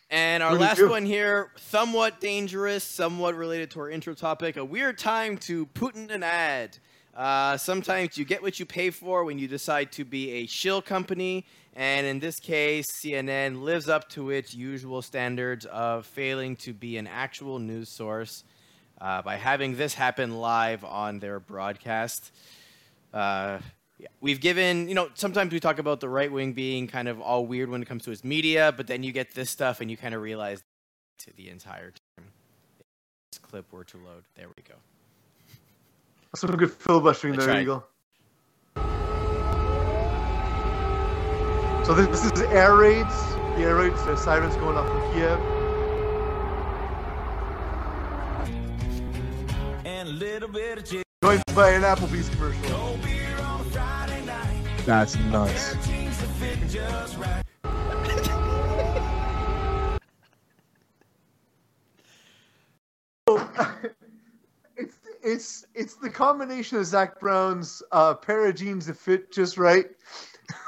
And 0.10 0.42
our 0.42 0.54
What 0.54 0.62
last 0.62 0.78
do? 0.78 0.90
one 0.90 1.06
here, 1.06 1.52
somewhat 1.56 2.20
dangerous, 2.20 2.84
somewhat 2.84 3.36
related 3.36 3.70
to 3.72 3.82
our 3.82 3.92
intro 3.92 4.16
topic. 4.16 4.58
A 4.58 4.66
weird 4.66 4.98
time 4.98 5.38
to 5.38 5.68
Putin 5.68 6.10
an 6.10 6.24
ad. 6.24 6.80
Uh, 7.16 7.58
sometimes 7.58 8.18
you 8.18 8.26
get 8.26 8.42
what 8.42 8.60
you 8.60 8.66
pay 8.66 8.90
for 8.90 9.24
when 9.24 9.38
you 9.38 9.48
decide 9.48 9.92
to 9.92 10.04
be 10.04 10.32
a 10.32 10.46
shill 10.48 10.82
company, 10.82 11.46
and 11.76 12.08
in 12.08 12.20
this 12.20 12.40
case, 12.40 12.88
CNN 12.92 13.62
lives 13.62 13.88
up 13.88 14.10
to 14.10 14.32
its 14.32 14.56
usual 14.56 15.02
standards 15.02 15.66
of 15.66 16.06
failing 16.08 16.56
to 16.58 16.74
be 16.74 16.98
an 16.98 17.06
actual 17.06 17.60
news 17.60 17.90
source 17.90 18.44
uh, 19.00 19.22
by 19.22 19.36
having 19.36 19.76
this 19.76 19.94
happen 19.94 20.38
live 20.38 20.84
on 20.84 21.20
their 21.20 21.40
broadcast. 21.40 22.32
Uh. 23.14 23.60
We've 24.20 24.42
given, 24.42 24.90
you 24.90 24.96
know, 24.96 25.10
sometimes 25.14 25.54
we 25.54 25.62
talk 25.62 25.80
about 25.80 26.02
the 26.02 26.10
right 26.10 26.30
wing 26.30 26.52
being 26.52 26.88
kind 26.88 27.08
of 27.08 27.22
all 27.22 27.46
weird 27.46 27.70
when 27.70 27.82
it 27.82 27.88
comes 27.88 28.04
to 28.04 28.12
its 28.12 28.24
media, 28.24 28.74
but 28.76 28.88
then 28.88 29.02
you 29.02 29.14
get 29.14 29.34
this 29.34 29.50
stuff 29.50 29.80
and 29.80 29.90
you 29.90 29.96
kind 29.96 30.14
of 30.14 30.22
realize 30.22 30.62
to 31.20 31.32
the 31.38 31.50
entire 31.50 31.92
time. 31.92 32.28
This 33.32 33.40
clip 33.40 33.72
were 33.72 33.86
to 33.86 33.98
load. 33.98 34.24
There 34.36 34.48
we 34.48 34.64
go. 34.68 34.76
Some 36.36 36.58
good 36.58 36.72
filibustering 36.72 37.36
I 37.36 37.38
there, 37.38 37.46
tried. 37.46 37.62
Eagle. 37.62 37.88
So 41.86 41.94
this, 41.94 42.08
this 42.08 42.32
is 42.32 42.42
air 42.44 42.76
raids. 42.76 43.14
The 43.56 43.66
air 43.66 43.76
raids, 43.76 44.04
the 44.06 44.16
sirens 44.16 44.56
going 44.56 44.76
off 44.76 44.90
in 44.90 45.14
Kiev. 45.14 45.40
Joined 51.24 51.44
by 51.54 51.70
an 51.70 51.84
Applebee's 51.84 52.30
commercial. 52.30 52.98
That's 54.86 55.16
nuts. 55.18 55.76
it's 65.24 65.66
it's 65.74 65.96
the 65.96 66.10
combination 66.10 66.78
of 66.78 66.86
Zach 66.86 67.20
Brown's 67.20 67.82
uh, 67.92 68.14
pair 68.14 68.48
of 68.48 68.56
jeans 68.56 68.86
that 68.88 68.98
fit 68.98 69.32
just 69.32 69.58
right 69.58 69.86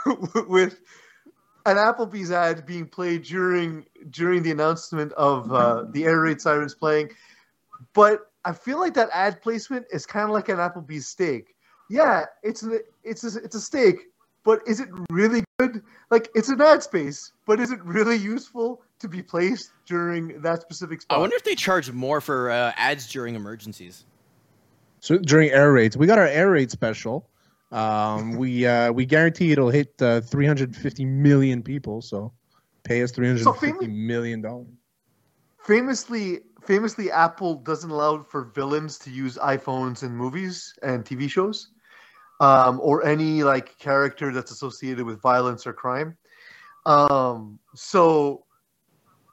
with 0.47 0.80
an 1.66 1.78
Applebee's 1.78 2.32
ad 2.32 2.66
being 2.66 2.88
played 2.88 3.24
during 3.24 3.86
during 4.10 4.43
the 4.43 4.51
announcement 4.51 5.12
of 5.14 5.51
uh, 5.51 5.84
the 5.91 6.06
air 6.06 6.22
raid 6.22 6.39
sirens 6.39 6.74
playing. 6.74 7.12
But 7.93 8.32
I 8.45 8.53
feel 8.53 8.80
like 8.80 8.93
that 8.93 9.10
ad 9.12 9.41
placement 9.41 9.86
is 9.91 10.06
kind 10.06 10.26
of 10.26 10.32
like 10.32 10.49
an 10.49 10.58
Applebee's 10.58 11.08
steak. 11.08 11.56
Yeah, 11.89 12.26
it's 12.41 12.62
an 12.64 12.80
it's 13.03 13.24
a, 13.24 13.39
it's 13.43 13.56
a 13.56 13.62
steak, 13.62 13.97
but 14.43 14.62
is 14.66 14.80
it 14.80 14.89
really 15.12 15.43
good? 15.60 15.84
Like 16.10 16.30
it's 16.34 16.49
an 16.49 16.62
ad 16.62 16.82
space, 16.82 17.34
but 17.45 17.60
is 17.60 17.72
it 17.72 17.84
really 17.84 18.16
useful 18.16 18.82
to 18.99 19.10
be 19.10 19.22
placed 19.22 19.72
during 19.86 20.41
that 20.41 20.62
specific 20.62 21.01
spot? 21.01 21.18
I 21.18 21.20
wonder 21.20 21.36
if 21.36 21.43
they 21.43 21.56
charge 21.56 21.91
more 21.91 22.22
for 22.22 22.49
uh, 22.49 22.72
ads 22.78 23.12
during 23.12 23.36
emergencies. 23.36 24.06
So 25.06 25.20
during 25.20 25.51
air 25.51 25.72
raids, 25.72 25.95
we 25.95 26.08
got 26.08 26.18
our 26.18 26.26
air 26.26 26.49
raid 26.49 26.72
special. 26.72 27.30
Um, 27.72 28.38
we 28.38 28.66
uh, 28.66 28.91
we 28.91 29.06
guarantee 29.06 29.51
it'll 29.51 29.70
hit 29.70 29.93
uh, 30.01 30.22
350 30.22 31.06
million 31.06 31.62
people. 31.62 32.01
So 32.01 32.34
pay 32.86 33.03
us 33.03 33.12
350 33.12 33.88
million 33.88 34.41
dollars. 34.41 34.68
famously 35.64 36.39
famously 36.64 37.12
apple 37.12 37.56
doesn't 37.56 37.91
allow 37.91 38.24
for 38.24 38.45
villains 38.45 38.97
to 38.99 39.12
use 39.12 39.38
iphones 39.38 40.03
in 40.03 40.16
movies 40.16 40.74
and 40.82 41.03
tv 41.03 41.30
shows 41.30 41.70
um, 42.39 42.80
or 42.82 43.06
any 43.06 43.43
like 43.43 43.78
character 43.78 44.32
that's 44.32 44.51
associated 44.51 45.06
with 45.06 45.22
violence 45.22 45.68
or 45.68 45.74
crime 45.74 46.16
um, 46.86 47.60
so 47.76 48.45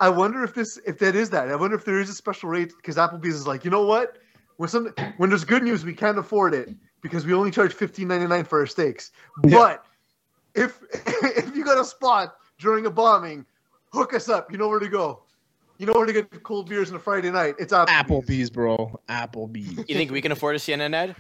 i 0.01 0.09
wonder 0.09 0.43
if 0.43 0.55
this 0.55 0.79
if 0.87 0.99
that 0.99 1.15
is 1.15 1.31
that 1.31 1.49
i 1.49 1.57
wonder 1.57 1.77
if 1.77 1.85
there 1.85 2.01
is 2.01 2.09
a 2.11 2.15
special 2.15 2.49
rate 2.49 2.73
because 2.77 2.97
applebee's 2.97 3.35
is 3.35 3.47
like 3.47 3.65
you 3.65 3.71
know 3.71 3.87
what 3.87 4.19
when 4.63 4.69
some 4.69 4.95
when 5.17 5.29
there's 5.29 5.45
good 5.45 5.65
news 5.65 5.85
we 5.85 5.93
can't 5.93 6.19
afford 6.19 6.55
it 6.55 6.69
because 7.01 7.27
we 7.27 7.35
only 7.35 7.51
charge 7.51 7.75
15.99 7.75 8.47
for 8.47 8.61
our 8.61 8.67
steaks 8.67 9.11
but 9.43 9.85
if 10.55 10.79
if 11.37 11.57
you 11.57 11.65
got 11.65 11.81
a 11.81 11.85
spot 11.85 12.37
during 12.61 12.87
a 12.87 12.91
bombing 12.91 13.45
hook 13.93 14.15
us 14.15 14.29
up 14.29 14.53
you 14.53 14.59
know 14.59 14.69
where 14.69 14.79
to 14.79 14.89
go 14.89 15.25
you 15.79 15.87
know 15.87 15.95
where 15.95 16.07
to 16.07 16.13
get 16.13 16.43
cold 16.45 16.69
beers 16.69 16.91
on 16.91 16.97
a 16.97 17.01
Friday 17.01 17.29
night? 17.31 17.57
It's 17.59 17.73
Applebee's. 17.73 17.89
Applebee's, 17.91 18.51
bro. 18.51 19.01
Applebee's. 19.09 19.79
You 19.89 19.97
think 19.97 20.13
we 20.13 20.21
can 20.23 20.31
afford 20.31 20.55
a 20.55 20.59
CNN 20.61 20.95
ad? 20.95 21.17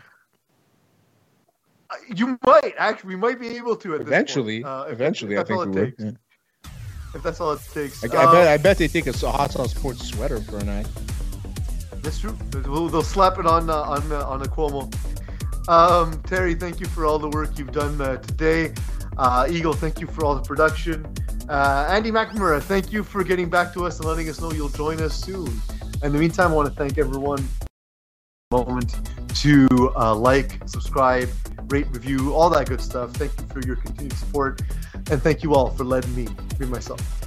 You 2.14 2.38
might 2.47 2.74
actually. 2.78 3.09
We 3.09 3.16
might 3.16 3.40
be 3.40 3.57
able 3.57 3.74
to 3.76 3.95
at 3.95 3.99
this 4.01 4.07
Eventually, 4.07 4.62
point, 4.62 4.72
uh, 4.72 4.84
if- 4.86 4.93
eventually, 4.93 5.34
if 5.34 5.40
I 5.40 5.45
think 5.45 5.62
it 5.62 5.68
we 5.68 5.74
would. 5.80 5.97
takes. 5.99 6.05
yeah. 6.05 6.70
If 7.14 7.22
that's 7.24 7.40
all 7.40 7.53
it 7.53 7.61
takes. 7.74 8.05
I, 8.05 8.16
I 8.16 8.24
Um, 8.24 8.32
bet. 8.32 8.49
I 8.49 8.57
bet 8.57 8.78
they 8.78 8.86
take 8.88 9.07
a 9.07 9.11
s- 9.11 9.22
hot 9.22 9.51
sauce 9.51 9.72
sports 9.72 10.07
sweater 10.09 10.40
for 10.40 10.59
a 10.59 10.64
night. 10.64 10.86
That's 12.03 12.18
true. 12.18 12.36
They'll, 12.50 12.88
they'll 12.88 13.03
slap 13.03 13.38
it 13.38 13.46
on 13.46 13.70
uh, 13.70 13.74
on 13.74 14.12
uh, 14.12 14.26
on 14.26 14.42
a 14.42 14.46
Cuomo. 14.46 14.92
Um, 15.68 16.20
Terry, 16.22 16.55
thank 16.55 16.80
you 16.80 16.86
for 16.86 17.07
all 17.07 17.18
the 17.18 17.28
work 17.28 17.57
you've 17.59 17.72
done 17.72 18.00
uh, 18.00 18.16
today. 18.16 18.74
Uh, 19.16 19.46
Eagle, 19.48 19.72
thank 19.72 20.00
you 20.00 20.07
for 20.07 20.24
all 20.24 20.34
the 20.34 20.42
production. 20.42 21.07
Uh, 21.48 21.86
Andy 21.88 22.11
McNamara, 22.11 22.61
thank 22.61 22.92
you 22.92 23.05
for 23.05 23.22
getting 23.22 23.48
back 23.48 23.72
to 23.74 23.84
us 23.84 23.98
and 23.98 24.09
letting 24.09 24.28
us 24.28 24.40
know 24.40 24.53
you'll 24.53 24.68
join 24.68 25.00
us 25.00 25.14
soon. 25.14 25.48
In 26.03 26.12
the 26.12 26.18
meantime, 26.18 26.50
I 26.50 26.55
want 26.55 26.68
to 26.68 26.74
thank 26.74 26.98
everyone 26.98 27.46
moment 28.50 28.94
to 29.36 29.66
uh, 29.96 30.14
like, 30.14 30.61
subscribe, 30.66 31.28
rate, 31.68 31.86
review, 31.90 32.34
all 32.34 32.50
that 32.50 32.68
good 32.68 32.80
stuff. 32.80 33.12
Thank 33.12 33.32
you 33.40 33.46
for 33.46 33.66
your 33.66 33.76
continued 33.76 34.12
support, 34.12 34.61
and 35.11 35.22
thank 35.22 35.42
you 35.42 35.55
all 35.55 35.70
for 35.70 35.84
letting 35.84 36.14
me 36.14 36.28
be 36.59 36.66
myself. 36.66 37.22